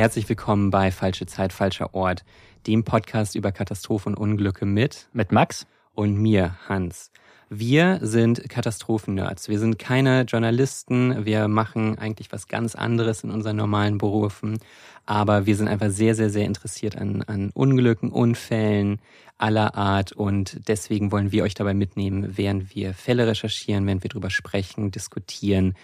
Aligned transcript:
Herzlich 0.00 0.30
willkommen 0.30 0.70
bei 0.70 0.92
Falsche 0.92 1.26
Zeit, 1.26 1.52
falscher 1.52 1.94
Ort, 1.94 2.24
dem 2.66 2.84
Podcast 2.84 3.34
über 3.34 3.52
Katastrophen 3.52 4.14
und 4.14 4.30
Unglücke 4.30 4.64
mit 4.64 5.10
mit 5.12 5.30
Max 5.30 5.66
und 5.94 6.16
mir, 6.16 6.56
Hans. 6.66 7.10
Wir 7.50 7.98
sind 8.00 8.48
Katastrophen-Nerds. 8.48 9.50
Wir 9.50 9.58
sind 9.58 9.78
keine 9.78 10.22
Journalisten. 10.22 11.26
Wir 11.26 11.48
machen 11.48 11.98
eigentlich 11.98 12.32
was 12.32 12.48
ganz 12.48 12.74
anderes 12.74 13.24
in 13.24 13.30
unseren 13.30 13.56
normalen 13.56 13.98
Berufen. 13.98 14.58
Aber 15.04 15.44
wir 15.44 15.54
sind 15.56 15.68
einfach 15.68 15.90
sehr, 15.90 16.14
sehr, 16.14 16.30
sehr 16.30 16.46
interessiert 16.46 16.96
an, 16.96 17.20
an 17.22 17.50
Unglücken, 17.52 18.10
Unfällen 18.10 19.00
aller 19.36 19.74
Art. 19.74 20.12
Und 20.12 20.66
deswegen 20.66 21.12
wollen 21.12 21.32
wir 21.32 21.42
euch 21.42 21.54
dabei 21.54 21.74
mitnehmen, 21.74 22.38
während 22.38 22.74
wir 22.74 22.94
Fälle 22.94 23.26
recherchieren, 23.26 23.86
während 23.86 24.02
wir 24.02 24.10
drüber 24.10 24.30
sprechen, 24.30 24.92
diskutieren 24.92 25.74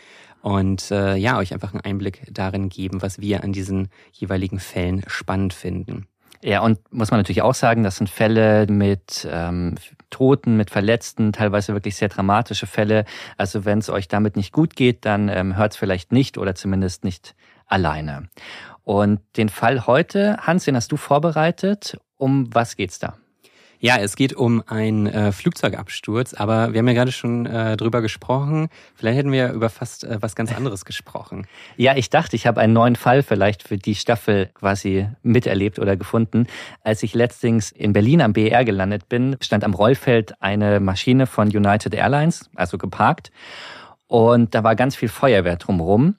und 0.46 0.92
äh, 0.92 1.16
ja, 1.16 1.38
euch 1.38 1.52
einfach 1.52 1.72
einen 1.72 1.80
Einblick 1.80 2.22
darin 2.30 2.68
geben, 2.68 3.02
was 3.02 3.20
wir 3.20 3.42
an 3.42 3.52
diesen 3.52 3.88
jeweiligen 4.12 4.60
Fällen 4.60 5.02
spannend 5.08 5.52
finden. 5.52 6.06
Ja, 6.40 6.60
und 6.60 6.78
muss 6.92 7.10
man 7.10 7.18
natürlich 7.18 7.42
auch 7.42 7.56
sagen, 7.56 7.82
das 7.82 7.96
sind 7.96 8.08
Fälle 8.08 8.68
mit 8.68 9.26
ähm, 9.28 9.74
Toten, 10.08 10.56
mit 10.56 10.70
Verletzten, 10.70 11.32
teilweise 11.32 11.72
wirklich 11.72 11.96
sehr 11.96 12.08
dramatische 12.08 12.68
Fälle. 12.68 13.06
Also 13.36 13.64
wenn 13.64 13.80
es 13.80 13.90
euch 13.90 14.06
damit 14.06 14.36
nicht 14.36 14.52
gut 14.52 14.76
geht, 14.76 15.04
dann 15.04 15.28
ähm, 15.28 15.56
hört 15.56 15.72
es 15.72 15.78
vielleicht 15.78 16.12
nicht 16.12 16.38
oder 16.38 16.54
zumindest 16.54 17.02
nicht 17.02 17.34
alleine. 17.66 18.28
Und 18.84 19.18
den 19.36 19.48
Fall 19.48 19.88
heute, 19.88 20.36
Hans, 20.42 20.64
den 20.64 20.76
hast 20.76 20.92
du 20.92 20.96
vorbereitet. 20.96 21.98
Um 22.18 22.54
was 22.54 22.76
geht's 22.76 23.00
da? 23.00 23.16
Ja, 23.78 23.98
es 23.98 24.16
geht 24.16 24.32
um 24.32 24.62
einen 24.66 25.06
äh, 25.06 25.32
Flugzeugabsturz, 25.32 26.34
aber 26.34 26.72
wir 26.72 26.78
haben 26.78 26.88
ja 26.88 26.94
gerade 26.94 27.12
schon 27.12 27.46
äh, 27.46 27.76
drüber 27.76 28.00
gesprochen. 28.00 28.68
Vielleicht 28.94 29.18
hätten 29.18 29.32
wir 29.32 29.52
über 29.52 29.68
fast 29.68 30.04
äh, 30.04 30.18
was 30.20 30.34
ganz 30.34 30.54
anderes 30.54 30.84
gesprochen. 30.84 31.46
Ja, 31.76 31.96
ich 31.96 32.08
dachte, 32.08 32.36
ich 32.36 32.46
habe 32.46 32.60
einen 32.60 32.72
neuen 32.72 32.96
Fall 32.96 33.22
vielleicht 33.22 33.62
für 33.62 33.76
die 33.76 33.94
Staffel 33.94 34.50
quasi 34.54 35.08
miterlebt 35.22 35.78
oder 35.78 35.96
gefunden. 35.96 36.46
Als 36.82 37.02
ich 37.02 37.14
letztens 37.14 37.70
in 37.70 37.92
Berlin 37.92 38.22
am 38.22 38.32
BER 38.32 38.64
gelandet 38.64 39.08
bin, 39.08 39.36
stand 39.40 39.62
am 39.62 39.74
Rollfeld 39.74 40.40
eine 40.40 40.80
Maschine 40.80 41.26
von 41.26 41.48
United 41.48 41.94
Airlines, 41.94 42.48
also 42.54 42.78
geparkt. 42.78 43.30
Und 44.06 44.54
da 44.54 44.64
war 44.64 44.76
ganz 44.76 44.96
viel 44.96 45.08
Feuerwehr 45.08 45.56
drumherum 45.56 46.16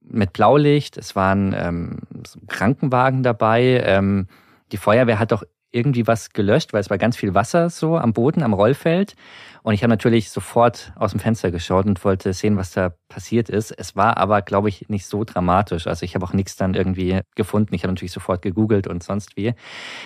mit 0.00 0.32
Blaulicht. 0.32 0.96
Es 0.96 1.16
waren 1.16 1.54
ähm, 1.56 1.98
Krankenwagen 2.46 3.22
dabei. 3.22 3.82
Ähm, 3.84 4.28
die 4.72 4.76
Feuerwehr 4.76 5.18
hat 5.18 5.32
doch 5.32 5.42
irgendwie 5.72 6.06
was 6.06 6.30
gelöscht, 6.30 6.72
weil 6.72 6.80
es 6.80 6.90
war 6.90 6.98
ganz 6.98 7.16
viel 7.16 7.34
Wasser 7.34 7.70
so 7.70 7.96
am 7.96 8.12
Boden, 8.12 8.42
am 8.42 8.52
Rollfeld. 8.52 9.14
Und 9.62 9.74
ich 9.74 9.82
habe 9.82 9.90
natürlich 9.90 10.30
sofort 10.30 10.92
aus 10.96 11.10
dem 11.12 11.20
Fenster 11.20 11.50
geschaut 11.50 11.86
und 11.86 12.02
wollte 12.04 12.32
sehen, 12.32 12.56
was 12.56 12.72
da 12.72 12.94
passiert 13.08 13.48
ist. 13.48 13.70
Es 13.70 13.94
war 13.94 14.16
aber, 14.16 14.42
glaube 14.42 14.68
ich, 14.68 14.88
nicht 14.88 15.06
so 15.06 15.24
dramatisch. 15.24 15.86
Also 15.86 16.04
ich 16.04 16.14
habe 16.14 16.24
auch 16.24 16.32
nichts 16.32 16.56
dann 16.56 16.74
irgendwie 16.74 17.20
gefunden. 17.36 17.74
Ich 17.74 17.82
habe 17.82 17.92
natürlich 17.92 18.12
sofort 18.12 18.42
gegoogelt 18.42 18.86
und 18.86 19.02
sonst 19.02 19.36
wie. 19.36 19.54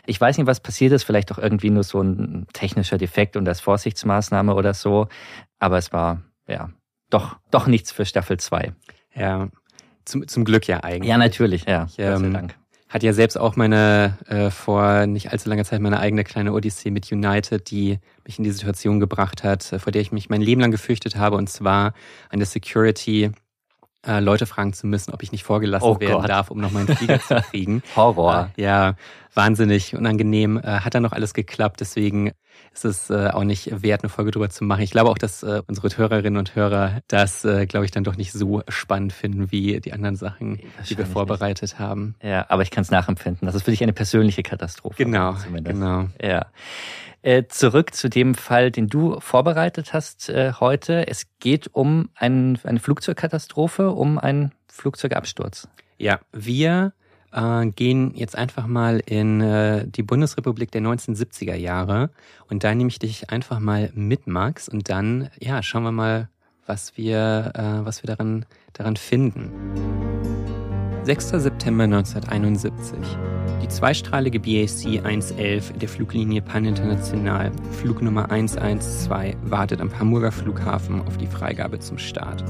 Ich 0.06 0.20
weiß 0.20 0.38
nicht, 0.38 0.46
was 0.46 0.60
passiert 0.60 0.92
ist. 0.92 1.04
Vielleicht 1.04 1.32
auch 1.32 1.38
irgendwie 1.38 1.70
nur 1.70 1.84
so 1.84 2.02
ein 2.02 2.46
technischer 2.52 2.98
Defekt 2.98 3.36
und 3.36 3.48
als 3.48 3.60
Vorsichtsmaßnahme 3.60 4.54
oder 4.54 4.74
so. 4.74 5.08
Aber 5.58 5.78
es 5.78 5.92
war, 5.92 6.22
ja, 6.46 6.70
doch, 7.10 7.36
doch 7.50 7.66
nichts 7.66 7.92
für 7.92 8.04
Staffel 8.04 8.38
2. 8.38 8.74
Ja, 9.14 9.48
zum, 10.04 10.26
zum 10.26 10.44
Glück 10.44 10.66
ja 10.66 10.82
eigentlich. 10.82 11.08
Ja, 11.08 11.16
natürlich, 11.16 11.64
ja. 11.64 11.86
Ich, 11.86 11.98
ähm, 11.98 12.32
Dank 12.32 12.56
hatte 12.94 13.06
ja 13.06 13.12
selbst 13.12 13.36
auch 13.36 13.56
meine, 13.56 14.16
äh, 14.28 14.50
vor 14.50 15.06
nicht 15.06 15.32
allzu 15.32 15.48
langer 15.48 15.64
Zeit 15.64 15.80
meine 15.80 15.98
eigene 15.98 16.22
kleine 16.22 16.52
Odyssee 16.52 16.92
mit 16.92 17.10
United, 17.10 17.68
die 17.72 17.98
mich 18.24 18.38
in 18.38 18.44
die 18.44 18.52
Situation 18.52 19.00
gebracht 19.00 19.42
hat, 19.42 19.72
äh, 19.72 19.80
vor 19.80 19.90
der 19.90 20.00
ich 20.00 20.12
mich 20.12 20.30
mein 20.30 20.40
Leben 20.40 20.60
lang 20.60 20.70
gefürchtet 20.70 21.16
habe, 21.16 21.36
und 21.36 21.50
zwar 21.50 21.92
an 22.30 22.38
der 22.38 22.46
Security 22.46 23.32
äh, 24.06 24.20
Leute 24.20 24.46
fragen 24.46 24.72
zu 24.72 24.86
müssen, 24.86 25.12
ob 25.12 25.24
ich 25.24 25.32
nicht 25.32 25.42
vorgelassen 25.42 25.88
oh 25.88 25.98
werden 25.98 26.20
Gott. 26.20 26.28
darf, 26.28 26.52
um 26.52 26.60
noch 26.60 26.70
meinen 26.70 26.86
Flieger 26.86 27.20
zu 27.20 27.34
kriegen. 27.50 27.82
Horror. 27.96 28.50
Äh, 28.56 28.62
ja, 28.62 28.94
wahnsinnig 29.34 29.94
unangenehm. 29.94 30.58
Äh, 30.58 30.80
hat 30.80 30.94
dann 30.94 31.02
noch 31.02 31.12
alles 31.12 31.34
geklappt, 31.34 31.80
deswegen 31.80 32.32
ist 32.72 32.84
es 32.84 33.10
äh, 33.10 33.28
auch 33.32 33.44
nicht 33.44 33.82
wert, 33.82 34.02
eine 34.02 34.08
Folge 34.08 34.30
drüber 34.30 34.48
zu 34.50 34.64
machen. 34.64 34.82
Ich 34.82 34.90
glaube 34.90 35.10
auch, 35.10 35.18
dass 35.18 35.42
äh, 35.42 35.62
unsere 35.66 35.88
Hörerinnen 35.96 36.38
und 36.38 36.54
Hörer 36.54 37.00
das, 37.08 37.42
glaube 37.42 37.84
ich, 37.84 37.90
dann 37.90 38.04
doch 38.04 38.16
nicht 38.16 38.32
so 38.32 38.62
spannend 38.68 39.12
finden 39.12 39.50
wie 39.50 39.80
die 39.80 39.92
anderen 39.92 40.16
Sachen, 40.16 40.60
die 40.88 40.96
wir 40.98 41.06
vorbereitet 41.06 41.62
nicht. 41.62 41.78
haben. 41.78 42.14
Ja, 42.22 42.46
aber 42.48 42.62
ich 42.62 42.70
kann 42.70 42.82
es 42.82 42.90
nachempfinden. 42.90 43.46
Das 43.46 43.54
ist 43.54 43.64
für 43.64 43.70
dich 43.70 43.82
eine 43.82 43.92
persönliche 43.92 44.42
Katastrophe. 44.42 45.04
Genau, 45.04 45.34
zumindest. 45.34 45.74
genau. 45.78 46.08
Ja. 46.22 46.46
Äh, 47.24 47.44
zurück 47.48 47.94
zu 47.94 48.10
dem 48.10 48.34
Fall, 48.34 48.70
den 48.70 48.88
du 48.88 49.18
vorbereitet 49.18 49.94
hast 49.94 50.28
äh, 50.28 50.52
heute. 50.60 51.08
Es 51.08 51.26
geht 51.40 51.70
um 51.72 52.10
ein, 52.14 52.58
eine 52.64 52.78
Flugzeugkatastrophe, 52.78 53.90
um 53.90 54.18
einen 54.18 54.52
Flugzeugabsturz. 54.68 55.68
Ja, 55.96 56.20
wir 56.32 56.92
äh, 57.34 57.66
gehen 57.66 58.12
jetzt 58.14 58.36
einfach 58.36 58.66
mal 58.66 59.00
in 59.04 59.40
äh, 59.40 59.86
die 59.86 60.02
Bundesrepublik 60.02 60.70
der 60.70 60.82
1970er 60.82 61.54
Jahre 61.54 62.10
und 62.48 62.64
da 62.64 62.74
nehme 62.74 62.88
ich 62.88 62.98
dich 62.98 63.30
einfach 63.30 63.60
mal 63.60 63.90
mit, 63.94 64.26
Max, 64.26 64.68
und 64.68 64.88
dann 64.88 65.28
ja 65.40 65.62
schauen 65.62 65.82
wir 65.82 65.92
mal, 65.92 66.28
was 66.66 66.96
wir, 66.96 67.52
äh, 67.54 67.84
was 67.84 68.02
wir 68.02 68.08
daran, 68.08 68.46
daran 68.72 68.96
finden. 68.96 69.50
6. 71.04 71.28
September 71.30 71.84
1971. 71.84 72.96
Die 73.62 73.68
zweistrahlige 73.68 74.40
BAC 74.40 75.04
111 75.04 75.74
der 75.74 75.88
Fluglinie 75.88 76.40
Pan 76.40 76.64
International, 76.64 77.52
Flugnummer 77.72 78.30
112, 78.30 79.36
wartet 79.42 79.82
am 79.82 79.98
Hamburger 79.98 80.32
Flughafen 80.32 81.02
auf 81.06 81.18
die 81.18 81.26
Freigabe 81.26 81.78
zum 81.78 81.98
Start. 81.98 82.42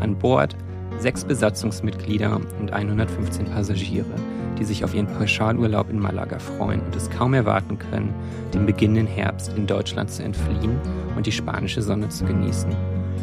An 0.00 0.18
Bord 0.18 0.54
sechs 0.98 1.24
Besatzungsmitglieder 1.24 2.40
und 2.60 2.72
115 2.72 3.46
Passagiere, 3.46 4.14
die 4.58 4.64
sich 4.64 4.84
auf 4.84 4.94
ihren 4.94 5.06
Pauschalurlaub 5.06 5.90
in 5.90 5.98
Malaga 5.98 6.38
freuen 6.38 6.80
und 6.80 6.94
es 6.94 7.10
kaum 7.10 7.34
erwarten 7.34 7.78
können, 7.78 8.14
dem 8.54 8.66
beginnenden 8.66 9.06
Herbst 9.06 9.52
in 9.56 9.66
Deutschland 9.66 10.10
zu 10.10 10.22
entfliehen 10.22 10.78
und 11.16 11.26
die 11.26 11.32
spanische 11.32 11.82
Sonne 11.82 12.08
zu 12.08 12.24
genießen. 12.24 12.74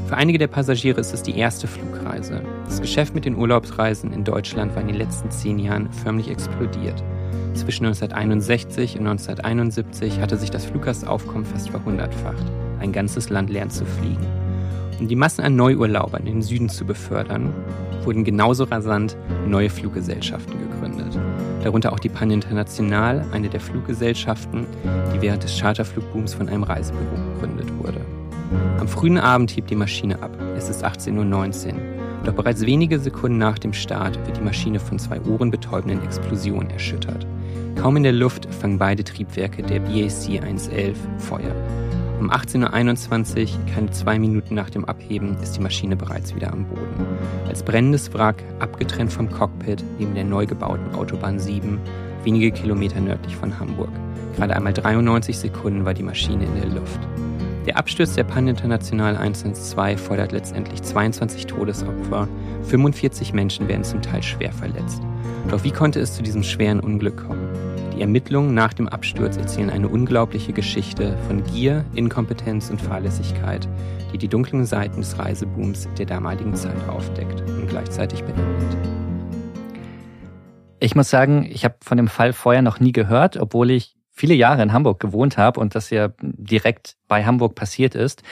Für 0.07 0.17
einige 0.17 0.39
der 0.39 0.47
Passagiere 0.47 0.99
ist 0.99 1.13
es 1.13 1.21
die 1.21 1.37
erste 1.37 1.67
Flugreise. 1.67 2.41
Das 2.65 2.81
Geschäft 2.81 3.13
mit 3.13 3.25
den 3.25 3.35
Urlaubsreisen 3.35 4.11
in 4.11 4.23
Deutschland 4.23 4.73
war 4.73 4.81
in 4.81 4.87
den 4.87 4.97
letzten 4.97 5.29
zehn 5.29 5.59
Jahren 5.59 5.91
förmlich 5.91 6.29
explodiert. 6.29 7.03
Zwischen 7.53 7.85
1961 7.85 8.99
und 8.99 9.07
1971 9.07 10.19
hatte 10.19 10.37
sich 10.37 10.49
das 10.49 10.65
Fluggastsaufkommen 10.65 11.45
fast 11.45 11.69
verhundertfacht. 11.69 12.45
Ein 12.79 12.91
ganzes 12.91 13.29
Land 13.29 13.49
lernt 13.49 13.73
zu 13.73 13.85
fliegen. 13.85 14.48
Um 14.99 15.07
die 15.07 15.15
Massen 15.15 15.41
an 15.41 15.55
Neuurlaubern 15.55 16.27
in 16.27 16.33
den 16.33 16.41
Süden 16.41 16.67
zu 16.67 16.85
befördern, 16.85 17.53
wurden 18.03 18.25
genauso 18.25 18.65
rasant 18.65 19.15
neue 19.47 19.69
Fluggesellschaften 19.69 20.59
gegründet. 20.59 21.17
Darunter 21.63 21.93
auch 21.93 21.99
die 21.99 22.09
Pan 22.09 22.31
International, 22.31 23.25
eine 23.31 23.49
der 23.49 23.61
Fluggesellschaften, 23.61 24.65
die 25.13 25.21
während 25.21 25.43
des 25.43 25.57
Charterflugbooms 25.57 26.33
von 26.33 26.49
einem 26.49 26.63
Reisebüro 26.63 27.15
gegründet 27.33 27.71
wurde. 27.77 28.01
Am 28.79 28.87
frühen 28.87 29.17
Abend 29.17 29.55
hebt 29.55 29.69
die 29.69 29.75
Maschine 29.75 30.21
ab. 30.21 30.31
Es 30.57 30.69
ist 30.69 30.83
18.19 30.83 31.67
Uhr. 31.67 31.73
Doch 32.25 32.33
bereits 32.33 32.65
wenige 32.65 32.99
Sekunden 32.99 33.37
nach 33.37 33.57
dem 33.57 33.73
Start 33.73 34.17
wird 34.25 34.37
die 34.37 34.43
Maschine 34.43 34.79
von 34.79 34.99
zwei 34.99 35.21
ohrenbetäubenden 35.21 36.03
Explosionen 36.03 36.69
erschüttert. 36.71 37.25
Kaum 37.75 37.95
in 37.95 38.03
der 38.03 38.11
Luft 38.11 38.53
fangen 38.53 38.77
beide 38.77 39.05
Triebwerke 39.05 39.63
der 39.63 39.79
BAC 39.79 40.41
111 40.43 40.97
Feuer. 41.19 41.55
Um 42.19 42.31
18.21 42.31 43.43
Uhr, 43.43 43.65
keine 43.73 43.91
zwei 43.91 44.19
Minuten 44.19 44.53
nach 44.53 44.69
dem 44.69 44.83
Abheben, 44.83 45.37
ist 45.41 45.55
die 45.55 45.61
Maschine 45.61 45.95
bereits 45.95 46.35
wieder 46.35 46.51
am 46.51 46.65
Boden. 46.65 47.05
Als 47.47 47.63
brennendes 47.63 48.13
Wrack, 48.13 48.43
abgetrennt 48.59 49.13
vom 49.13 49.29
Cockpit, 49.29 49.81
neben 49.97 50.15
der 50.15 50.25
neu 50.25 50.45
gebauten 50.45 50.93
Autobahn 50.95 51.39
7, 51.39 51.79
wenige 52.25 52.51
Kilometer 52.51 52.99
nördlich 52.99 53.37
von 53.37 53.57
Hamburg. 53.57 53.91
Gerade 54.35 54.53
einmal 54.53 54.73
93 54.73 55.37
Sekunden 55.37 55.85
war 55.85 55.93
die 55.93 56.03
Maschine 56.03 56.43
in 56.43 56.55
der 56.55 56.67
Luft. 56.67 56.99
Der 57.65 57.77
Absturz 57.77 58.15
der 58.15 58.25
Pan 58.25 58.49
International 58.49 59.15
112 59.15 60.01
fordert 60.01 60.33
letztendlich 60.33 60.81
22 60.81 61.45
Todesopfer, 61.45 62.27
45 62.63 63.33
Menschen 63.33 63.69
werden 63.69 63.85
zum 63.85 64.01
Teil 64.01 64.23
schwer 64.23 64.51
verletzt. 64.51 65.01
Doch 65.49 65.63
wie 65.63 65.71
konnte 65.71 66.01
es 66.01 66.15
zu 66.15 66.21
diesem 66.21 66.43
schweren 66.43 66.81
Unglück 66.81 67.27
kommen? 67.27 67.48
Die 67.99 68.03
Ermittlungen 68.03 68.53
nach 68.53 68.71
dem 68.71 68.87
Absturz 68.87 69.35
erzählen 69.35 69.69
eine 69.69 69.89
unglaubliche 69.89 70.53
Geschichte 70.53 71.17
von 71.27 71.43
Gier, 71.43 71.83
Inkompetenz 71.95 72.69
und 72.69 72.81
Fahrlässigkeit, 72.81 73.67
die 74.13 74.17
die 74.17 74.29
dunklen 74.29 74.65
Seiten 74.65 75.01
des 75.01 75.19
Reisebooms 75.19 75.89
der 75.97 76.05
damaligen 76.05 76.55
Zeit 76.55 76.77
aufdeckt 76.87 77.41
und 77.41 77.67
gleichzeitig 77.67 78.23
beendet. 78.23 78.77
Ich 80.79 80.95
muss 80.95 81.09
sagen, 81.09 81.45
ich 81.51 81.65
habe 81.65 81.75
von 81.81 81.97
dem 81.97 82.07
Fall 82.07 82.31
vorher 82.31 82.61
noch 82.61 82.79
nie 82.79 82.93
gehört, 82.93 83.35
obwohl 83.35 83.69
ich 83.69 83.97
viele 84.13 84.33
Jahre 84.33 84.63
in 84.63 84.71
Hamburg 84.71 85.01
gewohnt 85.01 85.37
habe 85.37 85.59
und 85.59 85.75
das 85.75 85.89
ja 85.89 86.07
direkt 86.21 86.95
bei 87.09 87.25
Hamburg 87.25 87.55
passiert 87.55 87.95
ist. 87.95 88.23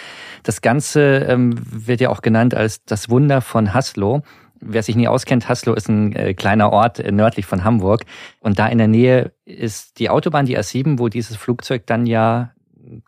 Das 0.43 0.61
Ganze 0.61 1.25
ähm, 1.27 1.55
wird 1.57 1.99
ja 1.99 2.09
auch 2.09 2.21
genannt 2.21 2.55
als 2.55 2.85
das 2.85 3.09
Wunder 3.09 3.41
von 3.41 3.73
Haslo. 3.73 4.21
Wer 4.59 4.83
sich 4.83 4.95
nie 4.95 5.07
auskennt, 5.07 5.49
Haslo 5.49 5.73
ist 5.73 5.89
ein 5.89 6.15
äh, 6.15 6.33
kleiner 6.33 6.71
Ort 6.71 6.99
äh, 6.99 7.11
nördlich 7.11 7.45
von 7.45 7.63
Hamburg. 7.63 8.03
Und 8.39 8.59
da 8.59 8.67
in 8.67 8.77
der 8.77 8.87
Nähe 8.87 9.31
ist 9.45 9.99
die 9.99 10.09
Autobahn, 10.09 10.45
die 10.45 10.57
A7, 10.57 10.99
wo 10.99 11.09
dieses 11.09 11.37
Flugzeug 11.37 11.85
dann 11.85 12.05
ja 12.05 12.51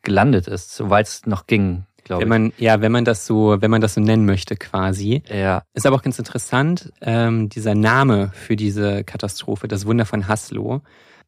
gelandet 0.04 0.48
ist, 0.48 0.76
soweit 0.76 1.08
es 1.08 1.26
noch 1.26 1.48
ging, 1.48 1.86
glaube 2.04 2.24
wenn 2.24 2.30
man, 2.30 2.54
Ja, 2.58 2.82
wenn 2.82 2.92
man 2.92 3.06
das 3.06 3.26
so, 3.26 3.58
wenn 3.60 3.72
man 3.72 3.82
das 3.82 3.94
so 3.94 4.02
nennen 4.02 4.26
möchte, 4.26 4.56
quasi. 4.56 5.24
Ja. 5.30 5.64
Ist 5.74 5.86
aber 5.86 5.96
auch 5.96 6.02
ganz 6.02 6.20
interessant, 6.20 6.92
ähm, 7.02 7.50
dieser 7.50 7.76
Name 7.76 8.32
für 8.34 8.56
diese 8.56 9.04
Katastrophe, 9.04 9.68
das 9.68 9.86
Wunder 9.86 10.06
von 10.06 10.28
Haslo, 10.28 10.82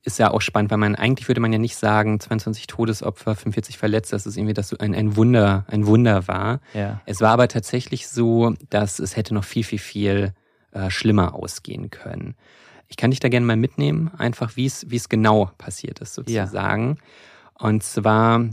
ist 0.03 0.17
ja 0.17 0.31
auch 0.31 0.41
spannend, 0.41 0.71
weil 0.71 0.77
man 0.79 0.95
eigentlich 0.95 1.27
würde 1.27 1.41
man 1.41 1.53
ja 1.53 1.59
nicht 1.59 1.75
sagen, 1.75 2.19
22 2.19 2.67
Todesopfer, 2.67 3.35
45 3.35 3.77
Verletzte, 3.77 4.15
dass 4.15 4.25
es 4.25 4.35
irgendwie 4.35 4.53
das 4.53 4.69
so 4.69 4.77
ein, 4.79 4.95
ein 4.95 5.15
Wunder, 5.15 5.65
ein 5.67 5.85
Wunder 5.85 6.27
war. 6.27 6.59
Ja. 6.73 7.01
Es 7.05 7.21
war 7.21 7.31
aber 7.31 7.47
tatsächlich 7.47 8.07
so, 8.07 8.55
dass 8.69 8.99
es 8.99 9.15
hätte 9.15 9.33
noch 9.33 9.43
viel, 9.43 9.63
viel, 9.63 9.79
viel 9.79 10.33
äh, 10.71 10.89
schlimmer 10.89 11.35
ausgehen 11.35 11.91
können. 11.91 12.35
Ich 12.87 12.97
kann 12.97 13.11
dich 13.11 13.19
da 13.19 13.29
gerne 13.29 13.45
mal 13.45 13.55
mitnehmen, 13.55 14.11
einfach 14.17 14.55
wie 14.55 14.65
es, 14.65 14.89
wie 14.89 14.97
es 14.97 15.07
genau 15.07 15.51
passiert 15.57 15.99
ist, 15.99 16.15
sozusagen. 16.15 16.97
Ja. 16.97 17.67
Und 17.67 17.83
zwar 17.83 18.49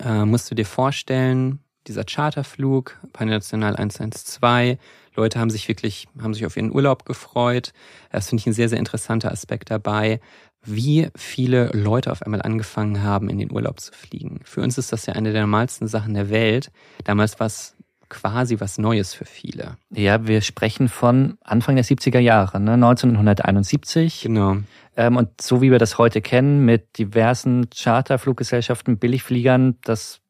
äh, 0.00 0.24
musst 0.24 0.50
du 0.50 0.54
dir 0.54 0.66
vorstellen, 0.66 1.60
dieser 1.86 2.04
Charterflug, 2.04 2.98
Pannational 3.14 3.74
112, 3.74 4.78
Leute 5.16 5.40
haben 5.40 5.50
sich 5.50 5.66
wirklich, 5.66 6.06
haben 6.22 6.34
sich 6.34 6.46
auf 6.46 6.56
ihren 6.56 6.70
Urlaub 6.70 7.04
gefreut. 7.04 7.72
Das 8.12 8.28
finde 8.28 8.42
ich 8.42 8.46
ein 8.46 8.52
sehr, 8.52 8.68
sehr 8.68 8.78
interessanter 8.78 9.32
Aspekt 9.32 9.70
dabei 9.70 10.20
wie 10.68 11.08
viele 11.16 11.70
Leute 11.72 12.12
auf 12.12 12.22
einmal 12.22 12.42
angefangen 12.42 13.02
haben, 13.02 13.28
in 13.28 13.38
den 13.38 13.52
Urlaub 13.52 13.80
zu 13.80 13.92
fliegen. 13.92 14.40
Für 14.44 14.62
uns 14.62 14.78
ist 14.78 14.92
das 14.92 15.06
ja 15.06 15.14
eine 15.14 15.32
der 15.32 15.42
normalsten 15.42 15.88
Sachen 15.88 16.14
der 16.14 16.30
Welt. 16.30 16.70
Damals 17.04 17.40
war 17.40 17.46
es 17.46 17.74
quasi 18.08 18.60
was 18.60 18.78
Neues 18.78 19.14
für 19.14 19.24
viele. 19.24 19.76
Ja, 19.90 20.26
wir 20.26 20.40
sprechen 20.40 20.88
von 20.88 21.38
Anfang 21.42 21.76
der 21.76 21.84
70er 21.84 22.18
Jahre, 22.18 22.60
ne? 22.60 22.72
1971. 22.74 24.22
Genau. 24.22 24.56
Ähm, 24.96 25.16
und 25.16 25.40
so 25.40 25.60
wie 25.60 25.70
wir 25.70 25.78
das 25.78 25.98
heute 25.98 26.20
kennen, 26.20 26.64
mit 26.64 26.98
diversen 26.98 27.68
Charterfluggesellschaften, 27.70 28.98
Billigfliegern, 28.98 29.76
das 29.82 30.20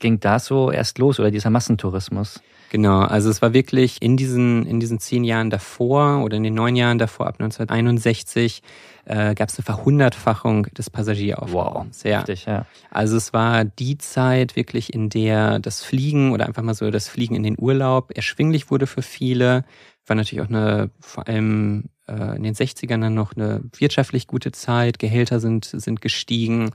ging 0.00 0.20
da 0.20 0.38
so 0.38 0.70
erst 0.70 0.98
los 0.98 1.18
oder 1.20 1.30
dieser 1.30 1.50
Massentourismus. 1.50 2.40
Genau, 2.70 3.00
also 3.00 3.30
es 3.30 3.40
war 3.40 3.54
wirklich 3.54 4.02
in 4.02 4.16
diesen, 4.16 4.66
in 4.66 4.78
diesen 4.78 4.98
zehn 4.98 5.24
Jahren 5.24 5.48
davor 5.48 6.22
oder 6.22 6.36
in 6.36 6.42
den 6.42 6.54
neun 6.54 6.76
Jahren 6.76 6.98
davor, 6.98 7.26
ab 7.26 7.36
1961, 7.38 8.62
äh, 9.06 9.34
gab 9.34 9.48
es 9.48 9.58
eine 9.58 9.64
Verhundertfachung 9.64 10.64
des 10.64 10.90
Passagieraufkommens. 10.90 12.04
Wow, 12.04 12.10
ja. 12.10 12.18
Richtig, 12.18 12.44
ja. 12.44 12.66
Also 12.90 13.16
es 13.16 13.32
war 13.32 13.64
die 13.64 13.96
Zeit 13.96 14.54
wirklich, 14.54 14.92
in 14.92 15.08
der 15.08 15.60
das 15.60 15.82
Fliegen 15.82 16.32
oder 16.32 16.46
einfach 16.46 16.62
mal 16.62 16.74
so 16.74 16.90
das 16.90 17.08
Fliegen 17.08 17.34
in 17.34 17.42
den 17.42 17.56
Urlaub 17.58 18.10
erschwinglich 18.14 18.70
wurde 18.70 18.86
für 18.86 19.02
viele. 19.02 19.64
War 20.06 20.16
natürlich 20.16 20.44
auch 20.44 20.50
eine, 20.50 20.90
vor 21.00 21.26
allem 21.26 21.84
äh, 22.08 22.36
in 22.36 22.42
den 22.42 22.54
60ern 22.54 23.00
dann 23.00 23.14
noch 23.14 23.36
eine 23.36 23.60
wirtschaftlich 23.76 24.26
gute 24.26 24.52
Zeit. 24.52 24.98
Gehälter 24.98 25.40
sind, 25.40 25.64
sind 25.64 26.00
gestiegen. 26.00 26.70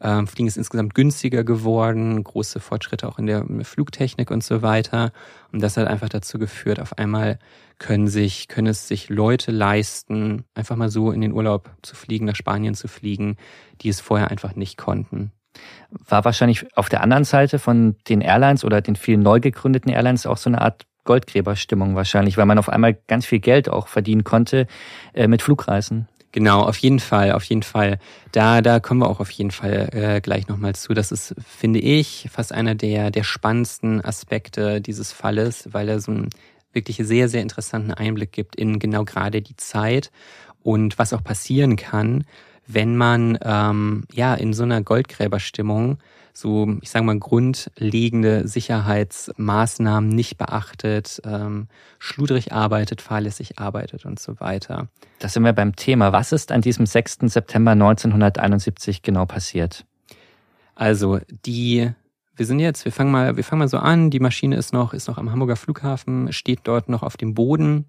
Ähm, 0.00 0.26
Fliegen 0.26 0.48
ist 0.48 0.56
insgesamt 0.56 0.94
günstiger 0.94 1.44
geworden, 1.44 2.22
große 2.22 2.60
Fortschritte 2.60 3.08
auch 3.08 3.18
in 3.18 3.26
der 3.26 3.46
Flugtechnik 3.62 4.30
und 4.30 4.44
so 4.44 4.62
weiter. 4.62 5.12
Und 5.52 5.62
das 5.62 5.76
hat 5.76 5.86
einfach 5.86 6.08
dazu 6.08 6.38
geführt, 6.38 6.80
auf 6.80 6.98
einmal 6.98 7.38
können 7.78 8.08
sich, 8.08 8.48
können 8.48 8.68
es 8.68 8.88
sich 8.88 9.08
Leute 9.08 9.50
leisten, 9.50 10.44
einfach 10.54 10.76
mal 10.76 10.90
so 10.90 11.10
in 11.10 11.20
den 11.20 11.32
Urlaub 11.32 11.70
zu 11.82 11.96
fliegen, 11.96 12.26
nach 12.26 12.36
Spanien 12.36 12.74
zu 12.74 12.88
fliegen, 12.88 13.36
die 13.80 13.88
es 13.88 14.00
vorher 14.00 14.30
einfach 14.30 14.54
nicht 14.54 14.76
konnten. 14.76 15.32
War 15.90 16.24
wahrscheinlich 16.24 16.76
auf 16.76 16.88
der 16.88 17.02
anderen 17.02 17.24
Seite 17.24 17.58
von 17.58 17.96
den 18.08 18.20
Airlines 18.20 18.64
oder 18.64 18.80
den 18.80 18.96
vielen 18.96 19.22
neu 19.22 19.40
gegründeten 19.40 19.92
Airlines 19.92 20.26
auch 20.26 20.36
so 20.36 20.50
eine 20.50 20.60
Art 20.60 20.86
Goldgräberstimmung 21.04 21.94
wahrscheinlich, 21.94 22.36
weil 22.36 22.46
man 22.46 22.58
auf 22.58 22.68
einmal 22.68 22.96
ganz 23.06 23.26
viel 23.26 23.40
Geld 23.40 23.68
auch 23.68 23.88
verdienen 23.88 24.24
konnte 24.24 24.66
äh, 25.12 25.28
mit 25.28 25.42
Flugreisen. 25.42 26.08
Genau, 26.32 26.62
auf 26.62 26.78
jeden 26.78 26.98
Fall, 26.98 27.30
auf 27.30 27.44
jeden 27.44 27.62
Fall. 27.62 27.98
Da, 28.32 28.60
da 28.60 28.80
kommen 28.80 29.00
wir 29.00 29.08
auch 29.08 29.20
auf 29.20 29.30
jeden 29.30 29.52
Fall 29.52 29.88
äh, 29.92 30.20
gleich 30.20 30.48
nochmal 30.48 30.74
zu. 30.74 30.92
Das 30.92 31.12
ist, 31.12 31.32
finde 31.46 31.78
ich, 31.78 32.28
fast 32.32 32.52
einer 32.52 32.74
der, 32.74 33.12
der 33.12 33.22
spannendsten 33.22 34.04
Aspekte 34.04 34.80
dieses 34.80 35.12
Falles, 35.12 35.68
weil 35.70 35.88
er 35.88 36.00
so 36.00 36.10
einen 36.10 36.30
wirklich 36.72 36.96
sehr, 36.96 37.28
sehr 37.28 37.40
interessanten 37.40 37.92
Einblick 37.92 38.32
gibt 38.32 38.56
in 38.56 38.80
genau 38.80 39.04
gerade 39.04 39.42
die 39.42 39.56
Zeit 39.56 40.10
und 40.64 40.98
was 40.98 41.12
auch 41.12 41.22
passieren 41.22 41.76
kann, 41.76 42.24
wenn 42.66 42.96
man 42.96 43.38
ähm, 43.42 44.02
ja 44.12 44.34
in 44.34 44.54
so 44.54 44.64
einer 44.64 44.82
Goldgräberstimmung 44.82 45.98
so, 46.36 46.76
ich 46.80 46.90
sage 46.90 47.04
mal, 47.04 47.18
grundlegende 47.18 48.46
Sicherheitsmaßnahmen 48.48 50.10
nicht 50.10 50.36
beachtet, 50.36 51.22
ähm, 51.24 51.68
schludrig 52.00 52.52
arbeitet, 52.52 53.00
fahrlässig 53.00 53.58
arbeitet 53.58 54.04
und 54.04 54.18
so 54.18 54.40
weiter. 54.40 54.88
Da 55.20 55.28
sind 55.28 55.44
wir 55.44 55.52
beim 55.52 55.76
Thema. 55.76 56.12
Was 56.12 56.32
ist 56.32 56.50
an 56.50 56.60
diesem 56.60 56.86
6. 56.86 57.18
September 57.32 57.70
1971 57.70 59.02
genau 59.02 59.26
passiert? 59.26 59.86
Also, 60.74 61.20
die 61.46 61.92
wir 62.36 62.46
sind 62.46 62.58
jetzt, 62.58 62.84
wir 62.84 62.92
fangen 62.92 63.12
mal, 63.12 63.36
wir 63.36 63.44
fangen 63.44 63.60
mal 63.60 63.68
so 63.68 63.78
an. 63.78 64.10
Die 64.10 64.20
Maschine 64.20 64.56
ist 64.56 64.72
noch, 64.72 64.92
ist 64.92 65.06
noch 65.06 65.18
am 65.18 65.30
Hamburger 65.30 65.56
Flughafen, 65.56 66.32
steht 66.32 66.60
dort 66.64 66.88
noch 66.88 67.02
auf 67.04 67.16
dem 67.16 67.34
Boden, 67.34 67.84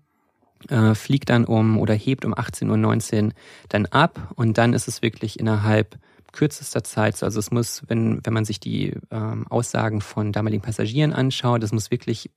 äh, 0.69 0.94
fliegt 0.94 1.30
dann 1.30 1.45
um 1.45 1.80
oder 1.80 1.94
hebt 1.94 2.25
um 2.25 2.33
18.19 2.36 3.25
Uhr 3.25 3.31
dann 3.69 3.86
ab 3.88 4.33
und 4.36 4.57
dann 4.57 4.74
ist 4.74 4.88
es 4.88 5.01
wirklich 5.01 5.39
innerhalb 5.39 5.97
kürzester 6.35 6.83
Zeit. 6.83 7.21
Also 7.23 7.39
es 7.39 7.49
muss, 7.49 7.81
wenn, 7.87 8.19
wenn 8.23 8.33
man 8.33 8.45
sich 8.45 8.59
die 8.59 8.93
ähm, 9.09 9.47
Aussagen 9.47 10.01
von 10.01 10.31
damaligen 10.31 10.61
Passagieren 10.61 11.13
anschaut, 11.13 11.63
das 11.63 11.71
muss 11.71 11.91
wirklich 11.91 12.29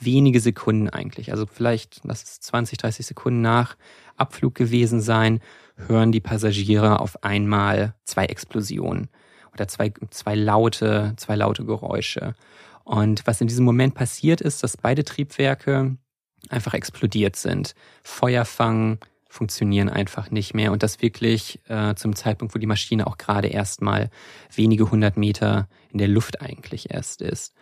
wenige 0.00 0.40
Sekunden 0.40 0.88
eigentlich, 0.88 1.30
also 1.30 1.46
vielleicht, 1.46 2.00
lass 2.02 2.22
es 2.22 2.40
20, 2.40 2.78
30 2.78 3.06
Sekunden 3.06 3.40
nach 3.40 3.76
Abflug 4.16 4.54
gewesen 4.54 5.00
sein, 5.00 5.40
hören 5.76 6.12
die 6.12 6.20
Passagiere 6.20 7.00
auf 7.00 7.22
einmal 7.22 7.94
zwei 8.04 8.26
Explosionen 8.26 9.08
oder 9.52 9.68
zwei, 9.68 9.92
zwei 10.10 10.34
laute, 10.34 11.14
zwei 11.16 11.36
laute 11.36 11.64
Geräusche. 11.64 12.34
Und 12.84 13.26
was 13.26 13.40
in 13.40 13.46
diesem 13.46 13.64
Moment 13.64 13.94
passiert 13.94 14.40
ist, 14.40 14.62
dass 14.62 14.76
beide 14.76 15.04
Triebwerke 15.04 15.96
einfach 16.48 16.74
explodiert 16.74 17.36
sind. 17.36 17.74
Feuerfang, 18.02 18.98
funktionieren 19.32 19.88
einfach 19.88 20.30
nicht 20.30 20.52
mehr 20.52 20.72
und 20.72 20.82
das 20.82 21.00
wirklich 21.00 21.60
äh, 21.68 21.94
zum 21.94 22.14
Zeitpunkt, 22.14 22.54
wo 22.54 22.58
die 22.58 22.66
Maschine 22.66 23.06
auch 23.06 23.16
gerade 23.16 23.48
erstmal 23.48 24.10
wenige 24.54 24.90
hundert 24.90 25.16
Meter 25.16 25.68
in 25.90 25.98
der 25.98 26.08
Luft 26.08 26.42
eigentlich 26.42 26.90
erst 26.90 27.22
ist. 27.22 27.54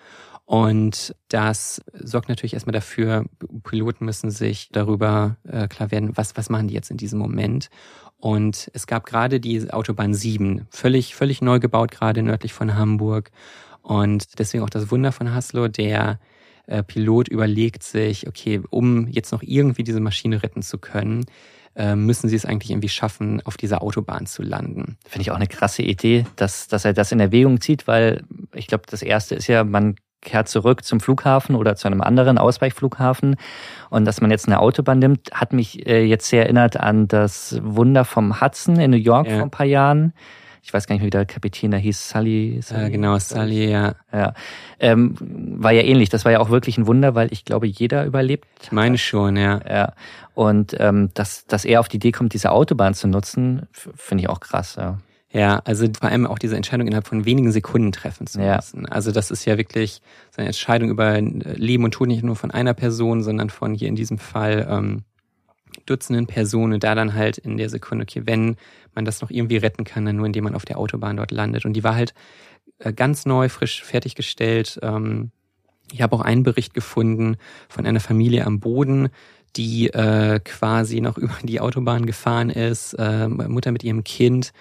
Und 0.46 1.14
das 1.28 1.80
sorgt 1.94 2.28
natürlich 2.28 2.54
erstmal 2.54 2.72
dafür, 2.72 3.24
Piloten 3.62 4.04
müssen 4.04 4.32
sich 4.32 4.70
darüber 4.72 5.36
äh, 5.46 5.68
klar 5.68 5.92
werden, 5.92 6.16
was, 6.16 6.36
was 6.36 6.50
machen 6.50 6.66
die 6.66 6.74
jetzt 6.74 6.90
in 6.90 6.96
diesem 6.96 7.20
Moment. 7.20 7.70
Und 8.18 8.68
es 8.74 8.88
gab 8.88 9.06
gerade 9.06 9.38
die 9.38 9.72
Autobahn 9.72 10.12
7, 10.12 10.66
völlig, 10.70 11.14
völlig 11.14 11.40
neu 11.40 11.60
gebaut, 11.60 11.92
gerade 11.92 12.22
nördlich 12.24 12.52
von 12.52 12.74
Hamburg. 12.74 13.30
Und 13.82 14.40
deswegen 14.40 14.64
auch 14.64 14.70
das 14.70 14.90
Wunder 14.90 15.12
von 15.12 15.32
Haslo, 15.32 15.68
der 15.68 16.18
äh, 16.66 16.82
Pilot 16.82 17.28
überlegt 17.28 17.84
sich, 17.84 18.26
okay, 18.26 18.60
um 18.70 19.06
jetzt 19.06 19.30
noch 19.30 19.42
irgendwie 19.42 19.84
diese 19.84 20.00
Maschine 20.00 20.42
retten 20.42 20.62
zu 20.62 20.78
können, 20.78 21.26
müssen 21.96 22.28
sie 22.28 22.36
es 22.36 22.44
eigentlich 22.44 22.70
irgendwie 22.70 22.88
schaffen, 22.88 23.40
auf 23.44 23.56
dieser 23.56 23.82
Autobahn 23.82 24.26
zu 24.26 24.42
landen. 24.42 24.98
Finde 25.06 25.22
ich 25.22 25.30
auch 25.30 25.36
eine 25.36 25.46
krasse 25.46 25.82
Idee, 25.82 26.26
dass, 26.36 26.68
dass 26.68 26.84
er 26.84 26.92
das 26.92 27.12
in 27.12 27.20
Erwägung 27.20 27.60
zieht, 27.60 27.86
weil 27.86 28.24
ich 28.54 28.66
glaube, 28.66 28.84
das 28.88 29.02
erste 29.02 29.34
ist 29.34 29.46
ja, 29.46 29.64
man 29.64 29.96
kehrt 30.20 30.48
zurück 30.48 30.84
zum 30.84 31.00
Flughafen 31.00 31.54
oder 31.54 31.76
zu 31.76 31.88
einem 31.88 32.00
anderen 32.00 32.38
Ausweichflughafen. 32.38 33.36
Und 33.88 34.04
dass 34.04 34.20
man 34.20 34.30
jetzt 34.30 34.46
eine 34.46 34.60
Autobahn 34.60 34.98
nimmt, 34.98 35.30
hat 35.32 35.52
mich 35.52 35.86
äh, 35.86 36.04
jetzt 36.04 36.28
sehr 36.28 36.44
erinnert 36.44 36.78
an 36.78 37.08
das 37.08 37.58
Wunder 37.62 38.04
vom 38.04 38.40
Hudson 38.40 38.78
in 38.78 38.90
New 38.90 38.96
York 38.96 39.28
ja. 39.28 39.34
vor 39.34 39.44
ein 39.44 39.50
paar 39.50 39.66
Jahren 39.66 40.12
ich 40.62 40.72
weiß 40.72 40.86
gar 40.86 40.94
nicht, 40.94 41.04
wie 41.04 41.10
der 41.10 41.26
Kapitän 41.26 41.70
da 41.70 41.76
hieß, 41.76 42.10
Sully. 42.10 42.60
Sully 42.62 42.86
äh, 42.86 42.90
genau, 42.90 43.18
Sully, 43.18 43.70
ja. 43.70 43.94
ja. 44.12 44.34
Ähm, 44.78 45.14
war 45.58 45.72
ja 45.72 45.82
ähnlich. 45.82 46.08
Das 46.08 46.24
war 46.24 46.32
ja 46.32 46.40
auch 46.40 46.50
wirklich 46.50 46.78
ein 46.78 46.86
Wunder, 46.86 47.14
weil 47.14 47.32
ich 47.32 47.44
glaube, 47.44 47.66
jeder 47.66 48.04
überlebt. 48.04 48.46
Ich 48.62 48.72
meine 48.72 48.98
schon, 48.98 49.36
ja. 49.36 49.60
Ja. 49.68 49.94
Und 50.34 50.76
ähm, 50.78 51.10
dass, 51.14 51.46
dass 51.46 51.64
er 51.64 51.80
auf 51.80 51.88
die 51.88 51.96
Idee 51.96 52.12
kommt, 52.12 52.34
diese 52.34 52.52
Autobahn 52.52 52.94
zu 52.94 53.08
nutzen, 53.08 53.66
finde 53.72 54.22
ich 54.22 54.28
auch 54.28 54.40
krass, 54.40 54.76
ja. 54.76 54.98
Ja, 55.32 55.60
also 55.64 55.86
vor 55.98 56.10
allem 56.10 56.26
auch 56.26 56.40
diese 56.40 56.56
Entscheidung 56.56 56.88
innerhalb 56.88 57.06
von 57.06 57.24
wenigen 57.24 57.52
Sekunden 57.52 57.92
treffen 57.92 58.26
zu 58.26 58.40
müssen. 58.40 58.82
Ja. 58.82 58.90
Also 58.90 59.12
das 59.12 59.30
ist 59.30 59.44
ja 59.44 59.56
wirklich 59.58 60.02
so 60.32 60.38
eine 60.38 60.46
Entscheidung 60.46 60.90
über 60.90 61.20
Leben 61.20 61.84
und 61.84 61.92
Tod 61.92 62.08
nicht 62.08 62.24
nur 62.24 62.34
von 62.34 62.50
einer 62.50 62.74
Person, 62.74 63.22
sondern 63.22 63.48
von 63.48 63.74
hier 63.74 63.86
in 63.86 63.94
diesem 63.94 64.18
Fall 64.18 64.66
ähm, 64.68 65.04
Dutzenden 65.86 66.26
Personen 66.26 66.80
da 66.80 66.94
dann 66.94 67.14
halt 67.14 67.38
in 67.38 67.56
der 67.56 67.68
Sekunde, 67.68 68.02
okay, 68.02 68.22
wenn 68.24 68.56
man 68.94 69.04
das 69.04 69.20
noch 69.20 69.30
irgendwie 69.30 69.56
retten 69.56 69.84
kann, 69.84 70.04
dann 70.04 70.16
nur 70.16 70.26
indem 70.26 70.44
man 70.44 70.54
auf 70.54 70.64
der 70.64 70.78
Autobahn 70.78 71.16
dort 71.16 71.30
landet. 71.30 71.64
Und 71.64 71.74
die 71.74 71.84
war 71.84 71.94
halt 71.94 72.14
äh, 72.78 72.92
ganz 72.92 73.26
neu, 73.26 73.48
frisch 73.48 73.82
fertiggestellt. 73.82 74.78
Ähm, 74.82 75.30
ich 75.92 76.02
habe 76.02 76.14
auch 76.14 76.20
einen 76.20 76.42
Bericht 76.42 76.74
gefunden 76.74 77.36
von 77.68 77.86
einer 77.86 78.00
Familie 78.00 78.46
am 78.46 78.60
Boden, 78.60 79.08
die 79.56 79.88
äh, 79.88 80.40
quasi 80.40 81.00
noch 81.00 81.18
über 81.18 81.34
die 81.42 81.60
Autobahn 81.60 82.06
gefahren 82.06 82.50
ist, 82.50 82.94
äh, 82.94 83.28
Mutter 83.28 83.72
mit 83.72 83.84
ihrem 83.84 84.04
Kind 84.04 84.52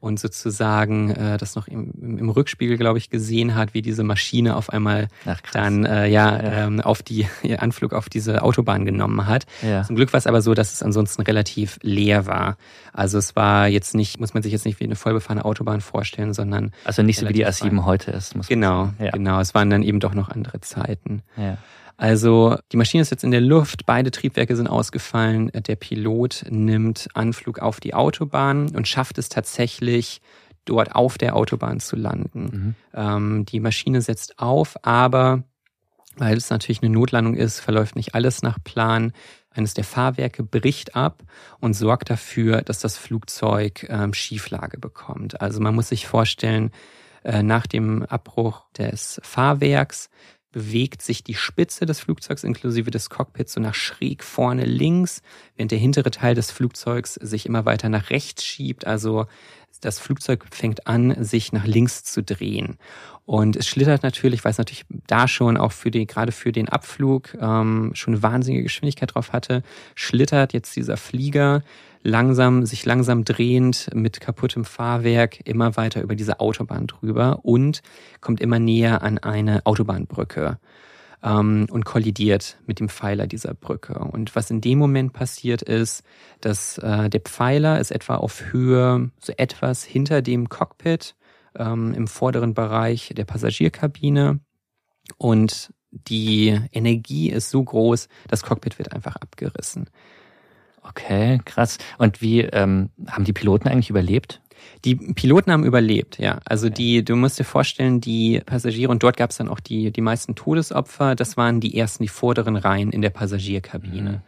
und 0.00 0.20
sozusagen 0.20 1.10
äh, 1.10 1.38
das 1.38 1.56
noch 1.56 1.66
im, 1.66 2.18
im 2.18 2.28
Rückspiegel, 2.30 2.76
glaube 2.76 2.98
ich, 2.98 3.10
gesehen 3.10 3.54
hat, 3.54 3.74
wie 3.74 3.82
diese 3.82 4.04
Maschine 4.04 4.56
auf 4.56 4.70
einmal 4.70 5.08
Ach, 5.26 5.40
dann 5.52 5.84
äh, 5.84 6.06
ja, 6.06 6.36
ja. 6.36 6.66
Ähm, 6.66 6.80
auf 6.80 7.02
die 7.02 7.26
Anflug 7.58 7.92
auf 7.92 8.08
diese 8.08 8.42
Autobahn 8.42 8.84
genommen 8.84 9.26
hat. 9.26 9.46
Ja. 9.62 9.82
Zum 9.82 9.96
Glück 9.96 10.12
war 10.12 10.18
es 10.18 10.26
aber 10.26 10.40
so, 10.40 10.54
dass 10.54 10.72
es 10.72 10.82
ansonsten 10.82 11.22
relativ 11.22 11.78
leer 11.82 12.26
war. 12.26 12.56
Also 12.92 13.18
es 13.18 13.34
war 13.34 13.66
jetzt 13.66 13.94
nicht, 13.94 14.20
muss 14.20 14.34
man 14.34 14.42
sich 14.42 14.52
jetzt 14.52 14.66
nicht 14.66 14.78
wie 14.80 14.84
eine 14.84 14.96
vollbefahrene 14.96 15.44
Autobahn 15.44 15.80
vorstellen, 15.80 16.32
sondern 16.32 16.72
also 16.84 17.02
nicht 17.02 17.18
so 17.18 17.28
wie 17.28 17.32
die 17.32 17.46
A7 17.46 17.84
heute 17.84 18.12
ist. 18.12 18.36
Muss 18.36 18.46
genau, 18.48 18.90
ja. 18.98 19.10
genau. 19.10 19.40
Es 19.40 19.54
waren 19.54 19.70
dann 19.70 19.82
eben 19.82 20.00
doch 20.00 20.14
noch 20.14 20.28
andere 20.28 20.60
Zeiten. 20.60 21.22
Ja. 21.36 21.58
Also 21.98 22.56
die 22.70 22.76
Maschine 22.76 23.02
ist 23.02 23.10
jetzt 23.10 23.24
in 23.24 23.32
der 23.32 23.40
Luft, 23.40 23.84
beide 23.84 24.12
Triebwerke 24.12 24.54
sind 24.54 24.68
ausgefallen. 24.68 25.50
Der 25.52 25.74
Pilot 25.74 26.44
nimmt 26.48 27.08
Anflug 27.12 27.58
auf 27.58 27.80
die 27.80 27.92
Autobahn 27.92 28.74
und 28.74 28.86
schafft 28.86 29.18
es 29.18 29.28
tatsächlich, 29.28 30.22
dort 30.64 30.94
auf 30.94 31.18
der 31.18 31.34
Autobahn 31.34 31.80
zu 31.80 31.96
landen. 31.96 32.42
Mhm. 32.42 32.74
Ähm, 32.94 33.46
die 33.46 33.60
Maschine 33.60 34.00
setzt 34.00 34.38
auf, 34.38 34.76
aber 34.82 35.42
weil 36.16 36.36
es 36.36 36.50
natürlich 36.50 36.82
eine 36.82 36.92
Notlandung 36.92 37.34
ist, 37.34 37.60
verläuft 37.60 37.96
nicht 37.96 38.14
alles 38.14 38.42
nach 38.42 38.58
Plan. 38.62 39.12
Eines 39.50 39.74
der 39.74 39.84
Fahrwerke 39.84 40.44
bricht 40.44 40.94
ab 40.94 41.22
und 41.58 41.74
sorgt 41.74 42.10
dafür, 42.10 42.62
dass 42.62 42.80
das 42.80 42.96
Flugzeug 42.96 43.86
ähm, 43.88 44.14
Schieflage 44.14 44.78
bekommt. 44.78 45.40
Also 45.40 45.60
man 45.60 45.74
muss 45.74 45.88
sich 45.88 46.06
vorstellen, 46.06 46.70
äh, 47.24 47.42
nach 47.42 47.66
dem 47.66 48.04
Abbruch 48.04 48.66
des 48.76 49.20
Fahrwerks 49.24 50.10
bewegt 50.52 51.02
sich 51.02 51.22
die 51.22 51.34
Spitze 51.34 51.84
des 51.84 52.00
Flugzeugs 52.00 52.42
inklusive 52.42 52.90
des 52.90 53.10
Cockpits 53.10 53.52
so 53.52 53.60
nach 53.60 53.74
schräg 53.74 54.24
vorne 54.24 54.64
links, 54.64 55.22
während 55.56 55.72
der 55.72 55.78
hintere 55.78 56.10
Teil 56.10 56.34
des 56.34 56.50
Flugzeugs 56.50 57.14
sich 57.14 57.46
immer 57.46 57.64
weiter 57.66 57.88
nach 57.88 58.10
rechts 58.10 58.44
schiebt. 58.44 58.86
Also 58.86 59.26
das 59.80 59.98
Flugzeug 59.98 60.44
fängt 60.50 60.86
an, 60.86 61.22
sich 61.22 61.52
nach 61.52 61.66
links 61.66 62.02
zu 62.02 62.22
drehen. 62.22 62.78
Und 63.26 63.56
es 63.56 63.68
schlittert 63.68 64.02
natürlich, 64.02 64.44
weil 64.44 64.52
es 64.52 64.58
natürlich 64.58 64.86
da 65.06 65.28
schon 65.28 65.56
auch 65.56 65.72
für 65.72 65.90
die, 65.90 66.06
gerade 66.06 66.32
für 66.32 66.50
den 66.50 66.68
Abflug 66.68 67.36
ähm, 67.40 67.90
schon 67.94 68.14
eine 68.14 68.22
wahnsinnige 68.22 68.62
Geschwindigkeit 68.62 69.14
drauf 69.14 69.32
hatte, 69.32 69.62
schlittert 69.94 70.54
jetzt 70.54 70.74
dieser 70.76 70.96
Flieger 70.96 71.62
langsam, 72.08 72.66
sich 72.66 72.84
langsam 72.84 73.24
drehend 73.24 73.90
mit 73.94 74.20
kaputtem 74.20 74.64
Fahrwerk 74.64 75.46
immer 75.46 75.76
weiter 75.76 76.02
über 76.02 76.16
diese 76.16 76.40
Autobahn 76.40 76.86
drüber 76.86 77.40
und 77.42 77.82
kommt 78.20 78.40
immer 78.40 78.58
näher 78.58 79.02
an 79.02 79.18
eine 79.18 79.64
Autobahnbrücke 79.66 80.58
ähm, 81.22 81.66
und 81.70 81.84
kollidiert 81.84 82.58
mit 82.66 82.80
dem 82.80 82.88
Pfeiler 82.88 83.26
dieser 83.26 83.54
Brücke. 83.54 83.98
Und 83.98 84.34
was 84.34 84.50
in 84.50 84.60
dem 84.60 84.78
Moment 84.78 85.12
passiert 85.12 85.62
ist, 85.62 86.02
dass 86.40 86.78
äh, 86.78 87.08
der 87.08 87.20
Pfeiler 87.20 87.78
ist 87.80 87.90
etwa 87.90 88.16
auf 88.16 88.52
Höhe 88.52 89.10
so 89.20 89.32
etwas 89.36 89.84
hinter 89.84 90.22
dem 90.22 90.48
Cockpit 90.48 91.14
ähm, 91.56 91.94
im 91.94 92.08
vorderen 92.08 92.54
Bereich 92.54 93.12
der 93.16 93.24
Passagierkabine 93.24 94.40
und 95.16 95.72
die 95.90 96.58
Energie 96.72 97.30
ist 97.30 97.50
so 97.50 97.64
groß, 97.64 98.08
das 98.28 98.42
Cockpit 98.42 98.78
wird 98.78 98.92
einfach 98.92 99.16
abgerissen. 99.16 99.88
Okay, 100.88 101.40
krass. 101.44 101.78
Und 101.98 102.20
wie 102.22 102.40
ähm, 102.40 102.90
haben 103.08 103.24
die 103.24 103.32
Piloten 103.32 103.68
eigentlich 103.68 103.90
überlebt? 103.90 104.40
Die 104.84 104.94
Piloten 104.94 105.50
haben 105.50 105.64
überlebt, 105.64 106.18
ja. 106.18 106.40
Also 106.44 106.68
die, 106.68 107.04
du 107.04 107.16
musst 107.16 107.38
dir 107.38 107.44
vorstellen, 107.44 108.00
die 108.00 108.40
Passagiere, 108.44 108.90
und 108.90 109.02
dort 109.02 109.16
gab 109.16 109.30
es 109.30 109.36
dann 109.36 109.48
auch 109.48 109.60
die, 109.60 109.90
die 109.92 110.00
meisten 110.00 110.34
Todesopfer, 110.34 111.14
das 111.14 111.36
waren 111.36 111.60
die 111.60 111.76
ersten, 111.76 112.04
die 112.04 112.08
vorderen 112.08 112.56
Reihen 112.56 112.90
in 112.90 113.02
der 113.02 113.10
Passagierkabine. 113.10 114.10
Mhm. 114.10 114.20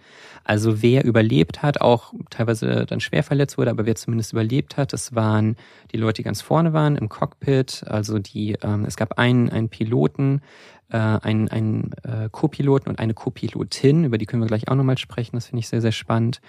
Also 0.44 0.82
wer 0.82 1.04
überlebt 1.04 1.62
hat, 1.62 1.80
auch 1.80 2.12
teilweise 2.30 2.86
dann 2.86 3.00
schwer 3.00 3.22
verletzt 3.22 3.58
wurde, 3.58 3.70
aber 3.70 3.86
wer 3.86 3.94
zumindest 3.94 4.32
überlebt 4.32 4.76
hat, 4.76 4.92
das 4.92 5.14
waren 5.14 5.56
die 5.92 5.96
Leute, 5.96 6.16
die 6.16 6.22
ganz 6.24 6.40
vorne 6.40 6.72
waren 6.72 6.96
im 6.96 7.08
Cockpit. 7.08 7.84
Also 7.86 8.18
die, 8.18 8.56
ähm, 8.62 8.84
es 8.84 8.96
gab 8.96 9.18
einen, 9.18 9.50
einen 9.50 9.68
Piloten, 9.68 10.42
äh, 10.90 10.96
einen, 10.96 11.48
einen 11.48 11.92
äh, 12.02 12.28
Co-Piloten 12.30 12.88
und 12.88 12.98
eine 12.98 13.14
Co-Pilotin, 13.14 14.04
über 14.04 14.18
die 14.18 14.26
können 14.26 14.42
wir 14.42 14.48
gleich 14.48 14.68
auch 14.68 14.74
nochmal 14.74 14.98
sprechen, 14.98 15.36
das 15.36 15.46
finde 15.46 15.60
ich 15.60 15.68
sehr, 15.68 15.80
sehr 15.80 15.92
spannend. 15.92 16.40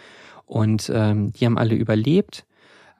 Und 0.46 0.92
ähm, 0.94 1.32
die 1.34 1.46
haben 1.46 1.58
alle 1.58 1.76
überlebt. 1.76 2.46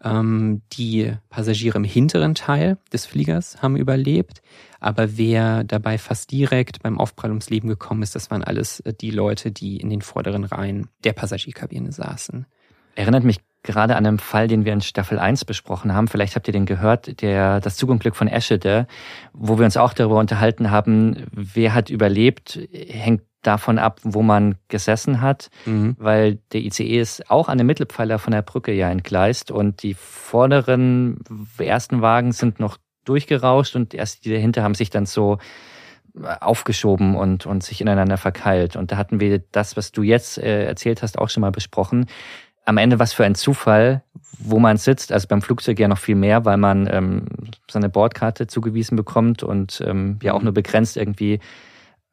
Ähm, 0.04 0.62
die 0.74 1.14
Passagiere 1.30 1.78
im 1.78 1.84
hinteren 1.84 2.36
Teil 2.36 2.78
des 2.92 3.06
Fliegers 3.06 3.62
haben 3.62 3.76
überlebt, 3.76 4.42
aber 4.80 5.18
wer 5.18 5.64
dabei 5.64 5.98
fast 5.98 6.32
direkt 6.32 6.82
beim 6.82 7.00
Aufprall 7.00 7.30
ums 7.30 7.50
Leben 7.50 7.68
gekommen 7.68 8.02
ist, 8.02 8.16
das 8.16 8.32
waren 8.32 8.44
alles 8.44 8.80
äh, 8.82 8.94
die 8.94 9.12
Leute, 9.12 9.52
die 9.52 9.78
in 9.78 9.90
den 9.90 10.02
vorderen 10.02 10.44
Reihen 10.44 10.88
der 11.04 11.14
Passagierkabine 11.14 11.92
saßen. 11.92 12.46
Erinnert 12.96 13.24
mich 13.24 13.40
gerade 13.64 13.96
an 13.96 14.06
einen 14.06 14.20
Fall, 14.20 14.48
den 14.48 14.66
wir 14.66 14.74
in 14.74 14.82
Staffel 14.82 15.20
1 15.20 15.46
besprochen 15.46 15.94
haben. 15.94 16.08
Vielleicht 16.08 16.36
habt 16.36 16.48
ihr 16.48 16.52
den 16.52 16.66
gehört, 16.66 17.22
der 17.22 17.60
das 17.60 17.78
Zugunglück 17.78 18.16
von 18.16 18.28
Eschede, 18.28 18.88
wo 19.34 19.60
wir 19.60 19.66
uns 19.66 19.78
auch 19.78 19.94
darüber 19.94 20.20
unterhalten 20.20 20.72
haben, 20.72 21.28
wer 21.32 21.74
hat 21.74 21.90
überlebt, 21.90 22.60
hängt 22.72 23.22
davon 23.42 23.80
ab, 23.80 24.00
wo 24.04 24.22
man 24.22 24.56
gesessen 24.68 25.22
hat, 25.22 25.50
mhm. 25.66 25.96
weil 26.00 26.40
der 26.54 26.62
ICE 26.62 27.00
ist 27.00 27.30
auch 27.30 27.50
an 27.50 27.58
dem 27.58 27.68
Mittelpfeiler 27.68 28.20
von 28.20 28.32
der 28.32 28.42
Brücke 28.42 28.72
ja 28.72 28.90
entgleist 28.90 29.52
und 29.52 29.84
die 29.84 29.94
vorderen 29.96 31.20
ersten 31.58 32.02
Wagen 32.02 32.32
sind 32.32 32.60
noch 32.60 32.78
durchgerauscht 33.06 33.76
und 33.76 33.94
erst 33.94 34.26
die 34.26 34.32
dahinter 34.32 34.64
haben 34.64 34.76
sich 34.76 34.90
dann 34.90 35.06
so 35.06 35.40
aufgeschoben 36.14 37.16
und, 37.16 37.46
und 37.46 37.64
sich 37.64 37.82
ineinander 37.82 38.18
verkeilt. 38.18 38.76
Und 38.76 38.92
da 38.92 38.98
hatten 38.98 39.20
wir 39.20 39.40
das, 39.52 39.78
was 39.78 39.92
du 39.92 40.04
jetzt 40.04 40.38
äh, 40.38 40.66
erzählt 40.66 41.02
hast, 41.02 41.18
auch 41.18 41.30
schon 41.30 41.42
mal 41.42 41.52
besprochen. 41.52 42.08
Am 42.66 42.78
Ende 42.78 43.00
was 43.00 43.14
für 43.14 43.26
ein 43.26 43.36
Zufall, 43.36 44.04
wo 44.38 44.60
man 44.60 44.78
sitzt, 44.78 45.12
also 45.12 45.28
beim 45.28 45.42
Flugzeug 45.42 45.80
ja 45.80 45.88
noch 45.88 45.98
viel 45.98 46.16
mehr, 46.16 46.46
weil 46.46 46.58
man 46.58 46.88
ähm, 46.92 47.26
seine 47.70 47.90
Bordkarte 47.90 48.48
zugewiesen 48.48 48.96
bekommt 48.96 49.42
und 49.42 49.82
ähm, 49.86 50.20
ja 50.22 50.34
auch 50.34 50.40
mhm. 50.40 50.46
nur 50.46 50.54
begrenzt 50.54 50.98
irgendwie 50.98 51.40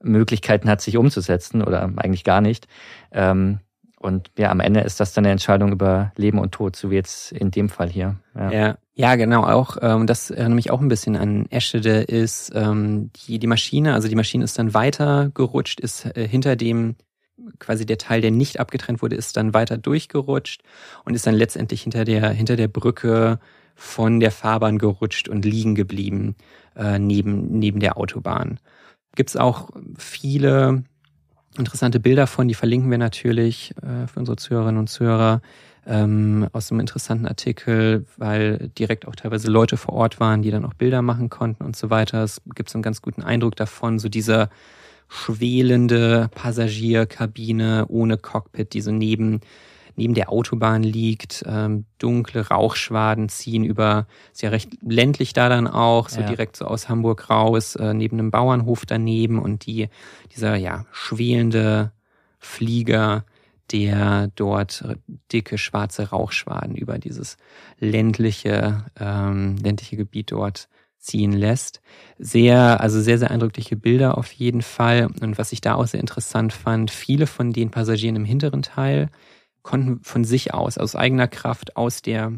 Möglichkeiten 0.03 0.69
hat, 0.69 0.81
sich 0.81 0.97
umzusetzen 0.97 1.63
oder 1.63 1.93
eigentlich 1.97 2.25
gar 2.25 2.41
nicht. 2.41 2.69
Ähm, 3.13 3.61
und 4.01 4.31
ja, 4.39 4.51
am 4.51 4.61
Ende 4.61 4.81
ist 4.81 5.01
das 5.01 5.13
dann 5.13 5.25
eine 5.25 5.33
Entscheidung 5.33 5.73
über 5.73 6.13
Leben 6.17 6.39
und 6.39 6.53
Tod, 6.53 6.77
so 6.77 6.91
wie 6.91 6.95
jetzt 6.95 7.33
in 7.33 7.51
dem 7.51 7.69
Fall 7.69 7.89
hier. 7.89 8.17
Ja, 8.35 8.51
ja, 8.51 8.79
ja 8.95 9.17
genau. 9.17 9.43
Auch 9.43 9.77
ähm, 9.83 10.07
das 10.07 10.31
erinnert 10.31 10.55
mich 10.55 10.71
auch 10.71 10.81
ein 10.81 10.89
bisschen 10.89 11.17
an 11.17 11.47
Eschede 11.51 12.03
ist 12.03 12.53
ähm, 12.55 13.11
die 13.17 13.41
die 13.41 13.47
Maschine. 13.49 13.95
Also 13.95 14.09
die 14.09 14.15
Maschine 14.15 14.45
ist 14.45 14.59
dann 14.59 14.73
weiter 14.73 15.31
gerutscht, 15.35 15.81
ist 15.81 16.07
äh, 16.17 16.29
hinter 16.29 16.55
dem 16.55 16.95
quasi 17.59 17.87
der 17.87 17.99
Teil, 17.99 18.21
der 18.21 18.31
nicht 18.31 18.61
abgetrennt 18.61 19.03
wurde, 19.03 19.17
ist 19.17 19.37
dann 19.37 19.55
weiter 19.55 19.79
durchgerutscht 19.79 20.63
und 21.05 21.15
ist 21.15 21.27
dann 21.27 21.35
letztendlich 21.35 21.83
hinter 21.83 22.05
der 22.05 22.31
hinter 22.31 22.55
der 22.55 22.69
Brücke 22.69 23.41
von 23.75 24.21
der 24.21 24.31
Fahrbahn 24.31 24.79
gerutscht 24.79 25.29
und 25.29 25.45
liegen 25.45 25.75
geblieben 25.75 26.37
äh, 26.77 27.01
neben 27.01 27.59
neben 27.59 27.81
der 27.81 27.97
Autobahn. 27.97 28.61
Gibt 29.19 29.31
es 29.31 29.37
auch 29.37 29.71
viele 29.97 30.85
interessante 31.57 31.99
Bilder 31.99 32.29
von, 32.29 32.47
die 32.47 32.55
verlinken 32.55 32.89
wir 32.89 32.99
natürlich 32.99 33.75
äh, 33.83 34.07
für 34.07 34.21
unsere 34.21 34.37
Zuhörerinnen 34.37 34.79
und 34.79 34.87
Zuhörer 34.87 35.43
ähm, 35.89 36.47
aus 36.53 36.71
einem 36.71 36.79
interessanten 36.79 37.27
Artikel, 37.27 38.07
weil 38.17 38.71
direkt 38.79 39.09
auch 39.09 39.17
teilweise 39.17 39.51
Leute 39.51 39.77
vor 39.77 39.95
Ort 39.95 40.21
waren, 40.21 40.43
die 40.43 40.53
dann 40.53 40.65
auch 40.65 40.75
Bilder 40.75 41.03
machen 41.03 41.31
konnten 41.31 41.65
und 41.65 41.75
so 41.75 41.91
weiter. 41.91 42.23
Es 42.23 42.41
gibt 42.55 42.71
so 42.71 42.77
einen 42.77 42.85
ganz 42.85 43.03
guten 43.03 43.23
Eindruck 43.23 43.57
davon, 43.57 43.99
so 43.99 44.09
dieser 44.09 44.51
schwelende 45.09 46.31
Passagierkabine 46.33 47.87
ohne 47.89 48.19
Cockpit, 48.19 48.73
die 48.73 48.83
so 48.83 48.93
neben 48.93 49.41
neben 49.99 50.15
der 50.15 50.31
Autobahn 50.31 50.83
liegt. 50.83 51.45
Ähm, 51.47 51.85
dunkle 51.99 52.49
Rauchschwaden 52.49 53.29
ziehen 53.29 53.65
über, 53.65 54.07
ist 54.33 54.43
ja 54.43 54.51
recht 54.51 54.71
ländlich 54.81 55.33
da 55.35 55.49
dann 55.49 55.67
auch, 55.67 56.09
so 56.09 56.21
ja. 56.21 56.27
direkt 56.27 56.57
so 56.57 56.65
aus 56.65 56.89
Hamburg 56.89 57.29
raus, 57.29 57.77
äh, 57.77 57.93
neben 57.93 58.19
einem 58.19 58.31
Bauernhof 58.31 58.87
daneben 58.87 59.39
und 59.39 59.67
die, 59.67 59.89
dieser 60.35 60.55
ja 60.57 60.87
schwelende 60.93 61.93
Flieger, 62.39 63.25
der 63.73 64.31
dort 64.35 64.85
dicke 65.33 65.59
schwarze 65.59 66.09
Rauchschwaden 66.09 66.75
über 66.75 66.99
dieses 66.99 67.37
ländliche, 67.79 68.85
ähm, 68.99 69.57
ländliche 69.57 69.97
Gebiet 69.97 70.33
dort 70.33 70.69
ziehen 70.99 71.33
lässt. 71.33 71.81
Sehr, 72.19 72.81
also 72.81 73.01
sehr, 73.01 73.19
sehr 73.19 73.31
eindrückliche 73.31 73.77
Bilder 73.77 74.17
auf 74.17 74.31
jeden 74.33 74.63
Fall. 74.63 75.09
Und 75.21 75.39
was 75.39 75.53
ich 75.53 75.61
da 75.61 75.75
auch 75.75 75.87
sehr 75.87 76.01
interessant 76.01 76.53
fand, 76.53 76.91
viele 76.91 77.27
von 77.27 77.53
den 77.53 77.71
Passagieren 77.71 78.17
im 78.17 78.25
hinteren 78.25 78.63
Teil 78.63 79.11
konnten 79.69 80.03
von 80.03 80.25
sich 80.25 80.55
aus, 80.55 80.79
aus 80.79 80.97
eigener 80.97 81.29
Kraft, 81.29 81.77
aus 81.77 82.01
der 82.01 82.33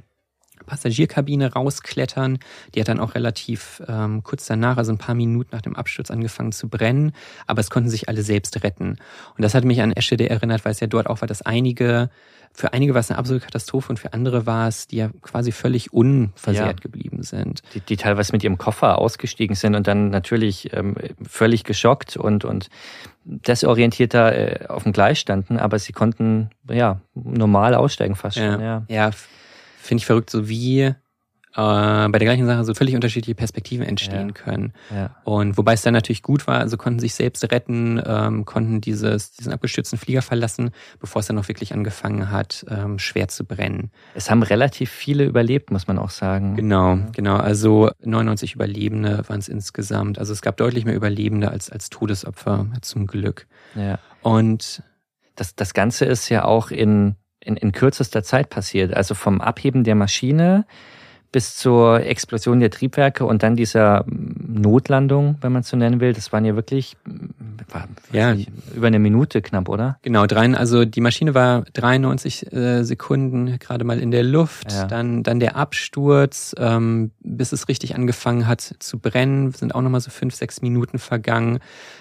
Passagierkabine 0.66 1.52
rausklettern. 1.52 2.38
Die 2.74 2.80
hat 2.80 2.88
dann 2.88 3.00
auch 3.00 3.14
relativ 3.14 3.82
ähm, 3.88 4.22
kurz 4.22 4.46
danach, 4.46 4.76
also 4.76 4.92
ein 4.92 4.98
paar 4.98 5.14
Minuten 5.14 5.50
nach 5.52 5.62
dem 5.62 5.76
Absturz, 5.76 6.10
angefangen 6.10 6.52
zu 6.52 6.68
brennen. 6.68 7.12
Aber 7.46 7.60
es 7.60 7.70
konnten 7.70 7.88
sich 7.88 8.08
alle 8.08 8.22
selbst 8.22 8.62
retten. 8.62 8.96
Und 9.36 9.42
das 9.42 9.54
hat 9.54 9.64
mich 9.64 9.82
an 9.82 9.92
Eschede 9.92 10.28
erinnert, 10.28 10.64
weil 10.64 10.72
es 10.72 10.80
ja 10.80 10.86
dort 10.86 11.06
auch 11.08 11.20
war, 11.20 11.28
dass 11.28 11.42
einige 11.42 12.10
für 12.52 12.72
einige 12.72 12.94
war 12.94 13.00
es 13.00 13.10
eine 13.10 13.18
absolute 13.18 13.44
Katastrophe 13.44 13.90
und 13.90 13.98
für 13.98 14.12
andere 14.12 14.44
war 14.44 14.68
es, 14.68 14.86
die 14.88 14.96
ja 14.96 15.10
quasi 15.22 15.52
völlig 15.52 15.92
unversehrt 15.92 16.80
ja. 16.80 16.82
geblieben 16.82 17.22
sind. 17.22 17.62
Die, 17.74 17.80
die 17.80 17.96
teilweise 17.96 18.32
mit 18.32 18.42
ihrem 18.42 18.58
Koffer 18.58 18.98
ausgestiegen 18.98 19.54
sind 19.54 19.74
und 19.74 19.86
dann 19.86 20.10
natürlich 20.10 20.72
ähm, 20.72 20.96
völlig 21.22 21.64
geschockt 21.64 22.16
und, 22.16 22.44
und 22.44 22.68
desorientierter 23.24 24.62
äh, 24.62 24.66
auf 24.66 24.82
dem 24.82 24.92
Gleis 24.92 25.18
standen, 25.20 25.58
aber 25.58 25.78
sie 25.78 25.92
konnten 25.92 26.50
ja 26.68 27.00
normal 27.14 27.74
aussteigen 27.74 28.16
fast 28.16 28.38
schon. 28.38 28.60
Ja, 28.60 28.60
ja. 28.60 28.84
ja 28.88 29.10
finde 29.80 30.00
ich 30.00 30.06
verrückt, 30.06 30.30
so 30.30 30.48
wie 30.48 30.94
äh, 31.56 32.08
bei 32.08 32.18
der 32.18 32.26
gleichen 32.26 32.46
Sache 32.46 32.64
so 32.64 32.74
völlig 32.74 32.94
unterschiedliche 32.94 33.34
Perspektiven 33.34 33.84
entstehen 33.84 34.28
ja. 34.28 34.34
können. 34.34 34.72
Ja. 34.94 35.16
Und 35.24 35.58
wobei 35.58 35.72
es 35.72 35.82
dann 35.82 35.94
natürlich 35.94 36.22
gut 36.22 36.46
war, 36.46 36.58
also 36.58 36.76
konnten 36.76 37.00
sich 37.00 37.14
selbst 37.14 37.42
retten, 37.50 38.00
ähm, 38.04 38.44
konnten 38.44 38.80
dieses, 38.80 39.32
diesen 39.32 39.52
abgestürzten 39.52 39.98
Flieger 39.98 40.22
verlassen, 40.22 40.70
bevor 41.00 41.20
es 41.20 41.26
dann 41.26 41.38
auch 41.38 41.48
wirklich 41.48 41.72
angefangen 41.72 42.30
hat, 42.30 42.64
ähm, 42.68 42.98
schwer 42.98 43.28
zu 43.28 43.44
brennen. 43.44 43.90
Es 44.14 44.30
haben 44.30 44.42
relativ 44.42 44.90
viele 44.90 45.24
überlebt, 45.24 45.72
muss 45.72 45.88
man 45.88 45.98
auch 45.98 46.10
sagen. 46.10 46.54
Genau, 46.54 46.94
ja. 46.94 47.08
genau. 47.12 47.36
Also 47.36 47.90
99 48.04 48.54
Überlebende 48.54 49.24
waren 49.28 49.40
es 49.40 49.48
insgesamt. 49.48 50.18
Also 50.18 50.32
es 50.32 50.42
gab 50.42 50.56
deutlich 50.56 50.84
mehr 50.84 50.94
Überlebende 50.94 51.50
als, 51.50 51.70
als 51.70 51.90
Todesopfer, 51.90 52.66
zum 52.82 53.06
Glück. 53.06 53.46
Ja. 53.74 53.98
Und 54.22 54.82
das, 55.34 55.56
das 55.56 55.74
Ganze 55.74 56.04
ist 56.04 56.28
ja 56.28 56.44
auch 56.44 56.70
in, 56.70 57.16
in, 57.40 57.56
in 57.56 57.72
kürzester 57.72 58.22
Zeit 58.22 58.50
passiert. 58.50 58.94
Also 58.94 59.14
vom 59.14 59.40
Abheben 59.40 59.84
der 59.84 59.94
Maschine 59.94 60.64
bis 61.32 61.56
zur 61.56 62.00
Explosion 62.00 62.58
der 62.58 62.70
Triebwerke 62.70 63.24
und 63.24 63.42
dann 63.42 63.54
dieser 63.54 64.04
Notlandung, 64.06 65.36
wenn 65.40 65.52
man 65.52 65.60
es 65.60 65.68
so 65.68 65.76
nennen 65.76 66.00
will, 66.00 66.12
das 66.12 66.32
waren 66.32 66.44
ja 66.44 66.56
wirklich 66.56 66.96
ja. 68.12 68.34
Nicht, 68.34 68.50
über 68.74 68.88
eine 68.88 68.98
Minute 68.98 69.40
knapp, 69.40 69.68
oder? 69.68 69.98
Genau, 70.02 70.26
drei, 70.26 70.52
also 70.54 70.84
die 70.84 71.00
Maschine 71.00 71.34
war 71.34 71.62
93 71.72 72.52
äh, 72.52 72.82
Sekunden 72.82 73.58
gerade 73.60 73.84
mal 73.84 74.00
in 74.00 74.10
der 74.10 74.24
Luft, 74.24 74.72
ja. 74.72 74.86
dann, 74.86 75.22
dann 75.22 75.38
der 75.38 75.54
Absturz, 75.54 76.54
ähm, 76.58 77.12
bis 77.20 77.52
es 77.52 77.68
richtig 77.68 77.94
angefangen 77.94 78.48
hat 78.48 78.60
zu 78.60 78.98
brennen, 78.98 79.52
sind 79.52 79.74
auch 79.74 79.82
nochmal 79.82 80.00
so 80.00 80.10
fünf, 80.10 80.34
sechs 80.34 80.62
Minuten 80.62 80.98
vergangen. 80.98 81.60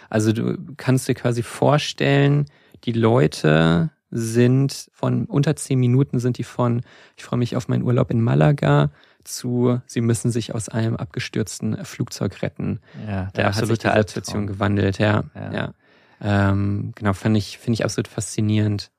Also 0.10 0.34
du 0.34 0.58
kannst 0.78 1.08
dir 1.08 1.14
quasi 1.14 1.44
vorstellen, 1.44 2.46
die 2.86 2.94
Leute 2.94 3.92
sind 4.12 4.90
von 4.94 5.26
unter 5.26 5.56
zehn 5.56 5.80
Minuten 5.80 6.20
sind 6.20 6.38
die 6.38 6.44
von, 6.44 6.82
ich 7.16 7.24
freue 7.24 7.40
mich 7.40 7.56
auf 7.56 7.68
meinen 7.68 7.84
Urlaub 7.84 8.12
in 8.12 8.22
Malaga, 8.22 8.92
zu, 9.24 9.82
sie 9.86 10.02
müssen 10.02 10.32
sich 10.32 10.56
aus 10.56 10.70
einem 10.70 10.96
abgestürzten 10.96 11.86
Flugzeug 11.86 12.42
retten. 12.42 12.80
Ja, 13.06 13.26
der 13.36 13.52
da 13.52 13.56
hat 13.56 13.66
sich 13.66 13.78
die 13.78 13.88
Situation 13.88 14.48
gewandelt, 14.48 14.98
ja. 14.98 15.24
ja. 15.36 15.54
ja. 15.54 15.74
Ähm, 16.22 16.94
genau, 16.96 17.14
finde 17.14 17.38
ich, 17.38 17.58
finde 17.60 17.76
ich 17.76 17.86
absolut 17.86 18.08
faszinierend. 18.08 18.92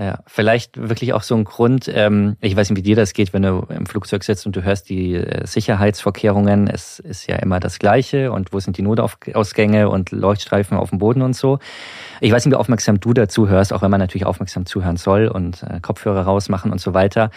Ja, 0.00 0.20
vielleicht 0.26 0.76
wirklich 0.76 1.12
auch 1.12 1.24
so 1.24 1.34
ein 1.34 1.42
Grund, 1.42 1.90
ähm, 1.92 2.36
ich 2.40 2.54
weiß 2.54 2.70
nicht, 2.70 2.78
wie 2.78 2.82
dir 2.82 2.94
das 2.94 3.14
geht, 3.14 3.32
wenn 3.32 3.42
du 3.42 3.66
im 3.68 3.84
Flugzeug 3.84 4.22
sitzt 4.22 4.46
und 4.46 4.54
du 4.54 4.62
hörst 4.62 4.88
die 4.88 5.14
äh, 5.14 5.44
Sicherheitsvorkehrungen, 5.44 6.68
es 6.68 7.00
ist 7.00 7.26
ja 7.26 7.34
immer 7.34 7.58
das 7.58 7.80
Gleiche 7.80 8.30
und 8.30 8.52
wo 8.52 8.60
sind 8.60 8.78
die 8.78 8.82
Notausgänge 8.82 9.88
und 9.88 10.12
Leuchtstreifen 10.12 10.78
auf 10.78 10.90
dem 10.90 11.00
Boden 11.00 11.20
und 11.20 11.34
so. 11.34 11.58
Ich 12.20 12.30
weiß 12.30 12.46
nicht, 12.46 12.52
wie 12.52 12.58
aufmerksam 12.58 13.00
du 13.00 13.12
dazu 13.12 13.48
hörst, 13.48 13.72
auch 13.72 13.82
wenn 13.82 13.90
man 13.90 13.98
natürlich 13.98 14.24
aufmerksam 14.24 14.66
zuhören 14.66 14.96
soll 14.96 15.26
und 15.26 15.64
äh, 15.64 15.80
Kopfhörer 15.80 16.22
rausmachen 16.22 16.70
und 16.70 16.80
so 16.80 16.94
weiter 16.94 17.32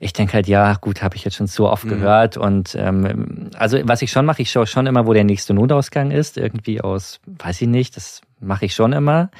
ich 0.00 0.12
denke 0.12 0.34
halt, 0.34 0.46
ja, 0.46 0.74
gut, 0.74 1.02
habe 1.02 1.16
ich 1.16 1.24
jetzt 1.24 1.36
schon 1.36 1.46
so 1.46 1.68
oft 1.68 1.84
mhm. 1.84 1.88
gehört. 1.88 2.36
Und 2.36 2.76
ähm, 2.78 3.50
also 3.56 3.78
was 3.82 4.02
ich 4.02 4.10
schon 4.10 4.26
mache, 4.26 4.42
ich 4.42 4.50
schaue 4.50 4.66
schon 4.66 4.86
immer, 4.86 5.06
wo 5.06 5.12
der 5.12 5.24
nächste 5.24 5.54
Notausgang 5.54 6.10
ist. 6.10 6.36
Irgendwie 6.36 6.80
aus, 6.80 7.20
weiß 7.26 7.62
ich 7.62 7.68
nicht, 7.68 7.96
das 7.96 8.20
mache 8.40 8.66
ich 8.66 8.74
schon 8.74 8.92
immer. 8.92 9.30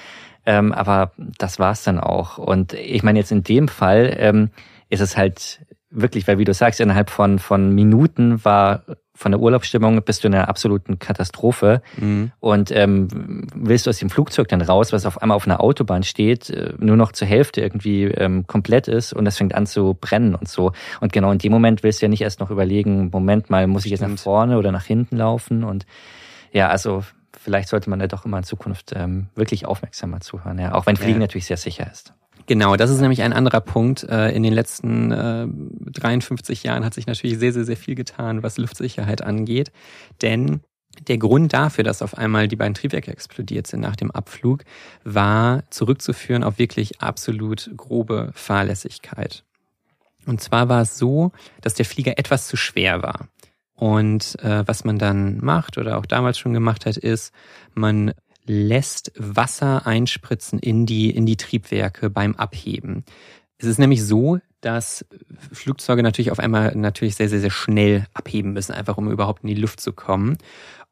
Ähm, 0.49 0.73
aber 0.73 1.13
das 1.37 1.59
war's 1.59 1.85
dann 1.85 2.01
auch. 2.01 2.39
Und 2.39 2.73
ich 2.73 3.03
meine, 3.03 3.19
jetzt 3.19 3.33
in 3.33 3.43
dem 3.45 3.69
Fall 3.69 4.17
ähm, 4.19 4.49
ist 4.89 5.03
es 5.03 5.15
halt 5.15 5.61
wirklich, 5.91 6.27
weil 6.27 6.39
wie 6.39 6.47
du 6.47 6.55
sagst, 6.55 6.81
innerhalb 6.81 7.11
von, 7.11 7.39
von 7.39 7.75
Minuten 7.75 8.43
war 8.47 8.83
von 9.15 9.33
der 9.33 9.41
Urlaubsstimmung 9.43 10.01
bist 10.05 10.25
du 10.25 10.29
in 10.29 10.35
einer 10.35 10.49
absoluten 10.49 10.99
Katastrophe 10.99 11.83
mhm. 11.99 12.33
und 12.41 12.71
ähm, 12.71 13.47
willst 13.55 13.85
du 13.85 13.91
aus 13.91 13.99
dem 13.99 14.09
Flugzeug 14.09 14.49
dann 14.49 14.63
raus, 14.63 14.93
was 14.93 15.05
auf 15.05 15.21
einmal 15.21 15.37
auf 15.37 15.47
einer 15.47 15.61
Autobahn 15.61 16.03
steht, 16.03 16.49
äh, 16.49 16.73
nur 16.79 16.97
noch 16.97 17.13
zur 17.13 17.29
Hälfte 17.29 17.61
irgendwie 17.61 18.05
ähm, 18.05 18.47
komplett 18.47 18.89
ist 18.89 19.13
und 19.13 19.27
es 19.27 19.37
fängt 19.37 19.55
an 19.55 19.67
zu 19.67 19.99
brennen 20.01 20.35
und 20.35 20.49
so. 20.49 20.73
Und 21.01 21.13
genau 21.13 21.31
in 21.31 21.39
dem 21.39 21.53
Moment 21.53 21.83
willst 21.83 22.01
du 22.01 22.07
ja 22.07 22.11
nicht 22.11 22.23
erst 22.23 22.41
noch 22.41 22.51
überlegen, 22.51 23.11
Moment 23.13 23.51
mal, 23.51 23.67
muss 23.67 23.85
ich 23.85 23.91
jetzt 23.91 24.01
nach 24.01 24.19
vorne 24.19 24.57
oder 24.57 24.73
nach 24.73 24.85
hinten 24.85 25.19
laufen 25.19 25.63
und 25.65 25.85
ja, 26.53 26.69
also 26.69 27.03
vielleicht 27.49 27.71
sollte 27.71 27.89
man 27.89 27.99
ja 27.99 28.07
doch 28.09 28.27
immer 28.27 28.37
in 28.37 28.45
Zukunft 28.45 28.93
ähm, 28.95 29.29
wirklich 29.35 29.65
aufmerksamer 29.65 30.21
zuhören, 30.21 30.59
ja, 30.59 30.75
auch 30.75 30.85
wenn 30.85 30.99
Fliegen 30.99 31.15
ja. 31.15 31.21
natürlich 31.21 31.47
sehr 31.47 31.57
sicher 31.57 31.91
ist. 31.91 32.13
Genau, 32.45 32.77
das 32.77 32.91
ist 32.91 33.01
nämlich 33.01 33.23
ein 33.23 33.33
anderer 33.33 33.63
Punkt. 33.63 34.03
Äh, 34.03 34.33
in 34.33 34.43
den 34.43 34.53
letzten 34.53 35.09
53 35.11 36.63
äh, 36.63 36.69
Jahren 36.69 36.85
hat 36.85 36.93
sich 36.93 37.07
natürlich 37.07 37.39
sehr, 37.39 37.55
sehr, 37.55 37.65
sehr 37.65 37.79
viel 37.79 37.95
getan, 37.95 38.43
was 38.43 38.59
Luftsicherheit 38.59 39.23
angeht. 39.23 39.73
Denn 40.21 40.61
der 41.07 41.17
Grund 41.17 41.55
dafür, 41.55 41.85
dass 41.85 42.03
auf 42.03 42.19
einmal 42.19 42.49
die 42.49 42.57
beiden 42.57 42.75
Triebwerke 42.75 43.13
explodiert 43.13 43.67
sind 43.67 43.81
nach 43.81 43.97
dem 43.97 44.11
Abflug, 44.11 44.65
war 45.05 45.63
zurückzuführen 45.71 46.45
auf 46.45 46.59
wirklich 46.59 47.01
absolut 47.01 47.71
grobe 47.79 48.31
Fahrlässigkeit. 48.35 49.43
Und 50.27 50.43
zwar 50.43 50.69
war 50.69 50.83
es 50.83 50.99
so, 50.99 51.33
dass 51.63 51.73
der 51.73 51.87
Flieger 51.87 52.19
etwas 52.19 52.47
zu 52.47 52.59
schwer 52.59 53.03
war. 53.03 53.29
Und 53.79 54.37
äh, 54.43 54.67
was 54.67 54.83
man 54.83 54.99
dann 54.99 55.39
macht 55.39 55.79
oder 55.79 55.99
auch 55.99 56.07
damals 56.07 56.37
schon 56.37 56.53
gemacht 56.53 56.85
hat, 56.85 56.97
ist, 56.97 57.33
man 57.75 58.13
lässt 58.45 59.13
Wasser 59.17 59.87
einspritzen 59.87 60.59
in 60.59 60.85
die, 60.85 61.11
in 61.11 61.27
die 61.27 61.37
Triebwerke 61.37 62.11
beim 62.11 62.35
Abheben. 62.35 63.05
Es 63.57 63.69
ist 63.69 63.79
nämlich 63.79 64.05
so, 64.05 64.41
dass 64.63 65.07
Flugzeuge 65.53 66.03
natürlich 66.03 66.33
auf 66.33 66.41
einmal 66.41 66.75
natürlich 66.75 67.15
sehr, 67.15 67.29
sehr, 67.29 67.39
sehr 67.39 67.53
schnell 67.53 68.07
abheben 68.15 68.53
müssen, 68.53 68.73
einfach 68.73 68.99
um 68.99 69.13
überhaupt 69.13 69.45
in 69.45 69.49
die 69.49 69.55
Luft 69.55 69.81
zu 69.81 69.93
kommen. 69.93 70.39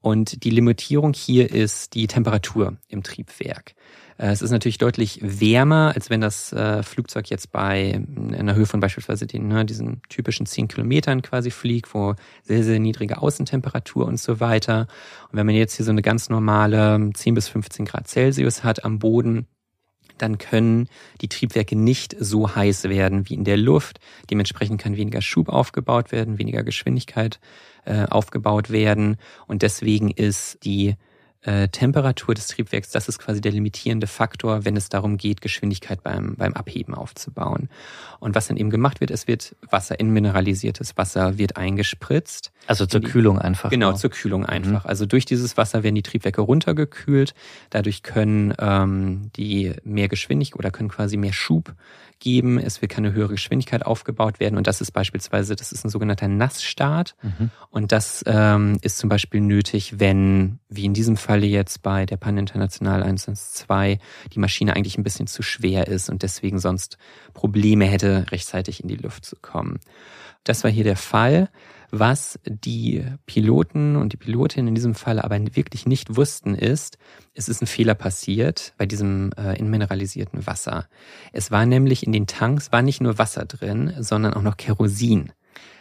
Und 0.01 0.44
die 0.44 0.51
Limitierung 0.51 1.12
hier 1.12 1.51
ist 1.51 1.94
die 1.94 2.07
Temperatur 2.07 2.77
im 2.87 3.03
Triebwerk. 3.03 3.75
Äh, 4.19 4.29
es 4.29 4.43
ist 4.43 4.51
natürlich 4.51 4.79
deutlich 4.79 5.21
wärmer, 5.23 5.93
als 5.95 6.11
wenn 6.11 6.21
das 6.21 6.53
äh, 6.53 6.83
Flugzeug 6.83 7.29
jetzt 7.31 7.53
bei 7.53 8.01
einer 8.33 8.55
Höhe 8.55 8.67
von 8.67 8.81
beispielsweise 8.81 9.27
den, 9.27 9.49
ne, 9.49 9.65
diesen 9.65 10.03
typischen 10.09 10.47
10 10.47 10.69
Kilometern 10.69 11.23
quasi 11.23 11.51
fliegt, 11.51 11.93
wo 11.95 12.15
sehr, 12.43 12.65
sehr 12.65 12.79
niedrige 12.79 13.19
Außentemperatur 13.19 14.07
und 14.07 14.19
so 14.19 14.41
weiter. 14.41 14.87
Und 15.31 15.39
wenn 15.39 15.47
man 15.47 15.55
jetzt 15.55 15.77
hier 15.77 15.85
so 15.85 15.91
eine 15.91 16.03
ganz 16.03 16.29
normale 16.29 17.11
10 17.13 17.35
bis 17.35 17.49
15 17.49 17.85
Grad 17.85 18.09
Celsius 18.09 18.65
hat 18.65 18.85
am 18.85 18.99
Boden, 18.99 19.47
dann 20.19 20.39
können 20.39 20.89
die 21.21 21.29
Triebwerke 21.29 21.77
nicht 21.77 22.17
so 22.19 22.55
heiß 22.55 22.85
werden 22.85 23.29
wie 23.29 23.35
in 23.35 23.45
der 23.45 23.59
Luft. 23.59 24.01
Dementsprechend 24.31 24.81
kann 24.81 24.97
weniger 24.97 25.21
Schub 25.21 25.51
aufgebaut 25.51 26.11
werden, 26.11 26.39
weniger 26.39 26.63
Geschwindigkeit 26.63 27.39
äh, 27.85 28.07
aufgebaut 28.07 28.71
werden. 28.71 29.19
Und 29.47 29.61
deswegen 29.61 30.11
ist 30.11 30.65
die 30.65 30.95
äh, 31.47 31.69
Temperatur 31.69 32.35
des 32.35 32.49
Triebwerks, 32.49 32.91
das 32.91 33.09
ist 33.09 33.19
quasi 33.19 33.41
der 33.41 33.53
limitierende 33.53 34.09
Faktor, 34.09 34.65
wenn 34.65 34.77
es 34.77 34.89
darum 34.89 35.17
geht, 35.17 35.41
Geschwindigkeit 35.41 36.03
beim, 36.03 36.35
beim 36.37 36.55
Abheben 36.55 36.93
aufzubauen. 36.95 37.69
Und 38.19 38.35
was 38.35 38.49
dann 38.49 38.57
eben 38.57 38.71
gemacht 38.71 39.01
wird, 39.01 39.13
es 39.13 39.29
wird 39.29 39.55
Wasser 39.71 40.01
in 40.01 40.11
mineralisiertes 40.11 40.97
Wasser 40.97 41.39
wird 41.39 41.57
eingespritzt. 41.57 42.51
Also 42.67 42.85
zur 42.85 43.01
die, 43.01 43.07
Kühlung 43.07 43.39
einfach. 43.39 43.71
Genau, 43.71 43.93
auch. 43.93 43.97
zur 43.97 44.11
Kühlung 44.11 44.41
mhm. 44.41 44.49
einfach. 44.49 44.85
Mhm. 44.85 44.91
Also 44.91 45.07
durch 45.07 45.25
dieses 45.25 45.57
Wasser 45.57 45.85
werden 45.85 45.95
die 45.95 46.03
Triebwerke 46.03 46.41
runtergekühlt. 46.41 47.35
Dadurch 47.71 48.03
können 48.03 48.53
ähm, 48.59 49.31
die 49.37 49.73
mehr 49.85 50.09
Geschwindigkeit 50.09 50.59
oder 50.59 50.71
können 50.71 50.89
quasi 50.89 51.17
mehr 51.17 51.33
Schub 51.33 51.75
geben. 52.19 52.59
Es 52.59 52.81
wird 52.83 52.93
keine 52.93 53.13
höhere 53.13 53.33
Geschwindigkeit 53.33 53.85
aufgebaut 53.85 54.41
werden. 54.41 54.57
Und 54.57 54.67
das 54.67 54.81
ist 54.81 54.93
beispielsweise, 54.93 55.57
das 55.57 55.73
ist 55.73 55.85
ein 55.85 55.91
sogenannter 55.91 56.29
Nassstart. 56.29 57.15
Mhm. 57.23 57.51
Und 57.71 57.93
das 57.93 58.23
ähm, 58.27 58.79
ist 58.83 58.99
zum 58.99 59.09
Beispiel 59.09 59.41
nötig, 59.41 59.99
wenn, 59.99 60.59
wie 60.69 60.85
in 60.85 60.95
diesem 60.95 61.17
Falle 61.17 61.47
jetzt 61.47 61.83
bei 61.83 62.07
der 62.07 62.17
Pan 62.17 62.39
International 62.39 63.03
112, 63.03 63.99
die 64.33 64.39
Maschine 64.39 64.75
eigentlich 64.75 64.99
ein 64.99 65.05
bisschen 65.05 65.27
zu 65.27 65.43
schwer 65.43 65.89
ist 65.89 66.09
und 66.09 66.23
deswegen 66.23 66.59
sonst 66.59 66.99
Probleme 67.35 67.85
hätte, 67.85 68.27
rechtzeitig 68.31 68.83
in 68.83 68.89
die 68.89 68.97
Luft 68.97 69.25
zu 69.25 69.37
kommen. 69.37 69.81
Das 70.47 70.63
war 70.65 70.71
hier 70.71 70.85
der 70.85 70.97
Fall. 70.97 71.49
Was 71.91 72.39
die 72.45 73.05
Piloten 73.27 73.97
und 73.97 74.13
die 74.13 74.17
Pilotin 74.17 74.67
in 74.69 74.75
diesem 74.75 74.95
Fall 74.95 75.21
aber 75.21 75.39
wirklich 75.55 75.87
nicht 75.87 76.17
wussten, 76.17 76.55
ist, 76.55 76.99
es 77.35 77.49
ist 77.49 77.63
ein 77.63 77.67
Fehler 77.67 77.95
passiert 77.95 78.75
bei 78.77 78.87
diesem 78.87 79.33
äh, 79.37 79.59
inmineralisierten 79.59 80.47
Wasser. 80.47 80.89
Es 81.33 81.51
war 81.51 81.67
nämlich 81.67 82.05
in 82.07 82.13
den 82.13 82.27
Tanks, 82.27 82.73
war 82.73 82.83
nicht 82.83 83.01
nur 83.01 83.19
Wasser 83.19 83.45
drin, 83.45 83.93
sondern 83.99 84.35
auch 84.35 84.43
noch 84.43 84.57
Kerosin. 84.57 85.33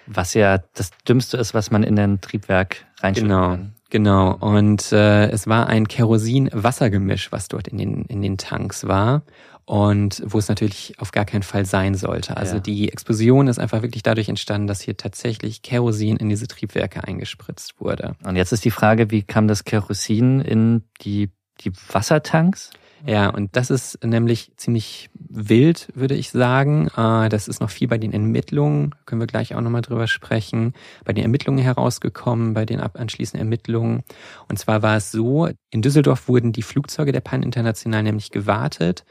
Was 0.07 0.33
ja 0.35 0.59
das 0.73 0.91
Dümmste 1.07 1.37
ist, 1.37 1.53
was 1.53 1.71
man 1.71 1.83
in 1.83 1.97
ein 1.99 2.21
Triebwerk 2.21 2.85
reinschütten 3.01 3.29
genau. 3.29 3.49
kann. 3.49 3.74
Genau, 3.95 4.35
und 4.41 4.91
äh, 4.91 5.29
es 5.29 5.47
war 5.47 5.67
ein 5.67 5.87
Kerosin-Wassergemisch, 5.87 7.31
was 7.31 7.47
dort 7.47 7.69
in 7.69 7.77
den, 7.77 8.03
in 8.09 8.21
den 8.21 8.37
Tanks 8.37 8.89
war 8.89 9.23
und 9.63 10.21
wo 10.25 10.37
es 10.37 10.49
natürlich 10.49 10.95
auf 10.97 11.13
gar 11.13 11.23
keinen 11.23 11.43
Fall 11.43 11.65
sein 11.65 11.95
sollte. 11.95 12.35
Also 12.35 12.55
ja. 12.55 12.59
die 12.59 12.91
Explosion 12.91 13.47
ist 13.47 13.57
einfach 13.57 13.83
wirklich 13.83 14.03
dadurch 14.03 14.27
entstanden, 14.27 14.67
dass 14.67 14.81
hier 14.81 14.97
tatsächlich 14.97 15.61
Kerosin 15.61 16.17
in 16.17 16.27
diese 16.27 16.45
Triebwerke 16.47 17.05
eingespritzt 17.05 17.79
wurde. 17.79 18.17
Und 18.25 18.35
jetzt 18.35 18.51
ist 18.51 18.65
die 18.65 18.69
Frage, 18.69 19.11
wie 19.11 19.23
kam 19.23 19.47
das 19.47 19.63
Kerosin 19.63 20.41
in 20.41 20.83
die, 20.99 21.29
die 21.61 21.71
Wassertanks? 21.89 22.71
Ja, 23.07 23.29
und 23.29 23.55
das 23.55 23.69
ist 23.69 24.03
nämlich 24.03 24.51
ziemlich 24.57 25.11
wild, 25.13 25.89
würde 25.93 26.15
ich 26.15 26.31
sagen. 26.31 26.87
Äh, 26.97 27.29
das 27.29 27.47
ist 27.47 27.61
noch 27.61 27.69
viel 27.69 27.87
bei 27.87 27.99
den 27.99 28.13
Ermittlungen, 28.13 28.95
können 29.05 29.21
wir 29.21 29.27
gleich 29.27 29.53
auch 29.53 29.61
nochmal 29.61 29.83
drüber 29.83 30.07
sprechen, 30.07 30.73
bei 31.03 31.13
den 31.13 31.23
Ermittlungen 31.23 31.63
herausgekommen, 31.63 32.55
bei 32.55 32.65
den 32.65 32.79
anschließenden 32.79 33.45
Ermittlungen. 33.45 34.03
Und 34.49 34.57
zwar 34.57 34.81
war 34.81 34.97
es 34.97 35.11
so, 35.11 35.49
in 35.69 35.83
Düsseldorf 35.83 36.27
wurden 36.27 36.51
die 36.51 36.63
Flugzeuge 36.63 37.11
der 37.11 37.21
Pan 37.21 37.43
International 37.43 38.01
nämlich 38.01 38.31
gewartet 38.31 39.05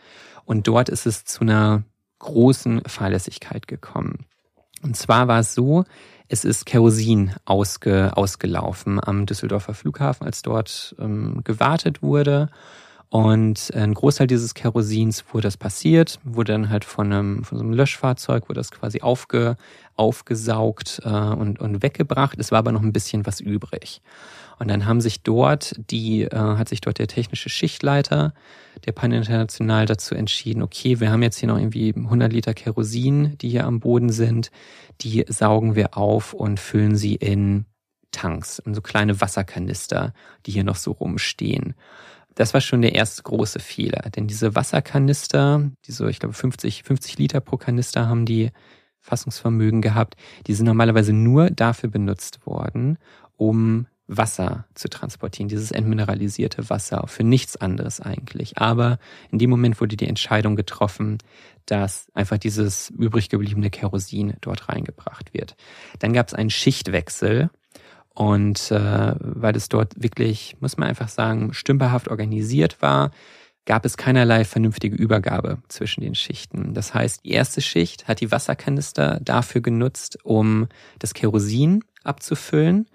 und 0.45 0.67
dort 0.67 0.89
ist 0.89 1.07
es 1.07 1.25
zu 1.25 1.43
einer 1.43 1.85
großen 2.19 2.83
Fahrlässigkeit 2.87 3.69
gekommen. 3.69 4.27
Und 4.83 4.97
zwar 4.97 5.29
war 5.29 5.39
es 5.39 5.55
so, 5.55 5.85
es 6.29 6.45
ist 6.45 6.67
Kerosin 6.67 7.33
ausge, 7.45 8.17
ausgelaufen 8.17 8.99
am 9.01 9.25
Düsseldorfer 9.27 9.75
Flughafen, 9.75 10.27
als 10.27 10.43
dort 10.43 10.97
ähm, 10.99 11.43
gewartet 11.45 12.03
wurde. 12.03 12.51
Und 13.15 13.73
ein 13.77 13.95
Großteil 13.95 14.27
dieses 14.27 14.55
Kerosins, 14.55 15.25
wo 15.31 15.39
das 15.39 15.57
passiert, 15.57 16.19
wurde 16.25 16.51
dann 16.51 16.69
halt 16.69 16.85
von 16.85 17.13
einem, 17.13 17.45
von 17.45 17.59
so 17.59 17.63
einem 17.63 17.73
Löschfahrzeug, 17.73 18.49
wurde 18.49 18.59
das 18.59 18.73
quasi 18.73 19.03
aufge, 19.03 19.57
aufgesaugt 19.95 21.01
äh, 21.05 21.09
und, 21.09 21.61
und 21.61 21.81
weggebracht. 21.85 22.37
Es 22.41 22.51
war 22.51 22.59
aber 22.59 22.73
noch 22.73 22.83
ein 22.83 22.93
bisschen 22.93 23.25
was 23.25 23.39
übrig. 23.39 24.03
Und 24.59 24.67
dann 24.67 24.87
haben 24.87 25.01
sich 25.01 25.23
dort 25.23 25.77
die, 25.93 26.23
äh, 26.23 26.35
hat 26.35 26.69
sich 26.69 26.81
dort 26.81 26.99
der 26.99 27.07
technische 27.07 27.51
Schichtleiter 27.51 28.35
der 28.85 28.91
Pan 28.91 29.13
International 29.13 29.87
dazu 29.87 30.17
entschieden, 30.17 30.61
okay, 30.61 30.99
wir 30.99 31.13
haben 31.13 31.23
jetzt 31.23 31.39
hier 31.39 31.51
noch 31.51 31.59
irgendwie 31.59 31.95
100 31.95 32.33
Liter 32.33 32.53
Kerosin, 32.53 33.39
die 33.39 33.51
hier 33.51 33.65
am 33.65 33.79
Boden 33.79 34.11
sind, 34.11 34.51
die 35.03 35.25
saugen 35.29 35.77
wir 35.77 35.97
auf 35.97 36.33
und 36.33 36.59
füllen 36.59 36.97
sie 36.97 37.15
in 37.15 37.67
Tanks, 38.11 38.59
in 38.59 38.75
so 38.75 38.81
kleine 38.81 39.21
Wasserkanister, 39.21 40.15
die 40.47 40.51
hier 40.51 40.65
noch 40.65 40.77
so 40.77 40.91
rumstehen. 40.91 41.75
Das 42.35 42.55
war 42.55 42.61
schon 42.61 42.83
der 42.83 42.95
erste 42.95 43.23
große 43.23 43.61
Fehler, 43.61 44.11
denn 44.11 44.27
diese 44.27 44.55
Wasserkanister, 44.55 45.71
die 45.87 45.93
so, 45.93 46.07
ich 46.07 46.19
glaube, 46.19 46.35
50, 46.35 46.83
50 46.83 47.19
Liter 47.19 47.41
pro 47.41 47.57
Kanister 47.57 48.09
haben 48.09 48.27
die 48.27 48.51
Fassungsvermögen 49.01 49.83
gehabt, 49.83 50.17
die 50.47 50.55
sind 50.55 50.67
normalerweise 50.67 51.13
nur 51.13 51.51
dafür 51.51 51.91
benutzt 51.91 52.47
worden, 52.47 52.99
um 53.37 53.87
Wasser 54.07 54.67
zu 54.75 54.89
transportieren, 54.89 55.49
dieses 55.49 55.71
entmineralisierte 55.71 56.69
Wasser, 56.69 57.07
für 57.07 57.25
nichts 57.25 57.57
anderes 57.57 58.01
eigentlich. 58.01 58.59
Aber 58.59 58.99
in 59.31 59.39
dem 59.39 59.51
Moment 59.51 59.81
wurde 59.81 59.97
die 59.97 60.09
Entscheidung 60.09 60.57
getroffen, 60.57 61.19
dass 61.67 62.09
einfach 62.13 62.39
dieses 62.39 62.91
übrig 62.91 63.31
gebliebene 63.31 63.71
Kerosin 63.71 64.35
dort 64.43 64.69
reingebracht 64.69 65.33
wird. 65.33 65.57
Dann 66.01 66.13
gab 66.13 66.29
es 66.29 66.35
einen 66.35 66.51
Schichtwechsel 66.51 67.51
und 68.15 68.71
äh, 68.71 69.15
weil 69.19 69.57
es 69.57 69.69
dort 69.69 70.03
wirklich, 70.03 70.57
muss 70.61 70.77
man 70.77 70.89
einfach 70.89 71.09
sagen, 71.09 71.53
stümperhaft 71.53 72.09
organisiert 72.09 72.81
war, 72.81 73.11
gab 73.67 73.85
es 73.85 73.97
keinerlei 73.97 74.45
vernünftige 74.45 74.97
Übergabe 74.97 75.59
zwischen 75.69 76.03
den 76.03 76.15
Schichten. 76.15 76.75
Das 76.75 76.95
heißt, 76.95 77.25
die 77.25 77.31
erste 77.31 77.61
Schicht 77.61 78.07
hat 78.07 78.21
die 78.21 78.31
Wasserkanister 78.31 79.21
dafür 79.23 79.63
genutzt, 79.63 80.19
um 80.23 80.69
das 80.99 81.15
Kerosin 81.15 81.83
abzufüllen 82.05 82.87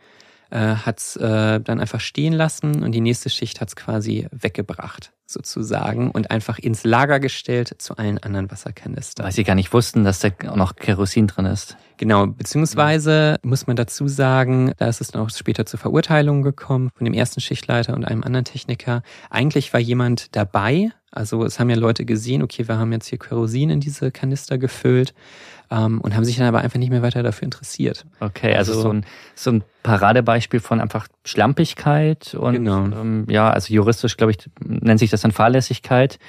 äh, 0.52 0.58
hat 0.58 1.00
es 1.00 1.16
äh, 1.16 1.60
dann 1.60 1.80
einfach 1.80 2.00
stehen 2.00 2.34
lassen 2.34 2.84
und 2.84 2.92
die 2.92 3.02
nächste 3.02 3.30
Schicht 3.30 3.62
hat 3.62 3.70
es 3.70 3.76
quasi 3.76 4.28
weggebracht 4.32 5.12
sozusagen 5.32 6.12
und 6.12 6.32
einfach 6.32 6.60
ins 6.60 6.84
Lager 6.84 7.20
gestellt 7.20 7.76
zu 7.78 7.98
allen 7.98 8.18
anderen 8.18 8.50
Wasserkanistern. 8.52 9.26
Weil 9.26 9.34
sie 9.34 9.44
gar 9.44 9.56
nicht 9.56 9.72
wussten, 9.74 10.04
dass 10.04 10.20
da 10.20 10.30
auch 10.48 10.56
noch 10.56 10.76
Kerosin 10.76 11.28
drin 11.28 11.46
ist. 11.46 11.78
Genau, 11.98 12.28
beziehungsweise 12.28 13.38
muss 13.44 13.68
man 13.68 13.76
dazu 13.76 14.08
sagen, 14.08 14.74
da 14.78 14.88
ist 14.88 15.02
es 15.02 15.10
dann 15.10 15.22
auch 15.22 15.30
später 15.30 15.66
zur 15.66 15.80
Verurteilung 15.80 16.42
gekommen 16.42 16.90
von 16.96 17.06
dem 17.06 17.14
ersten 17.14 17.42
Schichtleiter 17.42 17.94
und 17.94 18.06
einem 18.06 18.24
anderen 18.24 18.46
Techniker. 18.46 19.04
Eigentlich 19.30 19.74
war 19.74 19.80
jemand 19.80 20.36
dabei, 20.36 20.92
also 21.12 21.44
es 21.44 21.60
haben 21.60 21.70
ja 21.70 21.76
Leute 21.76 22.06
gesehen, 22.06 22.44
okay, 22.44 22.68
wir 22.68 22.78
haben 22.78 22.92
jetzt 22.92 23.08
hier 23.08 23.18
Kerosin 23.18 23.70
in 23.70 23.80
diese 23.80 24.12
Kanister 24.12 24.58
gefüllt 24.58 25.14
ähm, 25.72 26.02
und 26.02 26.16
haben 26.16 26.24
sich 26.24 26.38
dann 26.38 26.48
aber 26.48 26.60
einfach 26.60 26.80
nicht 26.80 26.90
mehr 26.90 27.02
weiter 27.02 27.24
dafür 27.24 27.46
interessiert. 27.46 28.06
Okay, 28.20 28.56
also, 28.56 28.74
also 28.74 28.82
so, 28.84 28.94
ein, 28.94 29.06
so 29.36 29.52
ein 29.52 29.64
Paradebeispiel 29.84 30.60
von 30.60 30.80
einfach 30.80 31.08
Schlampigkeit 31.30 32.34
und 32.34 32.54
genau. 32.54 32.86
ähm, 32.86 33.26
ja, 33.30 33.50
also 33.50 33.74
juristisch, 33.74 34.18
glaube 34.18 34.32
ich, 34.32 34.38
nennt 34.64 35.00
sich 35.00 35.10
das 35.10 35.22
dann 35.22 35.32
Fahrlässigkeit. 35.32 36.20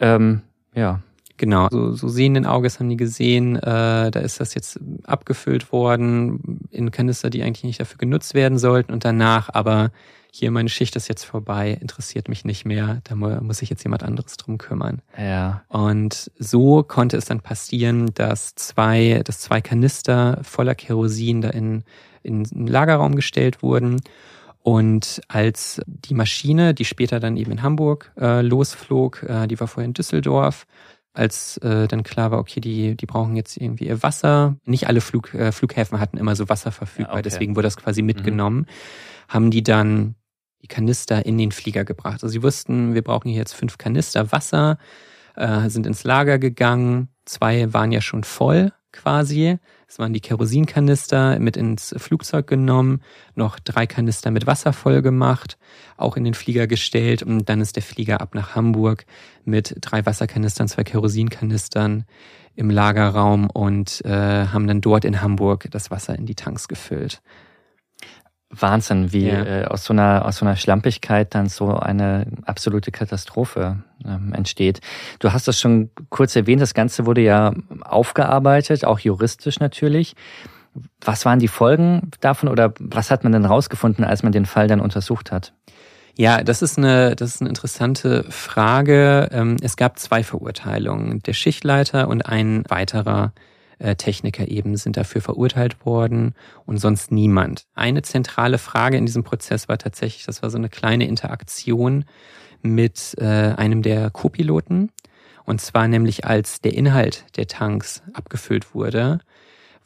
Ähm, 0.00 0.42
ja. 0.74 1.00
Genau, 1.38 1.68
so, 1.70 1.92
so 1.92 2.08
sehenden 2.08 2.46
Auges 2.46 2.80
haben 2.80 2.88
die 2.88 2.96
gesehen, 2.96 3.56
äh, 3.56 4.10
da 4.10 4.20
ist 4.20 4.40
das 4.40 4.54
jetzt 4.54 4.80
abgefüllt 5.04 5.70
worden 5.70 6.60
in 6.70 6.90
Kanister, 6.90 7.28
die 7.28 7.42
eigentlich 7.42 7.64
nicht 7.64 7.78
dafür 7.78 7.98
genutzt 7.98 8.32
werden 8.32 8.56
sollten 8.56 8.90
und 8.90 9.04
danach 9.04 9.50
aber 9.52 9.90
hier 10.38 10.50
meine 10.50 10.68
Schicht 10.68 10.96
ist 10.96 11.08
jetzt 11.08 11.24
vorbei, 11.24 11.78
interessiert 11.80 12.28
mich 12.28 12.44
nicht 12.44 12.64
mehr, 12.64 13.00
da 13.04 13.14
muss 13.14 13.58
sich 13.58 13.70
jetzt 13.70 13.84
jemand 13.84 14.02
anderes 14.02 14.36
drum 14.36 14.58
kümmern. 14.58 15.00
Ja. 15.18 15.62
Und 15.68 16.30
so 16.38 16.82
konnte 16.82 17.16
es 17.16 17.24
dann 17.24 17.40
passieren, 17.40 18.10
dass 18.14 18.54
zwei, 18.54 19.22
dass 19.24 19.40
zwei 19.40 19.60
Kanister 19.60 20.40
voller 20.42 20.74
Kerosin 20.74 21.40
da 21.40 21.50
in, 21.50 21.84
in 22.26 22.46
einen 22.54 22.66
Lagerraum 22.66 23.14
gestellt 23.14 23.62
wurden. 23.62 24.00
Und 24.66 25.20
als 25.28 25.80
die 25.86 26.14
Maschine, 26.14 26.74
die 26.74 26.84
später 26.84 27.20
dann 27.20 27.36
eben 27.36 27.52
in 27.52 27.62
Hamburg 27.62 28.12
äh, 28.18 28.42
losflog, 28.42 29.22
äh, 29.22 29.46
die 29.46 29.60
war 29.60 29.68
vorher 29.68 29.86
in 29.86 29.94
Düsseldorf, 29.94 30.66
als 31.12 31.56
äh, 31.58 31.86
dann 31.88 32.02
klar 32.02 32.30
war, 32.30 32.38
okay, 32.38 32.60
die, 32.60 32.96
die 32.96 33.06
brauchen 33.06 33.36
jetzt 33.36 33.56
irgendwie 33.56 33.86
ihr 33.86 34.02
Wasser. 34.02 34.56
Nicht 34.64 34.88
alle 34.88 35.00
Flug, 35.00 35.32
äh, 35.34 35.52
Flughäfen 35.52 36.00
hatten 36.00 36.18
immer 36.18 36.36
so 36.36 36.48
Wasser 36.48 36.72
verfügbar, 36.72 37.14
ja, 37.14 37.20
okay. 37.20 37.22
deswegen 37.22 37.56
wurde 37.56 37.66
das 37.66 37.76
quasi 37.76 38.02
mhm. 38.02 38.06
mitgenommen. 38.06 38.58
Mhm. 38.58 38.66
Haben 39.28 39.50
die 39.50 39.62
dann 39.62 40.16
die 40.62 40.68
Kanister 40.68 41.24
in 41.24 41.38
den 41.38 41.52
Flieger 41.52 41.84
gebracht. 41.84 42.22
Also 42.24 42.28
sie 42.28 42.42
wussten, 42.42 42.94
wir 42.94 43.02
brauchen 43.02 43.28
hier 43.28 43.38
jetzt 43.38 43.54
fünf 43.54 43.78
Kanister 43.78 44.32
Wasser, 44.32 44.78
äh, 45.36 45.68
sind 45.68 45.86
ins 45.86 46.04
Lager 46.04 46.38
gegangen. 46.38 47.08
Zwei 47.24 47.72
waren 47.72 47.92
ja 47.92 48.00
schon 48.00 48.24
voll 48.24 48.72
quasi. 48.92 49.58
Es 49.88 50.00
waren 50.00 50.12
die 50.12 50.20
Kerosinkanister 50.20 51.38
mit 51.38 51.56
ins 51.56 51.94
Flugzeug 51.96 52.48
genommen, 52.48 53.02
noch 53.36 53.60
drei 53.60 53.86
Kanister 53.86 54.32
mit 54.32 54.46
Wasser 54.46 54.72
voll 54.72 55.00
gemacht, 55.00 55.58
auch 55.96 56.16
in 56.16 56.24
den 56.24 56.34
Flieger 56.34 56.66
gestellt 56.66 57.22
und 57.22 57.48
dann 57.48 57.60
ist 57.60 57.76
der 57.76 57.84
Flieger 57.84 58.20
ab 58.20 58.34
nach 58.34 58.56
Hamburg 58.56 59.06
mit 59.44 59.76
drei 59.80 60.04
Wasserkanistern, 60.04 60.66
zwei 60.66 60.82
Kerosinkanistern 60.82 62.04
im 62.56 62.70
Lagerraum 62.70 63.48
und 63.48 64.04
äh, 64.04 64.46
haben 64.46 64.66
dann 64.66 64.80
dort 64.80 65.04
in 65.04 65.22
Hamburg 65.22 65.68
das 65.70 65.90
Wasser 65.90 66.16
in 66.16 66.26
die 66.26 66.34
Tanks 66.34 66.66
gefüllt. 66.66 67.22
Wahnsinn, 68.50 69.12
wie 69.12 69.28
ja. 69.28 69.44
äh, 69.44 69.64
aus 69.64 69.84
so 69.84 69.92
einer 69.92 70.24
aus 70.24 70.36
so 70.36 70.44
einer 70.44 70.56
Schlampigkeit 70.56 71.34
dann 71.34 71.48
so 71.48 71.76
eine 71.76 72.26
absolute 72.44 72.92
Katastrophe 72.92 73.82
ähm, 74.04 74.32
entsteht. 74.32 74.80
Du 75.18 75.32
hast 75.32 75.48
das 75.48 75.60
schon 75.60 75.90
kurz 76.10 76.36
erwähnt, 76.36 76.62
das 76.62 76.74
Ganze 76.74 77.06
wurde 77.06 77.22
ja 77.22 77.52
aufgearbeitet, 77.82 78.84
auch 78.84 79.00
juristisch 79.00 79.58
natürlich. 79.58 80.14
Was 81.00 81.24
waren 81.24 81.38
die 81.38 81.48
Folgen 81.48 82.10
davon 82.20 82.48
oder 82.48 82.74
was 82.78 83.10
hat 83.10 83.24
man 83.24 83.32
denn 83.32 83.46
rausgefunden, 83.46 84.04
als 84.04 84.22
man 84.22 84.32
den 84.32 84.46
Fall 84.46 84.68
dann 84.68 84.80
untersucht 84.80 85.32
hat? 85.32 85.52
Ja, 86.18 86.42
das 86.42 86.62
ist 86.62 86.78
eine, 86.78 87.14
das 87.14 87.34
ist 87.34 87.40
eine 87.42 87.50
interessante 87.50 88.24
Frage. 88.30 89.28
Ähm, 89.32 89.56
es 89.60 89.76
gab 89.76 89.98
zwei 89.98 90.22
Verurteilungen, 90.22 91.20
der 91.20 91.34
Schichtleiter 91.34 92.08
und 92.08 92.22
ein 92.22 92.64
weiterer 92.68 93.32
Techniker 93.96 94.48
eben 94.48 94.76
sind 94.76 94.96
dafür 94.96 95.20
verurteilt 95.20 95.84
worden 95.84 96.34
und 96.64 96.78
sonst 96.78 97.12
niemand. 97.12 97.66
Eine 97.74 98.02
zentrale 98.02 98.58
Frage 98.58 98.96
in 98.96 99.06
diesem 99.06 99.24
Prozess 99.24 99.68
war 99.68 99.78
tatsächlich, 99.78 100.24
das 100.24 100.42
war 100.42 100.50
so 100.50 100.58
eine 100.58 100.68
kleine 100.68 101.06
Interaktion 101.06 102.04
mit 102.62 103.14
äh, 103.18 103.24
einem 103.24 103.82
der 103.82 104.10
Co-Piloten. 104.10 104.90
Und 105.44 105.60
zwar 105.60 105.86
nämlich 105.88 106.24
als 106.24 106.60
der 106.60 106.74
Inhalt 106.74 107.24
der 107.36 107.46
Tanks 107.46 108.02
abgefüllt 108.14 108.74
wurde, 108.74 109.20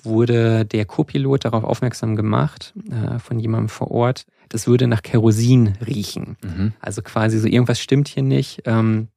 wurde 0.02 0.64
der 0.64 0.86
Co-Pilot 0.86 1.44
darauf 1.44 1.64
aufmerksam 1.64 2.16
gemacht 2.16 2.72
äh, 2.90 3.18
von 3.18 3.38
jemandem 3.38 3.68
vor 3.68 3.90
Ort, 3.90 4.24
das 4.48 4.66
würde 4.66 4.86
nach 4.86 5.02
Kerosin 5.02 5.74
riechen. 5.86 6.36
Mhm. 6.42 6.72
Also 6.80 7.02
quasi 7.02 7.38
so 7.38 7.46
irgendwas 7.46 7.80
stimmt 7.80 8.08
hier 8.08 8.22
nicht. 8.22 8.62
Ähm, 8.64 9.08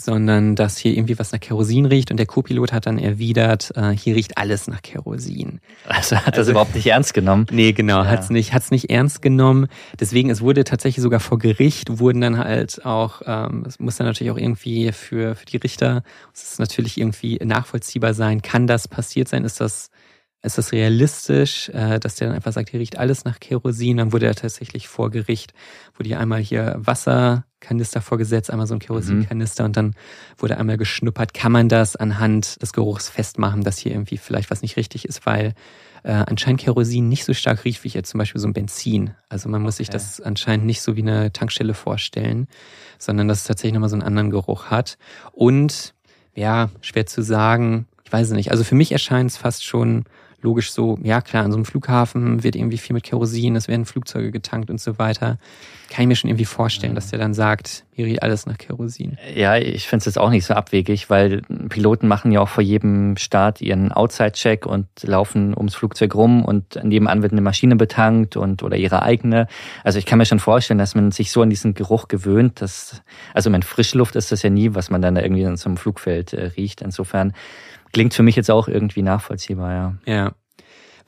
sondern 0.00 0.56
dass 0.56 0.78
hier 0.78 0.92
irgendwie 0.92 1.18
was 1.18 1.32
nach 1.32 1.40
Kerosin 1.40 1.86
riecht 1.86 2.10
und 2.10 2.16
der 2.16 2.26
Co-Pilot 2.26 2.72
hat 2.72 2.86
dann 2.86 2.98
erwidert, 2.98 3.72
äh, 3.76 3.90
hier 3.90 4.16
riecht 4.16 4.38
alles 4.38 4.66
nach 4.66 4.82
Kerosin. 4.82 5.60
Also 5.86 6.16
hat 6.16 6.28
das 6.28 6.38
also, 6.38 6.52
überhaupt 6.52 6.74
nicht 6.74 6.86
ernst 6.86 7.14
genommen? 7.14 7.46
Nee, 7.50 7.72
genau, 7.72 8.02
ja. 8.02 8.06
hat's 8.06 8.30
nicht, 8.30 8.52
hat's 8.52 8.70
nicht 8.70 8.90
ernst 8.90 9.22
genommen. 9.22 9.66
Deswegen, 9.98 10.30
es 10.30 10.40
wurde 10.40 10.64
tatsächlich 10.64 11.02
sogar 11.02 11.20
vor 11.20 11.38
Gericht 11.38 11.98
wurden 11.98 12.20
dann 12.20 12.38
halt 12.38 12.84
auch, 12.84 13.22
ähm, 13.26 13.64
es 13.66 13.78
muss 13.78 13.96
dann 13.96 14.06
natürlich 14.06 14.32
auch 14.32 14.38
irgendwie 14.38 14.92
für, 14.92 15.34
für 15.34 15.46
die 15.46 15.58
Richter, 15.58 16.02
es 16.34 16.52
ist 16.52 16.58
natürlich 16.58 16.98
irgendwie 16.98 17.38
nachvollziehbar 17.44 18.14
sein, 18.14 18.42
kann 18.42 18.66
das 18.66 18.88
passiert 18.88 19.28
sein, 19.28 19.44
ist 19.44 19.60
das 19.60 19.90
ist 20.42 20.56
das 20.56 20.72
realistisch, 20.72 21.68
äh, 21.70 21.98
dass 21.98 22.14
der 22.14 22.28
dann 22.28 22.36
einfach 22.36 22.52
sagt, 22.52 22.70
hier 22.70 22.80
riecht 22.80 22.98
alles 22.98 23.24
nach 23.24 23.40
Kerosin. 23.40 23.98
Dann 23.98 24.12
wurde 24.12 24.26
er 24.26 24.34
tatsächlich 24.34 24.88
vor 24.88 25.10
Gericht, 25.10 25.52
wurde 25.94 26.08
hier 26.08 26.20
einmal 26.20 26.40
hier 26.40 26.76
Wasserkanister 26.78 28.00
vorgesetzt, 28.00 28.50
einmal 28.50 28.66
so 28.66 28.74
ein 28.74 28.80
Kerosinkanister 28.80 29.64
mhm. 29.64 29.66
und 29.66 29.76
dann 29.76 29.94
wurde 30.38 30.56
einmal 30.56 30.78
geschnuppert. 30.78 31.34
Kann 31.34 31.52
man 31.52 31.68
das 31.68 31.94
anhand 31.96 32.60
des 32.62 32.72
Geruchs 32.72 33.08
festmachen, 33.08 33.62
dass 33.62 33.78
hier 33.78 33.92
irgendwie 33.92 34.16
vielleicht 34.16 34.50
was 34.50 34.62
nicht 34.62 34.76
richtig 34.76 35.04
ist, 35.04 35.26
weil 35.26 35.54
äh, 36.04 36.12
anscheinend 36.12 36.62
Kerosin 36.62 37.10
nicht 37.10 37.26
so 37.26 37.34
stark 37.34 37.66
riecht 37.66 37.84
wie 37.84 37.88
jetzt 37.88 38.08
zum 38.08 38.18
Beispiel 38.18 38.40
so 38.40 38.48
ein 38.48 38.54
Benzin. 38.54 39.10
Also 39.28 39.50
man 39.50 39.60
muss 39.60 39.74
okay. 39.74 39.82
sich 39.84 39.90
das 39.90 40.22
anscheinend 40.22 40.64
nicht 40.64 40.80
so 40.80 40.96
wie 40.96 41.02
eine 41.02 41.32
Tankstelle 41.32 41.74
vorstellen, 41.74 42.48
sondern 42.98 43.28
dass 43.28 43.38
es 43.38 43.44
tatsächlich 43.44 43.74
nochmal 43.74 43.90
so 43.90 43.96
einen 43.96 44.04
anderen 44.04 44.30
Geruch 44.30 44.66
hat. 44.66 44.96
Und 45.32 45.92
ja, 46.34 46.70
schwer 46.80 47.04
zu 47.04 47.22
sagen, 47.22 47.86
ich 48.04 48.12
weiß 48.12 48.28
es 48.28 48.32
nicht. 48.32 48.50
Also 48.50 48.64
für 48.64 48.74
mich 48.74 48.92
erscheint 48.92 49.30
es 49.30 49.36
fast 49.36 49.64
schon 49.64 50.04
logisch 50.42 50.72
so, 50.72 50.98
ja 51.02 51.20
klar, 51.20 51.44
an 51.44 51.52
so 51.52 51.56
einem 51.56 51.64
Flughafen 51.64 52.42
wird 52.42 52.56
irgendwie 52.56 52.78
viel 52.78 52.94
mit 52.94 53.04
Kerosin, 53.04 53.56
es 53.56 53.68
werden 53.68 53.84
Flugzeuge 53.84 54.30
getankt 54.30 54.70
und 54.70 54.80
so 54.80 54.98
weiter. 54.98 55.38
Kann 55.90 56.02
ich 56.02 56.08
mir 56.08 56.16
schon 56.16 56.30
irgendwie 56.30 56.44
vorstellen, 56.44 56.94
dass 56.94 57.10
der 57.10 57.18
dann 57.18 57.34
sagt, 57.34 57.84
hier 57.92 58.06
riecht 58.06 58.22
alles 58.22 58.46
nach 58.46 58.56
Kerosin. 58.56 59.18
Ja, 59.34 59.56
ich 59.56 59.88
finde 59.88 59.98
es 59.98 60.06
jetzt 60.06 60.18
auch 60.18 60.30
nicht 60.30 60.46
so 60.46 60.54
abwegig, 60.54 61.10
weil 61.10 61.42
Piloten 61.68 62.06
machen 62.06 62.30
ja 62.32 62.40
auch 62.40 62.48
vor 62.48 62.62
jedem 62.62 63.16
Start 63.16 63.60
ihren 63.60 63.92
Outside-Check 63.92 64.66
und 64.66 64.86
laufen 65.02 65.54
ums 65.56 65.74
Flugzeug 65.74 66.14
rum 66.14 66.44
und 66.44 66.82
nebenan 66.82 67.22
wird 67.22 67.32
eine 67.32 67.40
Maschine 67.40 67.76
betankt 67.76 68.36
und 68.36 68.62
oder 68.62 68.76
ihre 68.76 69.02
eigene. 69.02 69.48
Also 69.82 69.98
ich 69.98 70.06
kann 70.06 70.18
mir 70.18 70.26
schon 70.26 70.38
vorstellen, 70.38 70.78
dass 70.78 70.94
man 70.94 71.10
sich 71.10 71.32
so 71.32 71.42
an 71.42 71.50
diesen 71.50 71.74
Geruch 71.74 72.08
gewöhnt, 72.08 72.60
dass, 72.60 73.02
also 73.34 73.50
mein 73.50 73.62
Frischluft 73.62 74.16
ist 74.16 74.32
das 74.32 74.42
ja 74.42 74.50
nie, 74.50 74.74
was 74.74 74.90
man 74.90 75.02
dann 75.02 75.16
da 75.16 75.22
irgendwie 75.22 75.52
zum 75.56 75.76
Flugfeld 75.76 76.32
äh, 76.32 76.46
riecht. 76.56 76.82
Insofern 76.82 77.32
Klingt 77.92 78.14
für 78.14 78.22
mich 78.22 78.36
jetzt 78.36 78.50
auch 78.50 78.68
irgendwie 78.68 79.02
nachvollziehbar, 79.02 79.72
ja. 79.72 79.94
Ja. 80.06 80.32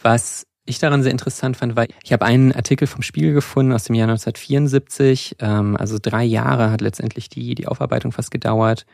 Was 0.01 0.47
ich 0.65 0.79
daran 0.79 1.03
sehr 1.03 1.13
interessant 1.13 1.57
fand, 1.57 1.77
war, 1.77 1.87
ich 2.03 2.13
habe 2.13 2.25
einen 2.25 2.53
Artikel 2.53 2.87
vom 2.87 3.03
Spiegel 3.03 3.33
gefunden 3.35 3.73
aus 3.73 3.85
dem 3.85 3.95
Jahr 3.95 4.09
1974. 4.09 5.37
Ähm, 5.41 5.77
also 5.77 5.99
drei 6.01 6.25
Jahre 6.25 6.71
hat 6.71 6.81
letztendlich 6.81 7.29
die, 7.29 7.55
die 7.55 7.67
Aufarbeitung 7.67 8.13
fast 8.13 8.31
gedauert. 8.31 8.87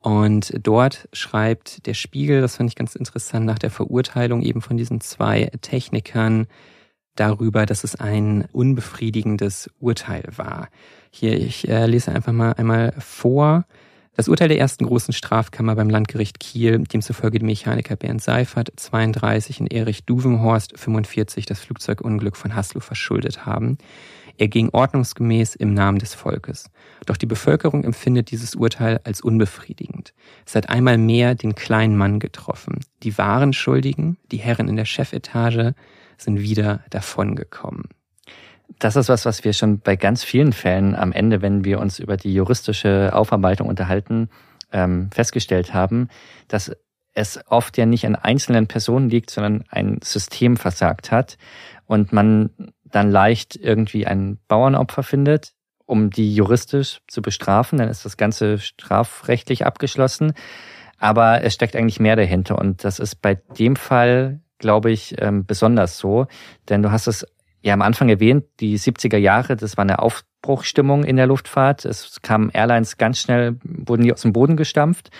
Und 0.00 0.52
dort 0.62 1.08
schreibt 1.14 1.86
der 1.86 1.94
Spiegel, 1.94 2.42
das 2.42 2.56
fand 2.56 2.68
ich 2.68 2.76
ganz 2.76 2.94
interessant, 2.94 3.46
nach 3.46 3.58
der 3.58 3.70
Verurteilung 3.70 4.42
eben 4.42 4.60
von 4.60 4.76
diesen 4.76 5.00
zwei 5.00 5.50
Technikern 5.62 6.46
darüber, 7.16 7.64
dass 7.64 7.84
es 7.84 7.96
ein 7.96 8.46
unbefriedigendes 8.52 9.70
Urteil 9.80 10.24
war. 10.36 10.68
Hier, 11.10 11.38
ich 11.38 11.68
äh, 11.68 11.86
lese 11.86 12.12
einfach 12.12 12.32
mal 12.32 12.52
einmal 12.52 12.92
vor. 12.98 13.64
Das 14.16 14.28
Urteil 14.28 14.46
der 14.46 14.60
ersten 14.60 14.86
großen 14.86 15.12
Strafkammer 15.12 15.74
beim 15.74 15.90
Landgericht 15.90 16.38
Kiel, 16.38 16.78
demzufolge 16.78 17.40
die 17.40 17.44
Mechaniker 17.46 17.96
Bernd 17.96 18.22
Seifert, 18.22 18.70
32 18.76 19.60
und 19.60 19.72
Erich 19.72 20.04
Duvenhorst, 20.04 20.78
45, 20.78 21.46
das 21.46 21.58
Flugzeugunglück 21.58 22.36
von 22.36 22.54
Haslo 22.54 22.78
verschuldet 22.78 23.44
haben. 23.44 23.76
Er 24.38 24.46
ging 24.46 24.68
ordnungsgemäß 24.70 25.56
im 25.56 25.74
Namen 25.74 25.98
des 25.98 26.14
Volkes. 26.14 26.70
Doch 27.06 27.16
die 27.16 27.26
Bevölkerung 27.26 27.82
empfindet 27.82 28.30
dieses 28.30 28.54
Urteil 28.54 29.00
als 29.02 29.20
unbefriedigend. 29.20 30.14
Es 30.46 30.54
hat 30.54 30.68
einmal 30.68 30.96
mehr 30.96 31.34
den 31.34 31.56
kleinen 31.56 31.96
Mann 31.96 32.20
getroffen. 32.20 32.78
Die 33.02 33.18
wahren 33.18 33.52
Schuldigen, 33.52 34.16
die 34.30 34.38
Herren 34.38 34.68
in 34.68 34.76
der 34.76 34.84
Chefetage, 34.84 35.74
sind 36.18 36.38
wieder 36.38 36.84
davongekommen 36.90 37.88
das 38.78 38.96
ist 38.96 39.08
was, 39.08 39.24
was 39.24 39.44
wir 39.44 39.52
schon 39.52 39.80
bei 39.80 39.96
ganz 39.96 40.24
vielen 40.24 40.52
Fällen 40.52 40.94
am 40.94 41.12
Ende, 41.12 41.42
wenn 41.42 41.64
wir 41.64 41.80
uns 41.80 41.98
über 41.98 42.16
die 42.16 42.34
juristische 42.34 43.10
Aufarbeitung 43.14 43.68
unterhalten, 43.68 44.28
ähm, 44.72 45.10
festgestellt 45.12 45.74
haben, 45.74 46.08
dass 46.48 46.72
es 47.14 47.40
oft 47.48 47.78
ja 47.78 47.86
nicht 47.86 48.06
an 48.06 48.16
einzelnen 48.16 48.66
Personen 48.66 49.08
liegt, 49.08 49.30
sondern 49.30 49.64
ein 49.68 50.00
System 50.02 50.56
versagt 50.56 51.12
hat 51.12 51.38
und 51.86 52.12
man 52.12 52.50
dann 52.84 53.10
leicht 53.10 53.56
irgendwie 53.56 54.06
ein 54.06 54.38
Bauernopfer 54.48 55.02
findet, 55.02 55.52
um 55.86 56.10
die 56.10 56.34
juristisch 56.34 57.00
zu 57.08 57.22
bestrafen, 57.22 57.78
dann 57.78 57.88
ist 57.88 58.04
das 58.04 58.16
Ganze 58.16 58.58
strafrechtlich 58.58 59.66
abgeschlossen. 59.66 60.32
Aber 60.98 61.42
es 61.42 61.54
steckt 61.54 61.76
eigentlich 61.76 62.00
mehr 62.00 62.16
dahinter. 62.16 62.58
Und 62.58 62.84
das 62.84 62.98
ist 62.98 63.20
bei 63.20 63.34
dem 63.34 63.76
Fall, 63.76 64.40
glaube 64.58 64.90
ich, 64.90 65.20
ähm, 65.20 65.44
besonders 65.44 65.98
so, 65.98 66.26
denn 66.68 66.82
du 66.82 66.90
hast 66.90 67.06
es 67.06 67.26
ja 67.64 67.72
am 67.72 67.82
Anfang 67.82 68.10
erwähnt, 68.10 68.44
die 68.60 68.78
70er 68.78 69.16
Jahre, 69.16 69.56
das 69.56 69.76
war 69.76 69.82
eine 69.82 70.00
Aufbruchstimmung 70.00 71.02
in 71.02 71.16
der 71.16 71.26
Luftfahrt. 71.26 71.84
Es 71.86 72.20
kamen 72.20 72.50
Airlines 72.50 72.98
ganz 72.98 73.18
schnell, 73.18 73.56
wurden 73.64 74.02
die 74.02 74.12
aus 74.12 74.20
dem 74.20 74.34
Boden 74.34 74.56
gestampft 74.56 75.10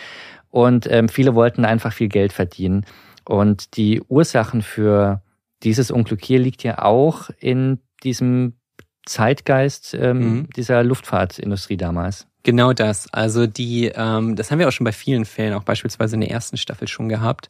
und 0.51 0.87
ähm, 0.91 1.09
viele 1.09 1.35
wollten 1.35 1.65
einfach 1.65 1.93
viel 1.93 2.09
Geld 2.09 2.35
verdienen. 2.35 2.85
Und 3.25 3.79
die 3.79 4.03
Ursachen 4.09 4.61
für 4.61 5.23
dieses 5.63 5.91
Unglück 5.91 6.23
hier 6.23 6.39
liegt 6.39 6.63
ja 6.63 6.83
auch 6.83 7.31
in 7.41 7.79
diesem 8.03 8.59
Zeitgeist 9.07 9.95
ähm, 9.95 10.19
mhm. 10.19 10.49
dieser 10.55 10.85
Luftfahrtindustrie 10.85 11.79
damals. 11.79 12.27
Genau 12.43 12.75
das. 12.75 13.11
Also 13.13 13.47
die, 13.47 13.91
ähm, 13.95 14.37
das 14.37 14.51
haben 14.51 14.59
wir 14.59 14.69
auch 14.69 14.73
schon 14.73 14.85
bei 14.85 14.93
vielen 14.93 15.25
Fällen, 15.25 15.55
auch 15.55 15.63
beispielsweise 15.63 16.17
in 16.17 16.21
der 16.21 16.31
ersten 16.31 16.59
Staffel 16.59 16.89
schon 16.89 17.09
gehabt. 17.09 17.49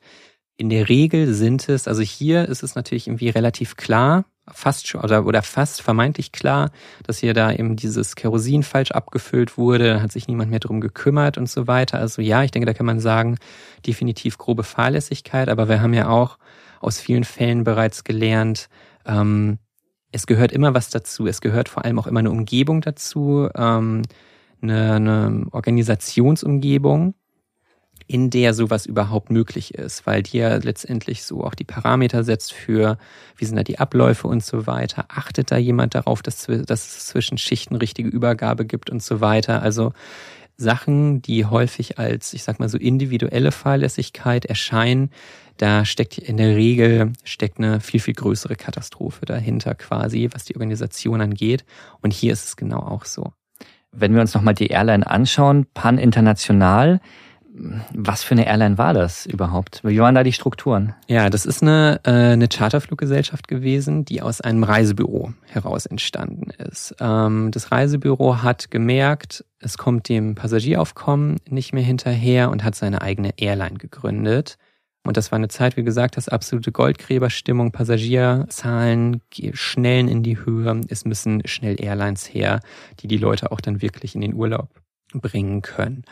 In 0.57 0.71
der 0.71 0.89
Regel 0.89 1.35
sind 1.35 1.69
es, 1.69 1.89
also 1.89 2.03
hier 2.03 2.49
ist 2.49 2.63
es 2.63 2.77
natürlich 2.77 3.09
irgendwie 3.09 3.31
relativ 3.31 3.77
klar, 3.77 4.25
fast 4.51 4.87
schon 4.87 5.01
oder, 5.01 5.27
oder 5.27 5.43
fast 5.43 5.83
vermeintlich 5.83 6.33
klar, 6.33 6.71
dass 7.05 7.19
hier 7.19 7.35
da 7.35 7.53
eben 7.53 7.77
dieses 7.77 8.15
Kerosin 8.15 8.63
falsch 8.63 8.91
abgefüllt 8.91 9.57
wurde, 9.57 10.03
hat 10.03 10.13
sich 10.13 10.29
niemand 10.29 10.51
mehr 10.51 10.61
drum 10.61 10.81
gekümmert 10.81 11.39
und 11.39 11.49
so 11.49 11.67
weiter. 11.67 11.99
Also 11.99 12.21
ja, 12.21 12.43
ich 12.43 12.51
denke, 12.51 12.67
da 12.67 12.75
kann 12.75 12.87
man 12.87 13.01
sagen, 13.01 13.39
definitiv 13.87 14.39
grobe 14.39 14.63
Fahrlässigkeit, 14.63 15.49
aber 15.49 15.69
wir 15.69 15.81
haben 15.81 15.95
ja 15.95 16.09
auch 16.09 16.39
aus 16.81 17.01
vielen 17.01 17.25
Fällen 17.25 17.65
bereits 17.65 18.05
gelernt, 18.05 18.69
ähm, 19.07 19.59
es 20.15 20.27
gehört 20.27 20.53
immer 20.53 20.75
was 20.75 20.91
dazu. 20.91 21.27
Es 21.27 21.41
gehört 21.41 21.69
vor 21.69 21.85
allem 21.85 21.99
auch 21.99 22.07
immer 22.07 22.21
eine 22.21 22.31
Umgebung 22.31 22.81
dazu, 22.81 23.49
ähm, 23.57 24.03
eine, 24.63 24.95
eine 24.95 25.47
Organisationsumgebung 25.51 27.15
in 28.07 28.31
der 28.31 28.55
sowas 28.55 28.87
überhaupt 28.87 29.31
möglich 29.31 29.75
ist, 29.75 30.07
weil 30.07 30.23
die 30.23 30.39
ja 30.39 30.57
letztendlich 30.57 31.25
so 31.25 31.43
auch 31.45 31.55
die 31.55 31.65
Parameter 31.65 32.23
setzt 32.25 32.53
für, 32.53 32.99
wie 33.37 33.45
sind 33.45 33.57
da 33.57 33.63
die 33.63 33.79
Abläufe 33.79 34.29
und 34.29 34.45
so 34.45 34.67
weiter. 34.67 35.07
Achtet 35.09 35.51
da 35.51 35.57
jemand 35.57 35.95
darauf, 35.95 36.23
dass, 36.23 36.47
dass 36.47 36.97
es 36.97 37.07
zwischen 37.07 37.39
Schichten 37.39 37.77
richtige 37.77 38.09
Übergabe 38.09 38.67
gibt 38.67 38.91
und 38.91 39.03
so 39.03 39.21
weiter. 39.21 39.63
Also 39.63 39.93
Sachen, 40.57 41.23
die 41.23 41.47
häufig 41.47 41.99
als, 41.99 42.33
ich 42.33 42.45
sag 42.45 42.61
mal 42.61 42.69
so 42.69 42.79
individuelle 42.79 43.53
Fahrlässigkeit 43.53 44.45
erscheinen, 44.45 45.11
da 45.57 45.85
steckt 45.85 46.19
in 46.19 46.37
der 46.37 46.57
Regel 46.57 47.13
steckt 47.23 47.59
eine 47.59 47.81
viel, 47.81 48.01
viel 48.01 48.15
größere 48.15 48.57
Katastrophe 48.57 49.25
dahinter 49.25 49.75
quasi, 49.75 50.29
was 50.33 50.45
die 50.45 50.57
Organisation 50.57 51.21
angeht. 51.21 51.65
Und 52.03 52.13
hier 52.13 52.33
ist 52.33 52.45
es 52.45 52.57
genau 52.57 52.81
auch 52.81 53.05
so. 53.05 53.33
Wenn 53.93 54.15
wir 54.15 54.21
uns 54.21 54.35
nochmal 54.35 54.55
die 54.55 54.69
Airline 54.69 55.09
anschauen, 55.09 55.67
Pan 55.73 55.99
International, 55.99 57.01
was 57.57 58.25
für 58.25 58.33
eine 58.33 58.47
Airline 58.47 58.79
war 58.79 58.95
das 58.95 59.27
überhaupt? 59.27 59.81
Wie 59.85 59.99
waren 60.01 60.17
da 60.17 60.25
die 60.25 60.33
Strukturen? 60.33 60.95
Ja, 61.07 61.31
das 61.31 61.47
ist 61.47 61.63
eine, 61.63 62.01
äh, 62.05 62.11
eine 62.11 62.49
Charterfluggesellschaft 62.49 63.47
gewesen, 63.47 64.05
die 64.05 64.23
aus 64.23 64.41
einem 64.41 64.65
Reisebüro 64.65 65.33
heraus 65.47 65.87
entstanden 65.87 66.51
ist. 66.51 66.97
Ähm, 66.99 67.53
das 67.53 67.71
Reisebüro 67.71 68.43
hat 68.43 68.73
gemerkt, 68.73 69.45
es 69.61 69.79
kommt 69.79 70.09
dem 70.09 70.35
Passagieraufkommen 70.35 71.37
nicht 71.49 71.73
mehr 71.73 71.85
hinterher 71.85 72.51
und 72.51 72.65
hat 72.65 72.75
seine 72.75 73.03
eigene 73.03 73.39
Airline 73.39 73.79
gegründet. 73.79 74.59
Und 75.07 75.17
das 75.17 75.31
war 75.31 75.37
eine 75.37 75.49
Zeit, 75.49 75.77
wie 75.77 75.85
gesagt, 75.85 76.17
das 76.17 76.29
absolute 76.29 76.73
Goldgräberstimmung, 76.73 77.71
Passagierzahlen 77.71 79.21
schnellen 79.53 80.09
in 80.09 80.23
die 80.25 80.39
Höhe. 80.45 80.81
Es 80.89 81.05
müssen 81.05 81.47
schnell 81.47 81.81
Airlines 81.81 82.25
her, 82.33 82.61
die 83.01 83.07
die 83.07 83.19
Leute 83.19 83.53
auch 83.53 83.61
dann 83.61 83.81
wirklich 83.81 84.17
in 84.17 84.23
den 84.23 84.35
Urlaub 84.35 84.71
bringen 85.13 85.63
können. 85.63 86.05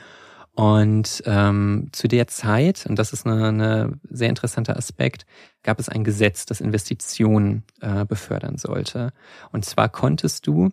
Und 0.55 1.23
ähm, 1.25 1.89
zu 1.93 2.09
der 2.09 2.27
Zeit, 2.27 2.85
und 2.87 2.99
das 2.99 3.13
ist 3.13 3.27
ein 3.27 4.01
sehr 4.11 4.29
interessanter 4.29 4.77
Aspekt, 4.77 5.25
gab 5.63 5.79
es 5.79 5.89
ein 5.89 6.05
Gesetz, 6.05 6.45
das 6.45 6.61
Investitionen 6.61 7.63
äh, 7.81 8.05
befördern 8.05 8.59
sollte. 8.59 9.13
Und 9.51 9.65
zwar 9.65 9.89
konntest 9.89 10.47
du 10.47 10.71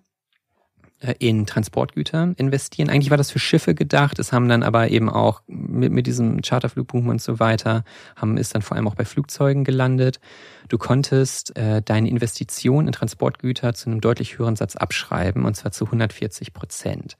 äh, 1.01 1.15
in 1.19 1.45
Transportgüter 1.45 2.33
investieren. 2.35 2.89
Eigentlich 2.89 3.09
war 3.09 3.17
das 3.17 3.31
für 3.31 3.39
Schiffe 3.39 3.73
gedacht. 3.73 4.19
Es 4.19 4.33
haben 4.33 4.49
dann 4.49 4.63
aber 4.63 4.89
eben 4.89 5.09
auch 5.09 5.41
mit, 5.47 5.93
mit 5.93 6.07
diesem 6.07 6.41
Charterflugboom 6.41 7.07
und 7.07 7.21
so 7.21 7.39
weiter, 7.39 7.85
haben 8.17 8.35
ist 8.35 8.53
dann 8.53 8.61
vor 8.61 8.75
allem 8.75 8.87
auch 8.87 8.95
bei 8.95 9.05
Flugzeugen 9.05 9.63
gelandet. 9.63 10.19
Du 10.67 10.77
konntest 10.77 11.55
äh, 11.55 11.81
deine 11.81 12.09
Investition 12.09 12.87
in 12.87 12.91
Transportgüter 12.91 13.73
zu 13.73 13.89
einem 13.89 14.01
deutlich 14.01 14.37
höheren 14.37 14.57
Satz 14.57 14.75
abschreiben, 14.75 15.45
und 15.45 15.55
zwar 15.55 15.71
zu 15.71 15.85
140 15.85 16.51
Prozent. 16.51 17.15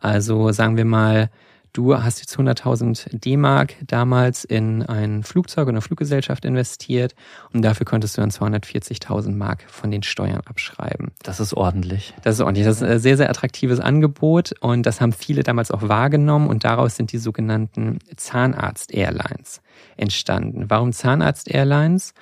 Also 0.00 0.50
sagen 0.50 0.76
wir 0.76 0.84
mal, 0.84 1.30
Du 1.72 1.96
hast 1.96 2.18
jetzt 2.18 2.36
100.000 2.36 3.18
D-Mark 3.18 3.76
damals 3.86 4.44
in 4.44 4.82
ein 4.82 5.22
Flugzeug 5.22 5.68
und 5.68 5.74
eine 5.74 5.80
Fluggesellschaft 5.80 6.44
investiert 6.44 7.14
und 7.52 7.62
dafür 7.62 7.86
konntest 7.86 8.16
du 8.16 8.22
dann 8.22 8.30
240.000 8.30 9.30
Mark 9.30 9.64
von 9.68 9.90
den 9.90 10.02
Steuern 10.02 10.40
abschreiben. 10.46 11.12
Das 11.22 11.38
ist 11.38 11.54
ordentlich. 11.54 12.14
Das 12.22 12.34
ist 12.34 12.40
ordentlich. 12.40 12.66
Das 12.66 12.76
ist 12.76 12.82
ein 12.82 12.98
sehr, 12.98 13.16
sehr 13.16 13.30
attraktives 13.30 13.78
Angebot 13.78 14.52
und 14.60 14.84
das 14.84 15.00
haben 15.00 15.12
viele 15.12 15.42
damals 15.42 15.70
auch 15.70 15.88
wahrgenommen 15.88 16.48
und 16.48 16.64
daraus 16.64 16.96
sind 16.96 17.12
die 17.12 17.18
sogenannten 17.18 17.98
Zahnarzt-Airlines 18.16 19.60
entstanden. 19.96 20.64
Warum 20.68 20.92
Zahnarzt-Airlines? 20.92 22.14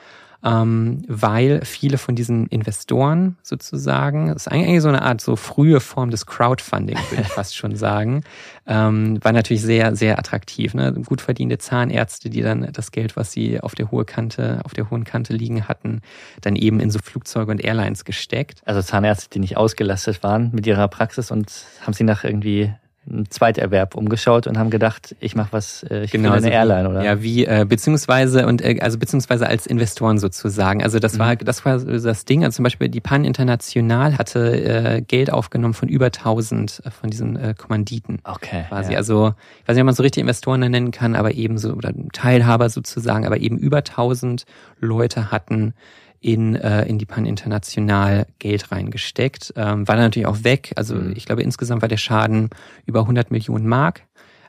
Ähm, 0.45 1.03
weil 1.09 1.65
viele 1.65 1.99
von 1.99 2.15
diesen 2.15 2.47
Investoren 2.47 3.37
sozusagen, 3.43 4.29
das 4.29 4.47
ist 4.47 4.49
eigentlich 4.49 4.81
so 4.83 4.89
eine 4.89 5.03
Art 5.03 5.21
so 5.21 5.35
frühe 5.35 5.81
Form 5.81 6.11
des 6.11 6.27
Crowdfunding, 6.27 6.97
würde 7.11 7.23
ich 7.23 7.29
fast 7.35 7.57
schon 7.57 7.75
sagen, 7.75 8.23
ähm, 8.67 9.19
war 9.25 9.33
natürlich 9.33 9.63
sehr, 9.63 9.97
sehr 9.97 10.19
attraktiv. 10.19 10.75
Ne? 10.75 10.93
Gut 11.05 11.21
verdiente 11.21 11.59
Zahnärzte, 11.59 12.31
die 12.31 12.43
dann 12.43 12.71
das 12.73 12.93
Geld, 12.93 13.17
was 13.17 13.33
sie 13.33 13.61
auf 13.61 13.75
der 13.75 13.91
hohen 13.91 14.07
Kante, 14.07 14.61
auf 14.65 14.75
der 14.75 14.91
hohen 14.91 15.05
Kante 15.05 15.33
liegen 15.33 15.67
hatten, 15.67 16.03
dann 16.41 16.55
eben 16.55 16.79
in 16.79 16.91
so 16.91 17.01
Flugzeuge 17.03 17.51
und 17.51 17.65
Airlines 17.65 18.05
gesteckt. 18.05 18.63
Also 18.65 18.81
Zahnärzte, 18.81 19.31
die 19.31 19.41
nicht 19.41 19.57
ausgelastet 19.57 20.23
waren 20.23 20.51
mit 20.53 20.67
ihrer 20.67 20.87
Praxis 20.87 21.33
und 21.33 21.51
haben 21.83 21.95
sie 21.95 22.05
nach 22.05 22.23
irgendwie 22.23 22.73
einen 23.11 23.31
Zweiterwerb 23.31 23.95
umgeschaut 23.95 24.47
und 24.47 24.59
haben 24.59 24.71
gedacht, 24.71 25.17
ich 25.21 25.35
mache 25.35 25.49
was, 25.53 25.83
äh, 25.85 26.05
ich 26.05 26.11
genau, 26.11 26.29
eine 26.29 26.37
also 26.37 26.49
Airline, 26.49 26.89
oder? 26.89 27.05
Ja, 27.05 27.23
wie 27.23 27.45
äh, 27.45 27.65
beziehungsweise 27.69 28.47
und 28.47 28.63
äh, 28.63 28.79
also 28.81 28.99
beziehungsweise 28.99 29.47
als 29.47 29.67
Investoren 29.67 30.19
sozusagen. 30.19 30.83
Also 30.83 30.99
das 30.99 31.15
mhm. 31.15 31.19
war 31.19 31.37
das 31.37 31.65
war 31.65 31.79
das 31.79 32.25
Ding. 32.25 32.45
Also 32.45 32.57
zum 32.57 32.65
Beispiel 32.65 32.89
die 32.89 33.01
Pan 33.01 33.25
International 33.25 34.19
hatte 34.19 34.97
äh, 34.97 35.01
Geld 35.03 35.33
aufgenommen 35.33 35.75
von 35.75 35.89
über 35.89 36.07
1000 36.07 36.83
äh, 36.85 36.91
von 36.91 37.11
diesen 37.11 37.37
äh, 37.37 37.55
Kommanditen. 37.57 38.21
Okay. 38.25 38.65
Quasi. 38.69 38.93
Ja. 38.93 38.99
Also 38.99 39.35
ich 39.63 39.69
weiß 39.69 39.75
nicht, 39.77 39.83
ob 39.83 39.87
man 39.87 39.95
so 39.95 40.03
richtig 40.03 40.21
Investoren 40.21 40.61
nennen 40.61 40.91
kann, 40.91 41.15
aber 41.15 41.33
eben 41.33 41.59
so 41.59 41.73
oder 41.73 41.93
Teilhaber 42.13 42.69
sozusagen, 42.69 43.27
aber 43.27 43.39
eben 43.39 43.59
über 43.59 43.79
1000 43.79 44.45
Leute 44.81 45.31
hatten 45.31 45.75
in, 46.21 46.57
äh, 46.57 46.85
in 46.87 46.99
die 46.99 47.07
Pan 47.07 47.27
International 47.27 48.27
Geld 48.39 48.73
reingesteckt. 48.73 49.53
Ähm, 49.57 49.87
war 49.87 49.97
dann 49.97 50.07
natürlich 50.07 50.27
auch 50.27 50.45
weg. 50.45 50.73
Also 50.77 50.95
mhm. 50.95 51.13
ich 51.17 51.27
glaube, 51.27 51.43
insgesamt 51.43 51.83
war 51.83 51.89
der 51.89 51.97
Schaden 51.97 52.51
über 52.87 53.01
100 53.01 53.31
Millionen 53.31 53.67
Mark 53.67 54.03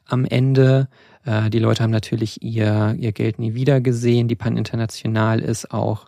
am 0.05 0.25
Ende. 0.25 0.87
Äh, 1.25 1.49
die 1.49 1.59
Leute 1.59 1.83
haben 1.83 1.91
natürlich 1.91 2.41
ihr, 2.41 2.95
ihr 2.97 3.11
Geld 3.11 3.39
nie 3.39 3.53
wieder 3.53 3.81
gesehen. 3.81 4.27
Die 4.27 4.35
Pan 4.35 4.57
International 4.57 5.39
ist 5.39 5.71
auch 5.71 6.07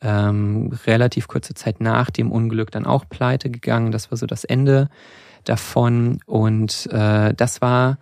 ähm, 0.00 0.72
relativ 0.86 1.28
kurze 1.28 1.54
Zeit 1.54 1.80
nach 1.80 2.10
dem 2.10 2.30
Unglück 2.30 2.70
dann 2.70 2.86
auch 2.86 3.08
pleite 3.08 3.50
gegangen. 3.50 3.92
Das 3.92 4.10
war 4.10 4.18
so 4.18 4.26
das 4.26 4.44
Ende 4.44 4.88
davon. 5.44 6.18
Und 6.26 6.88
äh, 6.92 7.32
das 7.34 7.62
war 7.62 7.98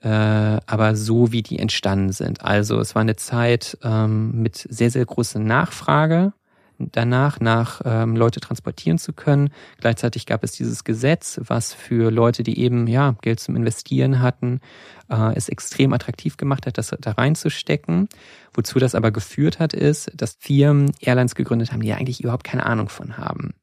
äh, 0.00 0.08
aber 0.08 0.96
so, 0.96 1.32
wie 1.32 1.42
die 1.42 1.58
entstanden 1.58 2.12
sind. 2.12 2.44
Also 2.44 2.78
es 2.80 2.94
war 2.94 3.02
eine 3.02 3.16
Zeit 3.16 3.78
ähm, 3.82 4.42
mit 4.42 4.56
sehr, 4.56 4.90
sehr 4.90 5.04
großer 5.04 5.38
Nachfrage 5.38 6.32
danach, 6.78 7.40
nach 7.40 7.80
ähm, 7.84 8.16
Leute 8.16 8.40
transportieren 8.40 8.98
zu 8.98 9.12
können. 9.12 9.50
Gleichzeitig 9.80 10.26
gab 10.26 10.44
es 10.44 10.52
dieses 10.52 10.84
Gesetz, 10.84 11.40
was 11.42 11.72
für 11.72 12.10
Leute, 12.10 12.42
die 12.42 12.58
eben 12.58 12.86
ja 12.86 13.16
Geld 13.22 13.40
zum 13.40 13.56
Investieren 13.56 14.20
hatten, 14.20 14.60
äh, 15.08 15.34
es 15.34 15.48
extrem 15.48 15.92
attraktiv 15.92 16.36
gemacht 16.36 16.66
hat, 16.66 16.78
das 16.78 16.94
da 17.00 17.12
reinzustecken. 17.12 18.08
Wozu 18.52 18.78
das 18.78 18.94
aber 18.94 19.10
geführt 19.10 19.58
hat, 19.58 19.72
ist, 19.72 20.10
dass 20.14 20.36
Firmen 20.38 20.92
Airlines 21.00 21.34
gegründet 21.34 21.72
haben, 21.72 21.80
die 21.80 21.92
eigentlich 21.92 22.22
überhaupt 22.22 22.44
keine 22.44 22.66
Ahnung 22.66 22.88
von 22.88 23.16
haben. 23.16 23.54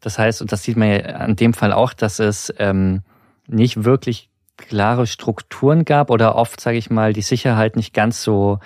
Das 0.00 0.18
heißt, 0.18 0.42
und 0.42 0.52
das 0.52 0.62
sieht 0.62 0.76
man 0.76 0.88
ja 0.88 0.98
an 1.16 1.36
dem 1.36 1.54
Fall 1.54 1.72
auch, 1.72 1.92
dass 1.92 2.18
es 2.18 2.52
ähm, 2.58 3.02
nicht 3.48 3.84
wirklich 3.84 4.28
klare 4.56 5.06
Strukturen 5.06 5.84
gab 5.84 6.10
oder 6.10 6.36
oft, 6.36 6.60
sage 6.60 6.78
ich 6.78 6.90
mal, 6.90 7.12
die 7.12 7.22
Sicherheit 7.22 7.76
nicht 7.76 7.94
ganz 7.94 8.22
so 8.22 8.58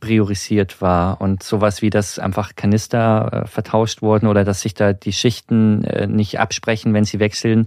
priorisiert 0.00 0.82
war 0.82 1.20
und 1.20 1.42
sowas 1.42 1.80
wie 1.80 1.90
das 1.90 2.18
einfach 2.18 2.54
Kanister 2.54 3.44
äh, 3.44 3.48
vertauscht 3.48 4.02
wurden 4.02 4.26
oder 4.26 4.44
dass 4.44 4.60
sich 4.60 4.74
da 4.74 4.92
die 4.92 5.12
Schichten 5.12 5.84
äh, 5.84 6.06
nicht 6.06 6.38
absprechen, 6.38 6.92
wenn 6.92 7.04
sie 7.04 7.18
wechseln. 7.18 7.66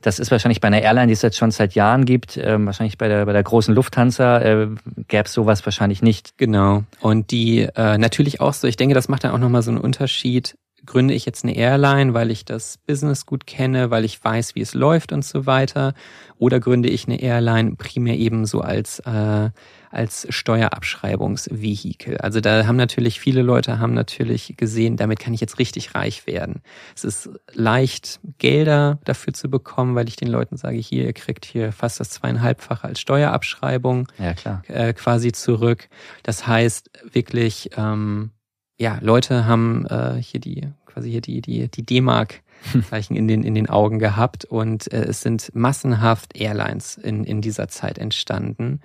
Das 0.00 0.18
ist 0.18 0.30
wahrscheinlich 0.30 0.60
bei 0.60 0.68
einer 0.68 0.82
Airline, 0.82 1.08
die 1.08 1.14
es 1.14 1.22
jetzt 1.22 1.36
schon 1.36 1.50
seit 1.50 1.74
Jahren 1.74 2.04
gibt, 2.04 2.36
äh, 2.36 2.64
wahrscheinlich 2.64 2.96
bei 2.96 3.08
der 3.08 3.26
bei 3.26 3.32
der 3.32 3.42
großen 3.42 3.74
Lufthansa 3.74 4.40
äh, 4.40 4.68
gäbe 5.08 5.24
es 5.24 5.32
sowas 5.32 5.66
wahrscheinlich 5.66 6.00
nicht. 6.00 6.38
Genau. 6.38 6.84
Und 7.00 7.32
die 7.32 7.62
äh, 7.74 7.98
natürlich 7.98 8.40
auch 8.40 8.54
so, 8.54 8.68
ich 8.68 8.76
denke, 8.76 8.94
das 8.94 9.08
macht 9.08 9.24
dann 9.24 9.32
auch 9.32 9.38
nochmal 9.38 9.62
so 9.62 9.72
einen 9.72 9.80
Unterschied 9.80 10.56
gründe 10.86 11.14
ich 11.14 11.26
jetzt 11.26 11.44
eine 11.44 11.56
Airline, 11.56 12.14
weil 12.14 12.30
ich 12.30 12.44
das 12.44 12.78
Business 12.78 13.26
gut 13.26 13.46
kenne, 13.46 13.90
weil 13.90 14.04
ich 14.04 14.22
weiß, 14.22 14.54
wie 14.54 14.60
es 14.60 14.74
läuft 14.74 15.12
und 15.12 15.24
so 15.24 15.46
weiter, 15.46 15.94
oder 16.38 16.60
gründe 16.60 16.88
ich 16.88 17.06
eine 17.06 17.20
Airline 17.20 17.76
primär 17.76 18.16
eben 18.16 18.46
so 18.46 18.60
als 18.60 18.98
äh, 19.00 19.50
als 19.94 20.26
Steuerabschreibungsvehikel. 20.28 22.18
Also 22.18 22.40
da 22.40 22.66
haben 22.66 22.76
natürlich 22.76 23.20
viele 23.20 23.42
Leute 23.42 23.78
haben 23.78 23.94
natürlich 23.94 24.54
gesehen, 24.56 24.96
damit 24.96 25.20
kann 25.20 25.32
ich 25.34 25.40
jetzt 25.40 25.58
richtig 25.58 25.94
reich 25.94 26.26
werden. 26.26 26.62
Es 26.96 27.04
ist 27.04 27.30
leicht, 27.52 28.20
Gelder 28.38 28.98
dafür 29.04 29.32
zu 29.32 29.48
bekommen, 29.48 29.94
weil 29.94 30.08
ich 30.08 30.16
den 30.16 30.28
Leuten 30.28 30.56
sage, 30.56 30.78
hier, 30.78 31.04
ihr 31.04 31.12
kriegt 31.12 31.44
hier 31.44 31.70
fast 31.72 32.00
das 32.00 32.10
zweieinhalbfache 32.10 32.88
als 32.88 33.00
Steuerabschreibung 33.00 34.08
ja, 34.18 34.34
klar. 34.34 34.62
Äh, 34.66 34.92
quasi 34.94 35.30
zurück. 35.30 35.88
Das 36.24 36.46
heißt 36.46 36.90
wirklich, 37.12 37.70
ähm, 37.76 38.30
ja, 38.78 38.98
Leute 39.00 39.46
haben 39.46 39.86
äh, 39.86 40.14
hier 40.20 40.40
die 40.40 40.68
quasi 40.86 41.10
hier 41.10 41.20
die 41.20 41.40
die 41.40 41.68
die 41.68 41.86
D-Mark 41.86 42.42
Zeichen 42.90 43.16
in 43.16 43.28
den 43.28 43.42
in 43.42 43.54
den 43.54 43.68
Augen 43.68 43.98
gehabt 43.98 44.44
und 44.44 44.92
äh, 44.92 45.04
es 45.04 45.20
sind 45.20 45.50
massenhaft 45.54 46.36
Airlines 46.36 46.96
in 46.96 47.24
in 47.24 47.40
dieser 47.40 47.68
Zeit 47.68 47.98
entstanden 47.98 48.80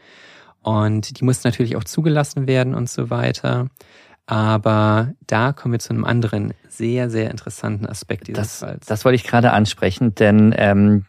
und 0.61 1.19
die 1.19 1.23
mussten 1.23 1.47
natürlich 1.47 1.75
auch 1.75 1.83
zugelassen 1.83 2.47
werden 2.47 2.75
und 2.75 2.89
so 2.89 3.09
weiter. 3.09 3.69
Aber 4.25 5.13
da 5.25 5.53
kommen 5.53 5.71
wir 5.71 5.79
zu 5.79 5.89
einem 5.89 6.05
anderen 6.05 6.53
sehr, 6.67 7.09
sehr 7.09 7.31
interessanten 7.31 7.87
Aspekt 7.87 8.27
dieses 8.27 8.41
das, 8.41 8.59
Falls. 8.59 8.85
Das 8.85 9.03
wollte 9.03 9.15
ich 9.15 9.23
gerade 9.23 9.51
ansprechen, 9.51 10.13
denn 10.13 10.53
ähm, 10.55 11.05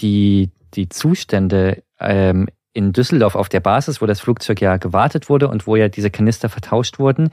die, 0.00 0.50
die 0.72 0.88
Zustände 0.88 1.82
ähm, 2.00 2.48
in 2.72 2.94
Düsseldorf 2.94 3.34
auf 3.34 3.50
der 3.50 3.60
Basis, 3.60 4.00
wo 4.00 4.06
das 4.06 4.20
Flugzeug 4.20 4.62
ja 4.62 4.78
gewartet 4.78 5.28
wurde 5.28 5.48
und 5.48 5.66
wo 5.66 5.76
ja 5.76 5.88
diese 5.88 6.10
Kanister 6.10 6.48
vertauscht 6.48 6.98
wurden, 6.98 7.30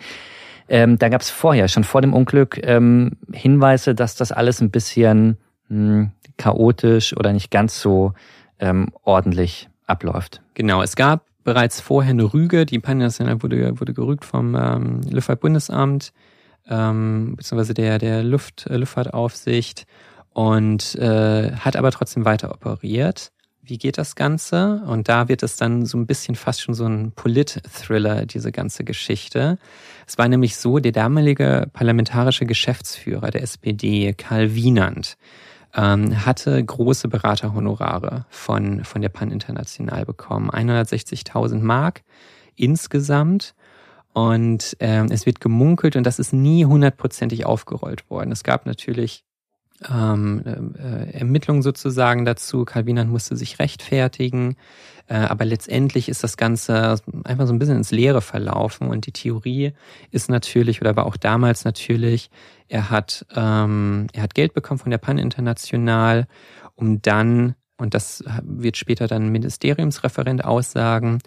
ähm, 0.67 0.97
da 0.97 1.09
gab 1.09 1.21
es 1.21 1.29
vorher, 1.29 1.67
schon 1.67 1.83
vor 1.83 2.01
dem 2.01 2.13
Unglück, 2.13 2.59
ähm, 2.63 3.17
Hinweise, 3.31 3.95
dass 3.95 4.15
das 4.15 4.31
alles 4.31 4.61
ein 4.61 4.71
bisschen 4.71 5.37
mh, 5.69 5.77
hm, 5.77 6.11
chaotisch 6.37 7.15
oder 7.15 7.33
nicht 7.33 7.51
ganz 7.51 7.81
so 7.81 8.13
ähm, 8.59 8.89
ordentlich 9.03 9.69
abläuft. 9.85 10.41
Genau, 10.53 10.81
es 10.81 10.95
gab 10.95 11.25
bereits 11.43 11.81
vorher 11.81 12.11
eine 12.11 12.33
Rüge, 12.33 12.65
die 12.65 12.79
Pannational 12.79 13.41
wurde, 13.41 13.79
wurde 13.79 13.93
gerügt 13.93 14.25
vom 14.25 14.55
ähm, 14.55 15.01
Luftfahrtbundesamt, 15.09 16.13
ähm, 16.69 17.35
beziehungsweise 17.35 17.73
der, 17.73 17.97
der 17.97 18.23
Luft, 18.23 18.67
äh, 18.67 18.77
Luftfahrtaufsicht 18.77 19.85
und 20.33 20.95
äh, 20.95 21.51
hat 21.51 21.75
aber 21.75 21.91
trotzdem 21.91 22.25
weiter 22.25 22.51
operiert 22.51 23.31
wie 23.63 23.77
geht 23.77 23.97
das 23.97 24.15
Ganze? 24.15 24.81
Und 24.87 25.07
da 25.07 25.27
wird 25.27 25.43
es 25.43 25.55
dann 25.55 25.85
so 25.85 25.97
ein 25.97 26.07
bisschen 26.07 26.35
fast 26.35 26.61
schon 26.61 26.73
so 26.73 26.85
ein 26.85 27.11
Polit-Thriller, 27.11 28.25
diese 28.25 28.51
ganze 28.51 28.83
Geschichte. 28.83 29.57
Es 30.07 30.17
war 30.17 30.27
nämlich 30.27 30.57
so, 30.57 30.79
der 30.79 30.91
damalige 30.91 31.67
parlamentarische 31.71 32.45
Geschäftsführer 32.45 33.31
der 33.31 33.43
SPD, 33.43 34.13
Karl 34.13 34.55
Wienand, 34.55 35.17
ähm, 35.75 36.25
hatte 36.25 36.63
große 36.63 37.07
Beraterhonorare 37.07 38.25
von, 38.29 38.83
von 38.83 39.01
der 39.01 39.09
Pan 39.09 39.31
International 39.31 40.05
bekommen. 40.05 40.49
160.000 40.49 41.59
Mark 41.59 42.03
insgesamt. 42.55 43.53
Und 44.13 44.75
ähm, 44.79 45.07
es 45.09 45.25
wird 45.25 45.39
gemunkelt 45.39 45.95
und 45.95 46.05
das 46.05 46.19
ist 46.19 46.33
nie 46.33 46.65
hundertprozentig 46.65 47.45
aufgerollt 47.45 48.09
worden. 48.09 48.31
Es 48.31 48.43
gab 48.43 48.65
natürlich 48.65 49.23
ähm, 49.89 50.75
äh, 50.77 51.11
Ermittlungen 51.11 51.61
sozusagen 51.61 52.25
dazu. 52.25 52.65
Calvinan 52.65 53.09
musste 53.09 53.35
sich 53.35 53.59
rechtfertigen, 53.59 54.55
äh, 55.07 55.15
aber 55.15 55.45
letztendlich 55.45 56.09
ist 56.09 56.23
das 56.23 56.37
Ganze 56.37 56.99
einfach 57.23 57.47
so 57.47 57.53
ein 57.53 57.59
bisschen 57.59 57.77
ins 57.77 57.91
Leere 57.91 58.21
verlaufen 58.21 58.87
und 58.87 59.05
die 59.05 59.11
Theorie 59.11 59.73
ist 60.11 60.29
natürlich 60.29 60.81
oder 60.81 60.95
war 60.95 61.05
auch 61.05 61.17
damals 61.17 61.65
natürlich, 61.65 62.29
er 62.67 62.89
hat 62.89 63.25
ähm, 63.35 64.07
er 64.13 64.23
hat 64.23 64.35
Geld 64.35 64.53
bekommen 64.53 64.79
von 64.79 64.91
der 64.91 64.97
Pan 64.97 65.17
International, 65.17 66.27
um 66.75 67.01
dann 67.01 67.55
und 67.77 67.95
das 67.95 68.23
wird 68.43 68.77
später 68.77 69.07
dann 69.07 69.29
Ministeriumsreferent 69.29 70.45
aussagen, 70.45 71.17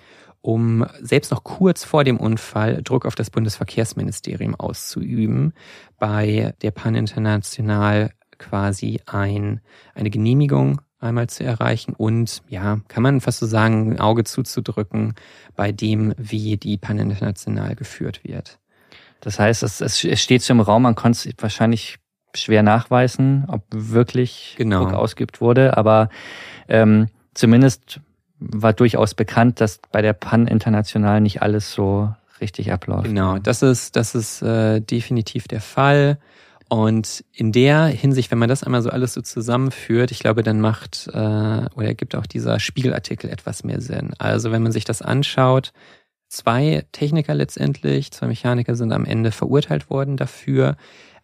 um 0.41 0.87
selbst 1.01 1.33
noch 1.33 1.43
kurz 1.43 1.85
vor 1.85 2.05
dem 2.05 2.19
Unfall 2.19 2.83
Druck 2.83 3.07
auf 3.07 3.15
das 3.15 3.31
Bundesverkehrsministerium 3.31 4.55
auszuüben, 4.55 5.55
bei 5.99 6.55
der 6.63 6.71
Pan 6.71 6.95
International 6.95 8.13
quasi 8.39 9.01
ein, 9.07 9.61
eine 9.95 10.11
Genehmigung 10.11 10.81
einmal 11.01 11.29
zu 11.29 11.45
erreichen 11.45 11.95
und 11.97 12.43
ja, 12.49 12.81
kann 12.89 13.03
man 13.03 13.21
fast 13.21 13.41
so 13.41 13.47
sagen, 13.47 13.93
ein 13.93 14.01
Auge 14.01 14.25
zuzudrücken 14.25 15.15
bei 15.55 15.71
dem, 15.71 16.15
wie 16.17 16.57
die 16.57 16.79
Pan 16.79 16.99
International 16.99 17.77
geführt 17.77 18.25
wird. 18.25 18.59
Das 19.21 19.39
heißt, 19.39 19.63
es, 19.63 19.81
es 19.81 20.21
steht 20.21 20.43
so 20.43 20.53
im 20.53 20.61
Raum, 20.61 20.83
man 20.83 20.95
konnte 20.95 21.29
es 21.29 21.35
wahrscheinlich 21.39 21.99
schwer 22.35 22.63
nachweisen, 22.63 23.45
ob 23.49 23.65
wirklich 23.71 24.55
genau. 24.57 24.85
Druck 24.85 24.95
ausgeübt 24.95 25.41
wurde, 25.41 25.77
aber 25.77 26.09
ähm, 26.69 27.09
zumindest 27.35 28.01
war 28.39 28.73
durchaus 28.73 29.15
bekannt, 29.15 29.61
dass 29.61 29.81
bei 29.93 30.03
der 30.03 30.13
Pan 30.13 30.47
International 30.47 31.21
nicht 31.21 31.43
alles 31.43 31.73
so 31.73 32.13
richtig 32.41 32.73
abläuft. 32.73 33.05
Genau, 33.05 33.39
das 33.39 33.63
ist, 33.63 33.97
das 33.97 34.15
ist 34.15 34.43
äh, 34.43 34.81
definitiv 34.81 35.49
der 35.49 35.61
Fall. 35.61 36.19
Und 36.69 37.25
in 37.33 37.53
der 37.53 37.87
Hinsicht, 37.87 38.31
wenn 38.31 38.39
man 38.39 38.49
das 38.49 38.65
einmal 38.65 38.83
so 38.83 38.91
alles 38.91 39.15
so 39.15 39.21
zusammenführt, 39.21 40.11
ich 40.11 40.19
glaube, 40.19 40.43
dann 40.43 40.61
macht 40.61 41.09
äh, 41.13 41.67
oder 41.75 41.95
gibt 41.95 42.15
auch 42.15 42.27
dieser 42.27 42.59
Spiegelartikel 42.59 43.31
etwas 43.31 43.65
mehr 43.65 43.81
Sinn. 43.81 44.15
Also 44.19 44.51
wenn 44.51 44.63
man 44.63 44.73
sich 44.73 44.85
das 44.85 45.03
anschaut, 45.03 45.73
zwei 46.29 46.85
Techniker 46.93 47.35
letztendlich, 47.35 48.11
zwei 48.13 48.27
Mechaniker 48.27 48.75
sind 48.75 48.93
am 48.93 49.05
Ende 49.05 49.31
verurteilt 49.31 49.91
worden 49.91 50.17
dafür. 50.17 50.77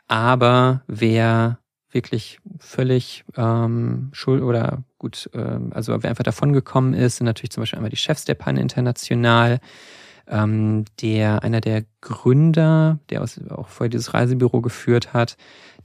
Aber 0.06 0.82
wer 0.86 1.58
wirklich 1.90 2.38
völlig 2.58 3.24
ähm, 3.36 4.10
schuld 4.12 4.42
oder 4.42 4.84
gut, 4.98 5.28
ähm, 5.34 5.72
also 5.74 6.02
wer 6.02 6.10
einfach 6.10 6.24
davon 6.24 6.52
gekommen 6.52 6.94
ist, 6.94 7.16
sind 7.16 7.24
natürlich 7.24 7.50
zum 7.50 7.62
Beispiel 7.62 7.78
einmal 7.78 7.90
die 7.90 7.96
Chefs 7.96 8.24
der 8.24 8.34
Pan 8.34 8.56
International, 8.56 9.58
ähm, 10.28 10.84
der 11.00 11.42
einer 11.42 11.60
der 11.60 11.84
Gründer, 12.02 12.98
der 13.10 13.22
auch 13.22 13.68
vorher 13.68 13.90
dieses 13.90 14.14
Reisebüro 14.14 14.62
geführt 14.62 15.12
hat, 15.12 15.36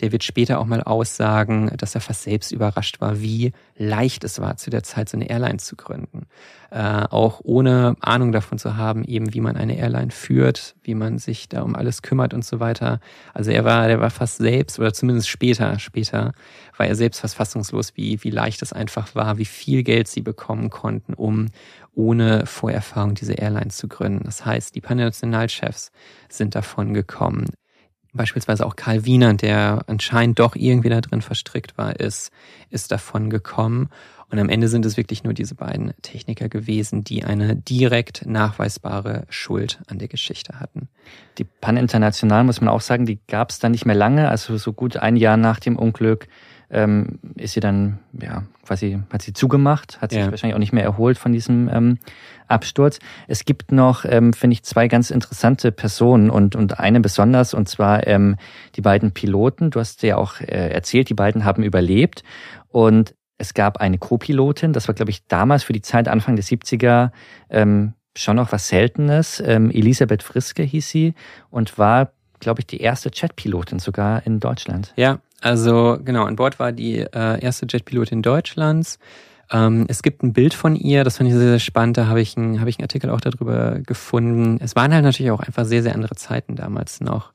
der 0.01 0.11
wird 0.11 0.23
später 0.23 0.59
auch 0.59 0.65
mal 0.65 0.81
aussagen, 0.81 1.71
dass 1.77 1.95
er 1.95 2.01
fast 2.01 2.23
selbst 2.23 2.51
überrascht 2.51 3.01
war, 3.01 3.21
wie 3.21 3.51
leicht 3.77 4.23
es 4.23 4.39
war, 4.39 4.57
zu 4.57 4.69
der 4.69 4.83
Zeit 4.83 5.09
so 5.09 5.17
eine 5.17 5.29
Airline 5.29 5.57
zu 5.57 5.75
gründen. 5.75 6.27
Äh, 6.71 7.05
auch 7.09 7.41
ohne 7.43 7.95
Ahnung 8.01 8.31
davon 8.31 8.57
zu 8.57 8.75
haben, 8.75 9.03
eben 9.03 9.33
wie 9.33 9.41
man 9.41 9.55
eine 9.55 9.77
Airline 9.77 10.11
führt, 10.11 10.75
wie 10.83 10.95
man 10.95 11.17
sich 11.17 11.47
da 11.47 11.61
um 11.61 11.75
alles 11.75 12.01
kümmert 12.01 12.33
und 12.33 12.43
so 12.43 12.59
weiter. 12.59 12.99
Also 13.33 13.51
er 13.51 13.63
war, 13.63 13.87
der 13.87 13.99
war 13.99 14.09
fast 14.09 14.37
selbst, 14.37 14.79
oder 14.79 14.93
zumindest 14.93 15.29
später, 15.29 15.79
später, 15.79 16.33
war 16.77 16.87
er 16.87 16.95
selbst 16.95 17.21
fast 17.21 17.35
fassungslos, 17.35 17.95
wie, 17.95 18.23
wie 18.23 18.29
leicht 18.29 18.61
es 18.61 18.73
einfach 18.73 19.15
war, 19.15 19.37
wie 19.37 19.45
viel 19.45 19.83
Geld 19.83 20.07
sie 20.07 20.21
bekommen 20.21 20.69
konnten, 20.69 21.13
um 21.13 21.47
ohne 21.93 22.45
Vorerfahrung 22.45 23.15
diese 23.15 23.33
Airline 23.33 23.69
zu 23.69 23.87
gründen. 23.87 24.25
Das 24.25 24.45
heißt, 24.45 24.75
die 24.75 24.81
Pannationalchefs 24.81 25.91
sind 26.29 26.55
davon 26.55 26.93
gekommen. 26.93 27.45
Beispielsweise 28.13 28.65
auch 28.65 28.77
Karl 28.77 29.05
Wiener, 29.05 29.33
der 29.33 29.83
anscheinend 29.87 30.39
doch 30.39 30.55
irgendwie 30.55 30.89
da 30.89 31.01
drin 31.01 31.21
verstrickt 31.21 31.77
war, 31.77 31.99
ist, 31.99 32.31
ist 32.69 32.91
davon 32.91 33.29
gekommen. 33.29 33.89
Und 34.31 34.39
am 34.39 34.49
Ende 34.49 34.69
sind 34.69 34.85
es 34.85 34.97
wirklich 34.97 35.23
nur 35.23 35.33
diese 35.33 35.53
beiden 35.53 35.93
Techniker 36.01 36.49
gewesen, 36.49 37.03
die 37.03 37.25
eine 37.25 37.55
direkt 37.55 38.25
nachweisbare 38.25 39.25
Schuld 39.29 39.79
an 39.87 39.99
der 39.99 40.07
Geschichte 40.07 40.59
hatten. 40.59 40.87
Die 41.37 41.43
Pan 41.43 41.77
International, 41.77 42.43
muss 42.43 42.61
man 42.61 42.69
auch 42.69 42.81
sagen, 42.81 43.05
die 43.05 43.19
gab 43.27 43.51
es 43.51 43.59
dann 43.59 43.73
nicht 43.73 43.85
mehr 43.85 43.95
lange, 43.95 44.29
also 44.29 44.57
so 44.57 44.73
gut 44.73 44.97
ein 44.97 45.15
Jahr 45.15 45.37
nach 45.37 45.59
dem 45.59 45.77
Unglück 45.77 46.27
ähm, 46.69 47.19
ist 47.35 47.53
sie 47.53 47.59
dann, 47.59 47.99
ja, 48.19 48.43
quasi, 48.65 48.99
hat 49.11 49.21
sie 49.21 49.33
zugemacht, 49.33 50.01
hat 50.01 50.11
sich 50.11 50.19
ja. 50.19 50.31
wahrscheinlich 50.31 50.55
auch 50.55 50.59
nicht 50.59 50.73
mehr 50.73 50.83
erholt 50.83 51.17
von 51.17 51.31
diesem 51.31 51.69
ähm, 51.69 51.97
Absturz. 52.47 52.99
Es 53.27 53.45
gibt 53.45 53.71
noch, 53.71 54.05
ähm, 54.05 54.33
finde 54.33 54.53
ich, 54.53 54.63
zwei 54.63 54.87
ganz 54.87 55.09
interessante 55.09 55.71
Personen 55.71 56.29
und, 56.29 56.55
und 56.55 56.79
eine 56.79 56.99
besonders, 56.99 57.53
und 57.53 57.69
zwar 57.69 58.07
ähm, 58.07 58.37
die 58.75 58.81
beiden 58.81 59.11
Piloten. 59.11 59.69
Du 59.69 59.79
hast 59.79 60.03
ja 60.03 60.17
auch 60.17 60.39
äh, 60.41 60.69
erzählt, 60.69 61.09
die 61.09 61.13
beiden 61.13 61.45
haben 61.45 61.63
überlebt 61.63 62.23
und 62.69 63.15
es 63.37 63.53
gab 63.53 63.77
eine 63.77 63.97
Co-Pilotin, 63.97 64.73
das 64.73 64.87
war, 64.87 64.95
glaube 64.95 65.11
ich, 65.11 65.27
damals 65.27 65.63
für 65.63 65.73
die 65.73 65.81
Zeit 65.81 66.07
Anfang 66.07 66.35
der 66.35 66.45
70er 66.45 67.11
ähm, 67.49 67.93
schon 68.15 68.37
noch 68.37 68.51
was 68.51 68.69
Seltenes. 68.69 69.43
Ähm, 69.45 69.69
Elisabeth 69.71 70.23
Friske 70.23 70.63
hieß 70.63 70.89
sie 70.89 71.13
und 71.49 71.77
war, 71.77 72.11
glaube 72.39 72.61
ich, 72.61 72.67
die 72.67 72.79
erste 72.79 73.11
Jetpilotin 73.13 73.79
sogar 73.79 74.25
in 74.25 74.39
Deutschland. 74.39 74.93
Ja, 74.95 75.19
also 75.45 75.99
genau, 76.03 76.25
an 76.25 76.37
Bord 76.37 76.57
war 76.57 76.71
die 76.71 77.01
äh, 77.01 77.39
erste 77.39 77.67
Jetpilotin 77.69 78.23
Deutschlands. 78.23 78.97
Ähm, 79.51 79.85
es 79.87 80.01
gibt 80.01 80.23
ein 80.23 80.33
Bild 80.33 80.55
von 80.55 80.75
ihr, 80.75 81.03
das 81.03 81.17
fand 81.17 81.29
ich 81.29 81.35
sehr, 81.35 81.49
sehr 81.49 81.59
spannend, 81.59 81.97
da 81.97 82.07
habe 82.07 82.19
ich, 82.19 82.35
ein, 82.35 82.59
hab 82.59 82.67
ich 82.67 82.79
einen 82.79 82.85
Artikel 82.85 83.11
auch 83.11 83.21
darüber 83.21 83.79
gefunden. 83.79 84.57
Es 84.59 84.75
waren 84.75 84.91
halt 84.91 85.03
natürlich 85.03 85.29
auch 85.29 85.41
einfach 85.41 85.65
sehr, 85.65 85.83
sehr 85.83 85.93
andere 85.93 86.15
Zeiten 86.15 86.55
damals 86.55 86.99
noch. 86.99 87.31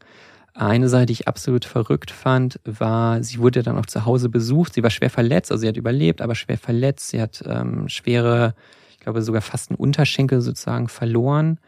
Eine 0.55 0.89
Sache, 0.89 1.07
die 1.07 1.13
ich 1.13 1.29
absolut 1.29 1.65
verrückt 1.65 2.11
fand, 2.11 2.59
war, 2.65 3.23
sie 3.23 3.39
wurde 3.39 3.63
dann 3.63 3.79
auch 3.79 3.87
zu 3.87 4.05
Hause 4.07 4.29
besucht. 4.29 4.75
Sie 4.75 4.83
war 4.83 4.91
schwer 4.91 5.11
verletzt, 5.11 5.53
also 5.53 5.61
sie 5.61 5.69
hat 5.69 5.77
überlebt, 5.77 6.21
aber 6.21 6.35
schwer 6.35 6.59
verletzt. 6.59 7.11
Sie 7.11 7.23
hat 7.23 7.45
ähm, 7.47 7.89
schwere, 7.89 8.57
ich 8.91 8.99
glaube 8.99 9.23
sogar 9.23 9.41
fast 9.41 9.71
einen 9.71 9.79
Unterschenkel 9.79 10.41
sozusagen 10.41 10.89
verloren 10.89 11.61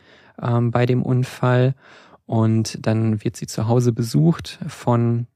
ähm, 0.42 0.72
bei 0.72 0.86
dem 0.86 1.04
Unfall. 1.04 1.76
Und 2.26 2.84
dann 2.84 3.22
wird 3.22 3.36
sie 3.36 3.46
zu 3.46 3.68
Hause 3.68 3.92
besucht 3.92 4.58
von 4.66 5.28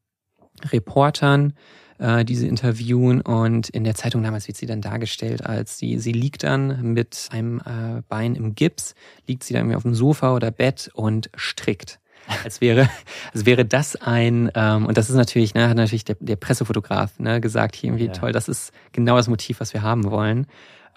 Reportern, 0.70 1.52
äh, 1.98 2.24
die 2.24 2.36
sie 2.36 2.48
interviewen 2.48 3.20
und 3.20 3.68
in 3.68 3.84
der 3.84 3.94
Zeitung 3.94 4.22
damals 4.22 4.46
wird 4.48 4.56
sie 4.56 4.66
dann 4.66 4.80
dargestellt 4.80 5.44
als 5.44 5.78
sie, 5.78 5.98
sie 5.98 6.12
liegt 6.12 6.42
dann 6.42 6.92
mit 6.92 7.28
einem 7.30 7.60
äh, 7.60 8.02
Bein 8.08 8.34
im 8.34 8.54
Gips, 8.54 8.94
liegt 9.26 9.44
sie 9.44 9.54
dann 9.54 9.62
irgendwie 9.62 9.76
auf 9.76 9.82
dem 9.82 9.94
Sofa 9.94 10.34
oder 10.34 10.50
Bett 10.50 10.90
und 10.94 11.30
strickt. 11.36 12.00
Als 12.44 12.60
wäre, 12.60 12.88
als 13.32 13.46
wäre 13.46 13.64
das 13.64 13.96
ein, 13.96 14.50
ähm, 14.54 14.86
und 14.86 14.98
das 14.98 15.10
ist 15.10 15.16
natürlich, 15.16 15.54
ne, 15.54 15.68
hat 15.68 15.76
natürlich 15.76 16.04
der, 16.04 16.16
der 16.20 16.36
Pressefotograf 16.36 17.18
ne, 17.18 17.40
gesagt, 17.40 17.76
hier 17.76 17.88
irgendwie 17.88 18.06
ja. 18.06 18.12
toll, 18.12 18.32
das 18.32 18.48
ist 18.48 18.72
genau 18.92 19.16
das 19.16 19.28
Motiv, 19.28 19.60
was 19.60 19.72
wir 19.72 19.82
haben 19.82 20.10
wollen. 20.10 20.46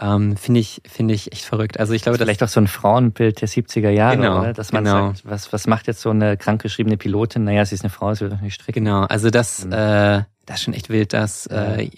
Ähm, 0.02 0.38
finde 0.38 0.62
ich, 0.62 0.82
finde 0.86 1.14
ich 1.14 1.34
echt 1.34 1.43
verrückt. 1.43 1.80
Also 1.80 1.93
ich 1.93 2.04
glaube, 2.04 2.18
das 2.18 2.22
ist 2.22 2.28
vielleicht 2.28 2.43
auch 2.43 2.54
so 2.54 2.62
ein 2.62 2.68
Frauenbild 2.68 3.41
der 3.41 3.50
70er 3.50 3.89
Jahre, 3.89 4.16
genau, 4.16 4.39
oder? 4.39 4.54
Dass 4.54 4.72
man 4.72 4.86
genau. 4.86 5.08
sagt, 5.08 5.26
was, 5.26 5.52
was 5.52 5.68
macht 5.68 5.88
jetzt 5.88 6.00
so 6.00 6.10
eine 6.12 6.38
krankgeschriebene 6.38 6.95
Pilotin? 6.95 7.43
Naja, 7.43 7.66
sie 7.66 7.76
ist 7.76 7.84
eine 7.84 7.89
Frau, 7.89 8.14
sie 8.14 8.22
wird 8.22 8.34
doch 8.34 8.41
nicht 8.41 8.54
stricken. 8.54 8.86
Genau, 8.86 9.02
also 9.02 9.30
das, 9.30 9.66
mhm. 9.66 9.74
äh, 9.74 10.24
das 10.45 10.58
ist 10.58 10.64
schon 10.64 10.74
echt 10.74 10.89
wild, 10.89 11.12
dass 11.12 11.47
äh, 11.47 11.89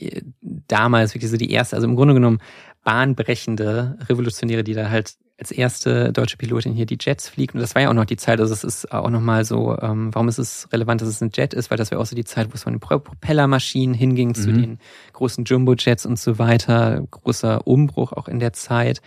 damals 0.41 1.13
wirklich 1.13 1.29
so 1.29 1.37
die 1.37 1.51
erste, 1.51 1.75
also 1.75 1.87
im 1.87 1.95
Grunde 1.95 2.15
genommen 2.15 2.39
bahnbrechende 2.83 3.97
Revolutionäre, 4.09 4.63
die 4.63 4.73
da 4.73 4.89
halt 4.89 5.13
als 5.41 5.49
erste 5.49 6.13
deutsche 6.13 6.37
Pilotin 6.37 6.73
hier 6.73 6.85
die 6.85 6.99
Jets 7.01 7.27
fliegt. 7.27 7.55
Und 7.55 7.61
das 7.61 7.73
war 7.73 7.81
ja 7.81 7.89
auch 7.89 7.95
noch 7.95 8.05
die 8.05 8.15
Zeit, 8.15 8.39
also 8.39 8.53
es 8.53 8.63
ist 8.63 8.91
auch 8.91 9.09
nochmal 9.09 9.43
so, 9.43 9.75
ähm, 9.81 10.13
warum 10.13 10.27
ist 10.29 10.37
es 10.37 10.67
relevant, 10.71 11.01
dass 11.01 11.09
es 11.09 11.19
ein 11.19 11.31
Jet 11.33 11.55
ist, 11.55 11.71
weil 11.71 11.79
das 11.79 11.91
war 11.91 11.99
auch 11.99 12.05
so 12.05 12.15
die 12.15 12.23
Zeit, 12.23 12.49
wo 12.51 12.53
es 12.53 12.63
von 12.63 12.73
den 12.73 12.79
Propellermaschinen 12.79 13.95
hinging 13.95 14.29
mhm. 14.29 14.35
zu 14.35 14.53
den 14.53 14.79
großen 15.13 15.43
Jumbo-Jets 15.43 16.05
und 16.05 16.19
so 16.19 16.37
weiter. 16.37 17.01
Großer 17.09 17.65
Umbruch 17.65 18.13
auch 18.13 18.27
in 18.27 18.39
der 18.39 18.53
Zeit. 18.53 19.01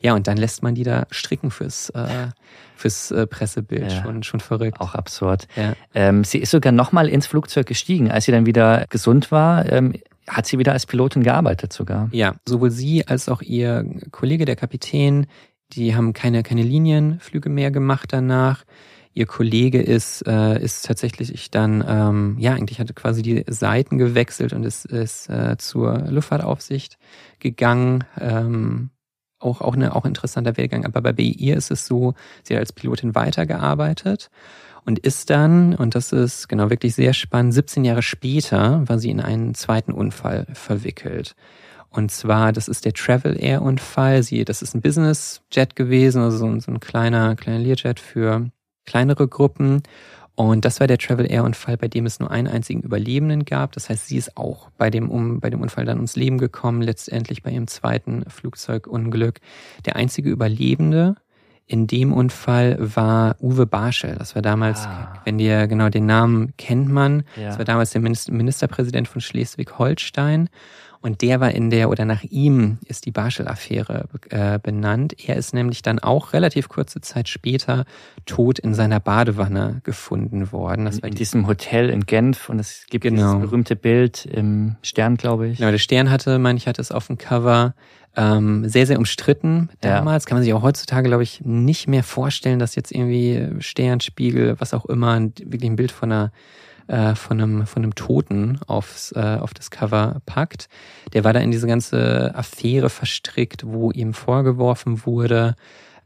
Ja, 0.00 0.14
und 0.14 0.28
dann 0.28 0.36
lässt 0.36 0.62
man 0.62 0.76
die 0.76 0.84
da 0.84 1.08
stricken 1.10 1.50
fürs, 1.50 1.90
äh, 1.90 2.28
fürs 2.76 3.10
äh, 3.10 3.26
Pressebild. 3.26 3.90
Ja. 3.90 4.02
Schon, 4.02 4.22
schon 4.22 4.38
verrückt. 4.38 4.80
Auch 4.80 4.94
absurd. 4.94 5.48
Ja. 5.56 5.74
Ähm, 5.92 6.22
sie 6.22 6.38
ist 6.38 6.52
sogar 6.52 6.72
nochmal 6.72 7.08
ins 7.08 7.26
Flugzeug 7.26 7.66
gestiegen, 7.66 8.12
als 8.12 8.26
sie 8.26 8.32
dann 8.32 8.46
wieder 8.46 8.86
gesund 8.90 9.32
war. 9.32 9.70
Ähm, 9.72 9.94
hat 10.28 10.46
sie 10.46 10.58
wieder 10.58 10.72
als 10.72 10.86
Pilotin 10.86 11.24
gearbeitet 11.24 11.72
sogar. 11.72 12.08
Ja, 12.12 12.36
sowohl 12.46 12.70
sie 12.70 13.06
als 13.08 13.28
auch 13.28 13.42
ihr 13.42 13.84
Kollege, 14.12 14.44
der 14.44 14.54
Kapitän, 14.54 15.26
die 15.72 15.94
haben 15.94 16.12
keine, 16.12 16.42
keine 16.42 16.62
Linienflüge 16.62 17.48
mehr 17.48 17.70
gemacht 17.70 18.12
danach. 18.12 18.64
Ihr 19.12 19.26
Kollege 19.26 19.82
ist, 19.82 20.26
äh, 20.26 20.62
ist 20.62 20.86
tatsächlich 20.86 21.50
dann, 21.50 21.84
ähm, 21.86 22.36
ja, 22.38 22.54
eigentlich 22.54 22.78
hatte 22.78 22.94
quasi 22.94 23.22
die 23.22 23.44
Seiten 23.48 23.98
gewechselt 23.98 24.52
und 24.52 24.64
ist, 24.64 24.84
ist 24.84 25.28
äh, 25.28 25.56
zur 25.58 25.98
Luftfahrtaufsicht 26.10 26.96
gegangen. 27.40 28.04
Ähm, 28.20 28.90
auch, 29.40 29.62
auch, 29.62 29.74
eine, 29.74 29.96
auch 29.96 30.04
interessanter 30.04 30.56
Wehrgang. 30.56 30.84
Aber 30.84 31.00
bei 31.00 31.22
ihr 31.22 31.56
ist 31.56 31.70
es 31.70 31.86
so, 31.86 32.14
sie 32.42 32.54
hat 32.54 32.60
als 32.60 32.72
Pilotin 32.72 33.14
weitergearbeitet 33.14 34.30
und 34.84 34.98
ist 34.98 35.30
dann, 35.30 35.74
und 35.74 35.94
das 35.94 36.12
ist 36.12 36.48
genau 36.48 36.70
wirklich 36.70 36.94
sehr 36.94 37.14
spannend, 37.14 37.54
17 37.54 37.84
Jahre 37.84 38.02
später 38.02 38.86
war 38.86 38.98
sie 38.98 39.10
in 39.10 39.20
einen 39.20 39.54
zweiten 39.54 39.92
Unfall 39.92 40.46
verwickelt. 40.52 41.34
Und 41.90 42.10
zwar, 42.12 42.52
das 42.52 42.68
ist 42.68 42.84
der 42.84 42.92
Travel 42.92 43.36
Air 43.38 43.62
Unfall. 43.62 44.22
Sie, 44.22 44.44
das 44.44 44.62
ist 44.62 44.74
ein 44.74 44.80
Business 44.80 45.42
Jet 45.52 45.74
gewesen, 45.74 46.22
also 46.22 46.38
so 46.38 46.46
ein, 46.46 46.60
so 46.60 46.70
ein 46.70 46.80
kleiner, 46.80 47.34
kleiner 47.34 47.58
Learjet 47.58 47.98
für 47.98 48.50
kleinere 48.86 49.26
Gruppen. 49.26 49.82
Und 50.36 50.64
das 50.64 50.80
war 50.80 50.86
der 50.86 50.98
Travel 50.98 51.30
Air 51.30 51.44
Unfall, 51.44 51.76
bei 51.76 51.88
dem 51.88 52.06
es 52.06 52.18
nur 52.18 52.30
einen 52.30 52.46
einzigen 52.46 52.80
Überlebenden 52.80 53.44
gab. 53.44 53.72
Das 53.72 53.90
heißt, 53.90 54.06
sie 54.06 54.16
ist 54.16 54.36
auch 54.36 54.70
bei 54.78 54.88
dem, 54.88 55.10
um, 55.10 55.40
bei 55.40 55.50
dem 55.50 55.60
Unfall 55.60 55.84
dann 55.84 55.98
ums 55.98 56.16
Leben 56.16 56.38
gekommen, 56.38 56.80
letztendlich 56.80 57.42
bei 57.42 57.50
ihrem 57.50 57.66
zweiten 57.66 58.24
Flugzeugunglück. 58.28 59.40
Der 59.84 59.96
einzige 59.96 60.30
Überlebende 60.30 61.16
in 61.66 61.86
dem 61.86 62.12
Unfall 62.12 62.76
war 62.96 63.36
Uwe 63.40 63.66
Barschel. 63.66 64.16
Das 64.18 64.34
war 64.34 64.42
damals, 64.42 64.86
ah. 64.86 65.12
wenn 65.24 65.38
dir 65.38 65.66
genau 65.66 65.88
den 65.88 66.06
Namen 66.06 66.54
kennt 66.56 66.88
man, 66.88 67.24
ja. 67.36 67.48
das 67.48 67.58
war 67.58 67.64
damals 67.64 67.90
der 67.90 68.00
Ministerpräsident 68.00 69.08
von 69.08 69.20
Schleswig-Holstein. 69.20 70.48
Und 71.02 71.22
der 71.22 71.40
war 71.40 71.50
in 71.52 71.70
der, 71.70 71.88
oder 71.88 72.04
nach 72.04 72.24
ihm 72.24 72.78
ist 72.84 73.06
die 73.06 73.10
Barschel-Affäre 73.10 74.04
äh, 74.28 74.58
benannt. 74.58 75.16
Er 75.26 75.36
ist 75.36 75.54
nämlich 75.54 75.80
dann 75.80 75.98
auch 75.98 76.34
relativ 76.34 76.68
kurze 76.68 77.00
Zeit 77.00 77.28
später 77.28 77.86
tot 78.26 78.58
in 78.58 78.74
seiner 78.74 79.00
Badewanne 79.00 79.80
gefunden 79.82 80.52
worden. 80.52 80.84
Das 80.84 81.00
war 81.00 81.08
in 81.08 81.14
diesem 81.14 81.46
Hotel 81.46 81.88
in 81.88 82.04
Genf 82.04 82.50
und 82.50 82.58
es 82.58 82.84
gibt 82.90 83.04
genau. 83.04 83.34
dieses 83.34 83.48
berühmte 83.48 83.76
Bild 83.76 84.26
im 84.26 84.76
Stern, 84.82 85.16
glaube 85.16 85.48
ich. 85.48 85.58
Genau, 85.58 85.70
der 85.70 85.78
Stern 85.78 86.10
hatte, 86.10 86.38
meine 86.38 86.58
ich, 86.58 86.66
hatte 86.66 86.82
es 86.82 86.92
auf 86.92 87.06
dem 87.06 87.16
Cover. 87.16 87.74
Ähm, 88.16 88.68
sehr, 88.68 88.86
sehr 88.86 88.98
umstritten 88.98 89.70
damals. 89.80 90.24
Ja. 90.24 90.28
Kann 90.28 90.38
man 90.38 90.44
sich 90.44 90.52
auch 90.52 90.62
heutzutage, 90.62 91.08
glaube 91.08 91.22
ich, 91.22 91.42
nicht 91.44 91.86
mehr 91.86 92.02
vorstellen, 92.02 92.58
dass 92.58 92.74
jetzt 92.74 92.92
irgendwie 92.92 93.48
Stern, 93.60 94.00
Spiegel, 94.00 94.56
was 94.58 94.74
auch 94.74 94.84
immer, 94.86 95.18
wirklich 95.20 95.70
ein 95.70 95.76
Bild 95.76 95.92
von 95.92 96.10
einer 96.10 96.32
äh, 96.90 97.14
von 97.14 97.40
einem 97.40 97.66
von 97.66 97.84
einem 97.84 97.94
Toten 97.94 98.58
aufs 98.66 99.12
äh, 99.12 99.38
auf 99.40 99.54
das 99.54 99.70
Cover 99.70 100.20
packt. 100.26 100.68
Der 101.12 101.22
war 101.22 101.32
da 101.32 101.40
in 101.40 101.52
diese 101.52 101.68
ganze 101.68 102.34
Affäre 102.34 102.90
verstrickt, 102.90 103.64
wo 103.64 103.92
ihm 103.92 104.12
vorgeworfen 104.12 105.06
wurde, 105.06 105.54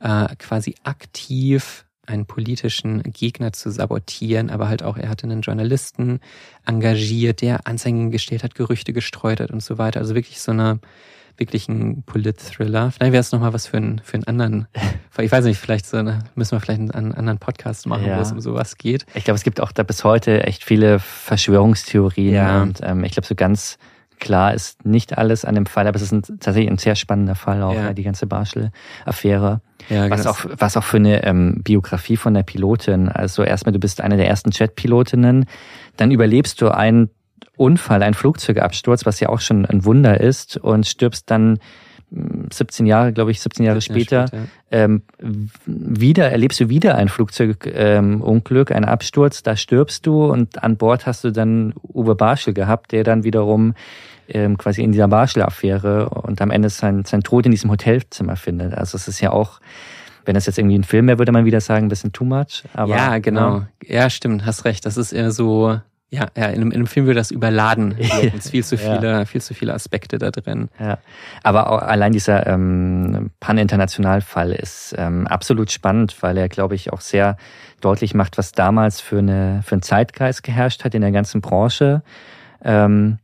äh, 0.00 0.26
quasi 0.36 0.74
aktiv 0.84 1.86
einen 2.06 2.26
politischen 2.26 3.02
Gegner 3.02 3.54
zu 3.54 3.70
sabotieren, 3.70 4.50
aber 4.50 4.68
halt 4.68 4.82
auch, 4.82 4.98
er 4.98 5.08
hatte 5.08 5.24
einen 5.24 5.40
Journalisten 5.40 6.20
engagiert, 6.66 7.40
der 7.40 7.66
Anzeigen 7.66 8.10
gestellt 8.10 8.44
hat, 8.44 8.54
Gerüchte 8.54 8.92
gestreut 8.92 9.40
hat 9.40 9.50
und 9.50 9.62
so 9.62 9.78
weiter. 9.78 10.00
Also 10.00 10.14
wirklich 10.14 10.42
so 10.42 10.52
eine 10.52 10.80
wirklich 11.36 11.68
ein 11.68 12.02
Polit-Thriller. 12.04 12.90
Vielleicht 12.92 13.12
wäre 13.12 13.20
es 13.20 13.32
nochmal 13.32 13.52
was 13.52 13.66
für, 13.66 13.76
einen 13.76 14.00
für 14.04 14.14
einen 14.14 14.24
anderen, 14.24 14.66
ich 15.18 15.32
weiß 15.32 15.44
nicht, 15.44 15.58
vielleicht 15.58 15.86
so, 15.86 16.02
müssen 16.34 16.52
wir 16.52 16.60
vielleicht 16.60 16.80
einen 16.80 17.14
anderen 17.14 17.38
Podcast 17.38 17.86
machen, 17.86 18.06
ja. 18.06 18.18
wo 18.18 18.22
es 18.22 18.32
um 18.32 18.40
sowas 18.40 18.76
geht. 18.76 19.06
Ich 19.14 19.24
glaube, 19.24 19.36
es 19.36 19.44
gibt 19.44 19.60
auch 19.60 19.72
da 19.72 19.82
bis 19.82 20.04
heute 20.04 20.44
echt 20.44 20.64
viele 20.64 20.98
Verschwörungstheorien 20.98 22.34
ja. 22.34 22.62
und 22.62 22.80
ähm, 22.82 23.04
ich 23.04 23.12
glaube, 23.12 23.26
so 23.26 23.34
ganz 23.34 23.78
klar 24.20 24.54
ist 24.54 24.84
nicht 24.84 25.18
alles 25.18 25.44
an 25.44 25.54
dem 25.54 25.66
Fall, 25.66 25.86
aber 25.86 25.96
es 25.96 26.02
ist 26.02 26.12
ein, 26.12 26.22
tatsächlich 26.22 26.70
ein 26.70 26.78
sehr 26.78 26.96
spannender 26.96 27.34
Fall 27.34 27.62
auch, 27.62 27.74
ja. 27.74 27.92
die 27.92 28.02
ganze 28.02 28.26
Barschel-Affäre. 28.26 29.60
Ja, 29.88 30.08
was, 30.08 30.26
auch, 30.26 30.46
was 30.56 30.76
auch 30.76 30.84
für 30.84 30.96
eine 30.96 31.24
ähm, 31.24 31.60
Biografie 31.62 32.16
von 32.16 32.32
der 32.32 32.42
Pilotin. 32.42 33.08
Also 33.08 33.42
erstmal, 33.42 33.72
du 33.72 33.78
bist 33.78 34.00
eine 34.00 34.16
der 34.16 34.28
ersten 34.28 34.50
Jet-Pilotinnen, 34.50 35.46
dann 35.96 36.10
überlebst 36.10 36.60
du 36.60 36.68
einen 36.68 37.10
Unfall, 37.56 38.02
einen 38.02 38.14
Flugzeugabsturz, 38.14 39.06
was 39.06 39.20
ja 39.20 39.28
auch 39.28 39.40
schon 39.40 39.66
ein 39.66 39.84
Wunder 39.84 40.20
ist, 40.20 40.56
und 40.56 40.86
stirbst 40.86 41.30
dann 41.30 41.58
17 42.10 42.84
hm, 42.84 42.86
Jahre, 42.86 43.12
glaube 43.12 43.30
ich, 43.30 43.40
17 43.40 43.64
Jahre 43.64 43.80
17 43.80 43.96
später, 43.96 44.26
später. 44.28 44.44
Ähm, 44.70 45.02
wieder 45.66 46.30
erlebst 46.30 46.60
du 46.60 46.68
wieder 46.68 46.96
ein 46.96 47.08
Flugzeugunglück, 47.08 48.70
ähm, 48.70 48.76
einen 48.76 48.84
Absturz, 48.84 49.42
da 49.42 49.56
stirbst 49.56 50.06
du 50.06 50.24
und 50.24 50.62
an 50.62 50.76
Bord 50.76 51.06
hast 51.06 51.24
du 51.24 51.30
dann 51.30 51.74
Uwe 51.82 52.14
Barschel 52.14 52.54
gehabt, 52.54 52.92
der 52.92 53.04
dann 53.04 53.24
wiederum 53.24 53.74
ähm, 54.28 54.58
quasi 54.58 54.82
in 54.82 54.92
dieser 54.92 55.08
Barschel-Affäre 55.08 56.08
und 56.08 56.40
am 56.40 56.50
Ende 56.50 56.70
sein, 56.70 57.04
sein 57.04 57.22
Tod 57.22 57.46
in 57.46 57.52
diesem 57.52 57.70
Hotelzimmer 57.70 58.36
findet. 58.36 58.74
Also 58.74 58.96
es 58.96 59.08
ist 59.08 59.20
ja 59.20 59.30
auch 59.30 59.60
wenn 60.26 60.34
das 60.34 60.46
jetzt 60.46 60.58
irgendwie 60.58 60.78
ein 60.78 60.84
Film 60.84 61.06
wäre, 61.06 61.18
würde 61.18 61.32
man 61.32 61.44
wieder 61.44 61.60
sagen, 61.60 61.86
ein 61.86 61.88
bisschen 61.88 62.12
too 62.12 62.24
much. 62.24 62.64
Aber, 62.72 62.90
ja, 62.94 63.18
genau. 63.18 63.64
Ja. 63.86 64.02
ja, 64.02 64.10
stimmt, 64.10 64.46
hast 64.46 64.64
recht. 64.64 64.86
Das 64.86 64.96
ist 64.96 65.12
eher 65.12 65.30
so, 65.30 65.78
ja, 66.14 66.28
ja, 66.36 66.46
in 66.46 66.60
einem, 66.60 66.70
in 66.70 66.76
einem 66.76 66.86
Film 66.86 67.06
würde 67.06 67.18
das 67.18 67.30
überladen. 67.30 67.96
Es 68.36 68.50
viel 68.50 68.64
zu 68.64 68.78
viele, 68.78 69.10
ja. 69.10 69.24
viel 69.24 69.40
zu 69.40 69.54
viele 69.54 69.74
Aspekte 69.74 70.18
da 70.18 70.30
drin. 70.30 70.68
Ja, 70.78 70.98
aber 71.42 71.70
auch 71.70 71.82
allein 71.82 72.12
dieser 72.12 72.46
ähm, 72.46 73.30
Pan-International-Fall 73.40 74.52
ist 74.52 74.94
ähm, 74.96 75.26
absolut 75.26 75.70
spannend, 75.70 76.16
weil 76.22 76.36
er, 76.36 76.48
glaube 76.48 76.74
ich, 76.74 76.92
auch 76.92 77.00
sehr 77.00 77.36
deutlich 77.80 78.14
macht, 78.14 78.38
was 78.38 78.52
damals 78.52 79.00
für 79.00 79.18
eine 79.18 79.62
für 79.64 79.74
einen 79.74 79.82
Zeitgeist 79.82 80.42
geherrscht 80.42 80.84
hat 80.84 80.94
in 80.94 81.02
der 81.02 81.12
ganzen 81.12 81.40
Branche. 81.40 82.02
Ähm, 82.62 83.18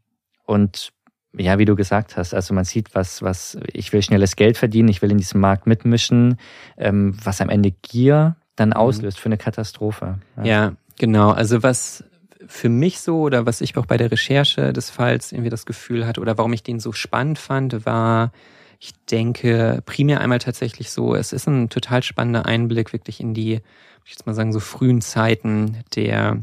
und 0.44 0.92
ja, 1.36 1.58
wie 1.58 1.64
du 1.64 1.76
gesagt 1.76 2.16
hast, 2.16 2.34
also 2.34 2.54
man 2.54 2.64
sieht, 2.64 2.94
was, 2.94 3.22
was, 3.22 3.56
ich 3.72 3.92
will 3.92 4.02
schnelles 4.02 4.34
Geld 4.34 4.58
verdienen, 4.58 4.88
ich 4.88 5.00
will 5.00 5.12
in 5.12 5.18
diesem 5.18 5.40
Markt 5.40 5.66
mitmischen, 5.66 6.38
ähm, 6.76 7.16
was 7.22 7.40
am 7.40 7.48
Ende 7.48 7.70
Gier 7.70 8.36
dann 8.56 8.70
mhm. 8.70 8.76
auslöst 8.76 9.20
für 9.20 9.26
eine 9.26 9.38
Katastrophe. 9.38 10.18
Ja. 10.38 10.44
ja, 10.44 10.72
genau. 10.98 11.30
Also 11.30 11.62
was 11.62 12.04
für 12.50 12.68
mich 12.68 13.00
so 13.00 13.20
oder 13.20 13.46
was 13.46 13.60
ich 13.60 13.76
auch 13.76 13.86
bei 13.86 13.96
der 13.96 14.10
Recherche 14.10 14.72
des 14.72 14.90
Falls 14.90 15.30
irgendwie 15.30 15.50
das 15.50 15.66
Gefühl 15.66 16.04
hatte 16.04 16.20
oder 16.20 16.36
warum 16.36 16.52
ich 16.52 16.64
den 16.64 16.80
so 16.80 16.90
spannend 16.92 17.38
fand, 17.38 17.86
war, 17.86 18.32
ich 18.80 18.92
denke, 19.10 19.82
primär 19.86 20.20
einmal 20.20 20.40
tatsächlich 20.40 20.90
so, 20.90 21.14
es 21.14 21.32
ist 21.32 21.46
ein 21.46 21.68
total 21.68 22.02
spannender 22.02 22.46
Einblick 22.46 22.92
wirklich 22.92 23.20
in 23.20 23.34
die, 23.34 23.60
ich 24.04 24.10
jetzt 24.10 24.26
mal 24.26 24.34
sagen, 24.34 24.52
so 24.52 24.58
frühen 24.58 25.00
Zeiten 25.00 25.78
der 25.94 26.40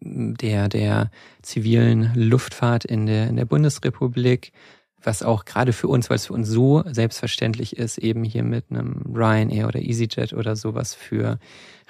der, 0.00 0.68
der 0.68 1.10
zivilen 1.42 2.12
Luftfahrt 2.14 2.84
in 2.84 3.06
der, 3.06 3.28
in 3.28 3.36
der 3.36 3.44
Bundesrepublik, 3.44 4.52
was 5.02 5.22
auch 5.22 5.44
gerade 5.44 5.72
für 5.72 5.88
uns, 5.88 6.10
weil 6.10 6.16
es 6.16 6.26
für 6.26 6.32
uns 6.32 6.48
so 6.48 6.82
selbstverständlich 6.86 7.76
ist, 7.76 7.98
eben 7.98 8.24
hier 8.24 8.42
mit 8.42 8.66
einem 8.70 9.02
Ryanair 9.14 9.68
oder 9.68 9.80
EasyJet 9.80 10.32
oder 10.32 10.56
sowas 10.56 10.94
für 10.94 11.38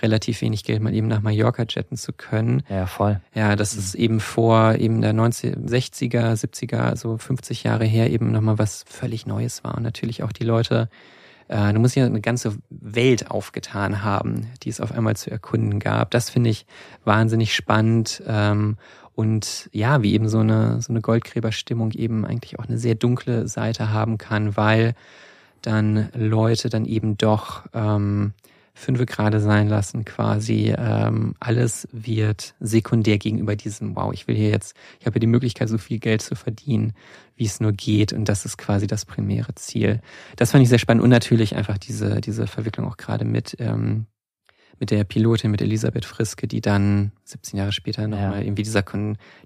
relativ 0.01 0.41
wenig 0.43 0.65
Geld 0.65 0.83
mal 0.83 0.95
eben 0.95 1.09
nach 1.09 1.23
Mallorca 1.23 1.65
jetten 1.69 1.97
zu 1.97 2.13
können. 2.13 2.63
Ja, 2.69 2.87
voll. 2.87 3.21
Ja, 3.35 3.57
das 3.57 3.75
mhm. 3.75 3.81
ist 3.81 3.95
eben 3.95 4.21
vor 4.21 4.75
eben 4.77 5.01
der 5.01 5.15
1960er, 5.15 6.35
70er, 6.35 6.97
so 6.97 7.19
50 7.19 7.65
Jahre 7.65 7.85
her 7.85 8.11
eben 8.11 8.31
nochmal 8.31 8.59
was 8.59 8.85
völlig 8.89 9.27
Neues 9.27 9.65
war 9.65 9.77
und 9.77 9.83
natürlich 9.83 10.23
auch 10.23 10.33
die 10.33 10.45
Leute 10.45 10.89
äh, 11.49 11.73
du 11.73 11.81
musst 11.81 11.97
ja 11.97 12.05
eine 12.05 12.21
ganze 12.21 12.57
Welt 12.69 13.31
aufgetan 13.31 14.05
haben, 14.05 14.49
die 14.63 14.69
es 14.69 14.81
auf 14.81 14.93
einmal 14.93 15.17
zu 15.17 15.31
erkunden 15.31 15.81
gab. 15.81 16.11
Das 16.11 16.31
finde 16.31 16.51
ich 16.51 16.67
wahnsinnig 17.05 17.55
spannend. 17.55 18.23
Ähm, 18.27 18.77
und 19.19 19.69
ja, 19.73 20.01
wie 20.05 20.13
eben 20.15 20.29
so 20.29 20.39
eine, 20.39 20.81
so 20.81 20.93
eine 20.93 21.01
Goldgräberstimmung 21.01 21.91
eben 21.91 22.25
eigentlich 22.25 22.57
auch 22.61 22.67
eine 22.67 22.79
sehr 22.79 22.95
dunkle 22.95 23.49
Seite 23.49 23.91
haben 23.91 24.17
kann, 24.17 24.57
weil 24.57 24.95
dann 25.61 26.09
Leute 26.15 26.69
dann 26.69 26.85
eben 26.85 27.19
doch 27.19 27.65
ähm, 27.75 28.33
fünfe 28.75 29.07
gerade 29.07 29.41
sein 29.41 29.69
lassen, 29.69 30.05
quasi. 30.05 30.73
Ähm, 30.79 31.35
alles 31.41 31.89
wird 31.91 32.55
sekundär 32.61 33.19
gegenüber 33.19 33.57
diesem, 33.57 33.97
wow, 33.97 34.13
ich 34.13 34.29
will 34.29 34.37
hier 34.37 34.51
jetzt, 34.51 34.77
ich 35.01 35.07
habe 35.07 35.15
hier 35.15 35.21
die 35.23 35.27
Möglichkeit, 35.27 35.69
so 35.69 35.79
viel 35.79 35.99
Geld 35.99 36.23
zu 36.23 36.37
verdienen, 36.37 36.93
wie 37.35 37.47
es 37.47 37.59
nur 37.59 37.73
geht. 37.73 38.13
Und 38.13 38.29
das 38.29 38.45
ist 38.45 38.57
quasi 38.57 38.87
das 38.87 39.05
primäre 39.05 39.53
Ziel. 39.57 40.01
Das 40.37 40.53
fand 40.53 40.63
ich 40.63 40.69
sehr 40.69 40.79
spannend 40.79 41.03
und 41.03 41.11
natürlich 41.11 41.57
einfach 41.57 41.79
diese, 41.79 42.21
diese 42.21 42.47
Verwicklung 42.47 42.87
auch 42.87 42.97
gerade 42.97 43.25
mit, 43.25 43.57
ähm, 43.59 44.07
mit 44.81 44.91
der 44.91 45.05
Pilotin, 45.05 45.51
mit 45.51 45.61
Elisabeth 45.63 46.05
Friske, 46.05 46.47
die 46.47 46.61
dann 46.61 47.13
17 47.25 47.59
Jahre 47.59 47.73
später 47.73 48.07
nochmal 48.07 48.41
ja. 48.41 48.43
irgendwie 48.43 48.63
dieser, 48.63 48.85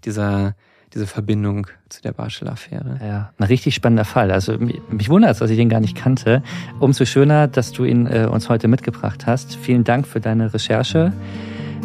dieser 0.05 0.55
diese 0.95 1.07
Verbindung 1.07 1.67
zu 1.89 2.03
der 2.03 2.13
Barschel-Affäre. 2.13 2.99
Ja, 3.03 3.33
ein 3.39 3.45
richtig 3.45 3.75
spannender 3.75 4.05
Fall. 4.05 4.31
Also 4.31 4.59
mich 4.59 5.09
wundert 5.09 5.33
es, 5.33 5.39
dass 5.39 5.51
ich 5.51 5.57
den 5.57 5.69
gar 5.69 5.81
nicht 5.81 5.97
kannte. 5.97 6.43
Umso 6.81 7.05
schöner, 7.05 7.49
dass 7.49 7.73
du 7.73 7.85
ihn 7.85 8.07
äh, 8.07 8.29
uns 8.31 8.49
heute 8.49 8.69
mitgebracht 8.69 9.27
hast. 9.27 9.57
Vielen 9.57 9.85
Dank 9.85 10.07
für 10.07 10.21
deine 10.21 10.53
Recherche. 10.53 11.13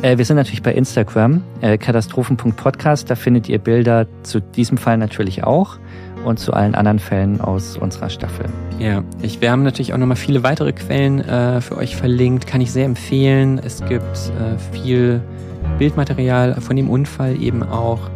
Äh, 0.01 0.17
wir 0.17 0.25
sind 0.25 0.35
natürlich 0.35 0.61
bei 0.61 0.73
Instagram, 0.73 1.41
äh, 1.61 1.77
katastrophen.podcast. 1.77 3.09
Da 3.09 3.15
findet 3.15 3.47
ihr 3.47 3.59
Bilder 3.59 4.07
zu 4.23 4.41
diesem 4.41 4.77
Fall 4.77 4.97
natürlich 4.97 5.43
auch 5.43 5.79
und 6.27 6.39
zu 6.39 6.53
allen 6.53 6.75
anderen 6.75 6.99
Fällen 6.99 7.41
aus 7.41 7.77
unserer 7.77 8.09
Staffel. 8.09 8.45
Ja, 8.79 9.03
ich, 9.21 9.41
wir 9.41 9.49
haben 9.49 9.63
natürlich 9.63 9.93
auch 9.93 9.97
nochmal 9.97 10.17
viele 10.17 10.43
weitere 10.43 10.73
Quellen 10.73 11.21
äh, 11.21 11.61
für 11.61 11.77
euch 11.77 11.95
verlinkt. 11.95 12.45
Kann 12.45 12.61
ich 12.61 12.71
sehr 12.71 12.85
empfehlen. 12.85 13.59
Es 13.63 13.83
gibt 13.85 14.03
äh, 14.03 14.57
viel 14.73 15.21
Bildmaterial 15.79 16.59
von 16.59 16.75
dem 16.75 16.89
Unfall 16.89 17.41
eben 17.41 17.63
auch. 17.63 18.09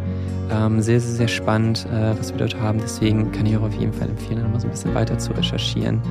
Ähm, 0.50 0.82
sehr, 0.82 1.00
sehr, 1.00 1.16
sehr 1.16 1.28
spannend, 1.28 1.86
äh, 1.90 2.18
was 2.18 2.30
wir 2.30 2.38
dort 2.38 2.60
haben. 2.60 2.78
Deswegen 2.82 3.32
kann 3.32 3.46
ich 3.46 3.56
auch 3.56 3.62
auf 3.62 3.74
jeden 3.74 3.94
Fall 3.94 4.10
empfehlen, 4.10 4.42
nochmal 4.42 4.60
so 4.60 4.66
ein 4.66 4.70
bisschen 4.70 4.94
weiter 4.94 5.16
zu 5.16 5.32
recherchieren 5.32 6.02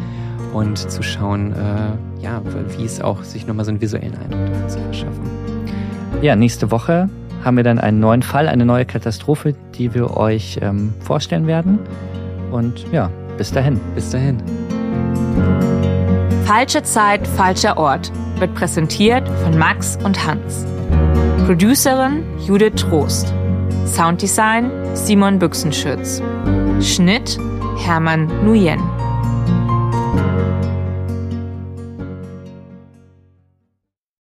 und 0.53 0.77
zu 0.77 1.03
schauen, 1.03 1.53
äh, 1.53 2.23
ja, 2.23 2.41
wie 2.77 2.83
es 2.83 2.99
auch 2.99 3.23
sich 3.23 3.45
nochmal 3.45 3.65
so 3.65 3.71
einen 3.71 3.79
visuellen 3.79 4.15
Eindruck 4.17 4.47
davon 4.47 4.69
zu 4.69 4.79
verschaffen. 4.79 5.29
Ja, 6.23 6.35
nächste 6.35 6.71
Woche 6.71 7.09
haben 7.43 7.57
wir 7.57 7.63
dann 7.63 7.79
einen 7.79 7.99
neuen 7.99 8.23
Fall, 8.23 8.47
eine 8.47 8.65
neue 8.65 8.85
Katastrophe, 8.85 9.55
die 9.75 9.93
wir 9.93 10.17
euch 10.17 10.59
ähm, 10.61 10.93
vorstellen 11.01 11.47
werden. 11.47 11.79
Und 12.51 12.85
ja, 12.91 13.09
bis 13.37 13.51
dahin. 13.51 13.79
Bis 13.95 14.09
dahin. 14.09 14.37
Falsche 16.45 16.83
Zeit, 16.83 17.25
falscher 17.27 17.77
Ort 17.77 18.11
wird 18.39 18.53
präsentiert 18.55 19.27
von 19.43 19.57
Max 19.57 19.97
und 20.03 20.25
Hans. 20.25 20.65
Producerin 21.45 22.23
Judith 22.45 22.75
Trost. 22.75 23.33
Sounddesign 23.85 24.69
Simon 24.93 25.39
Büchsenschütz. 25.39 26.21
Schnitt 26.81 27.37
Hermann 27.77 28.27
Nuyen. 28.45 28.79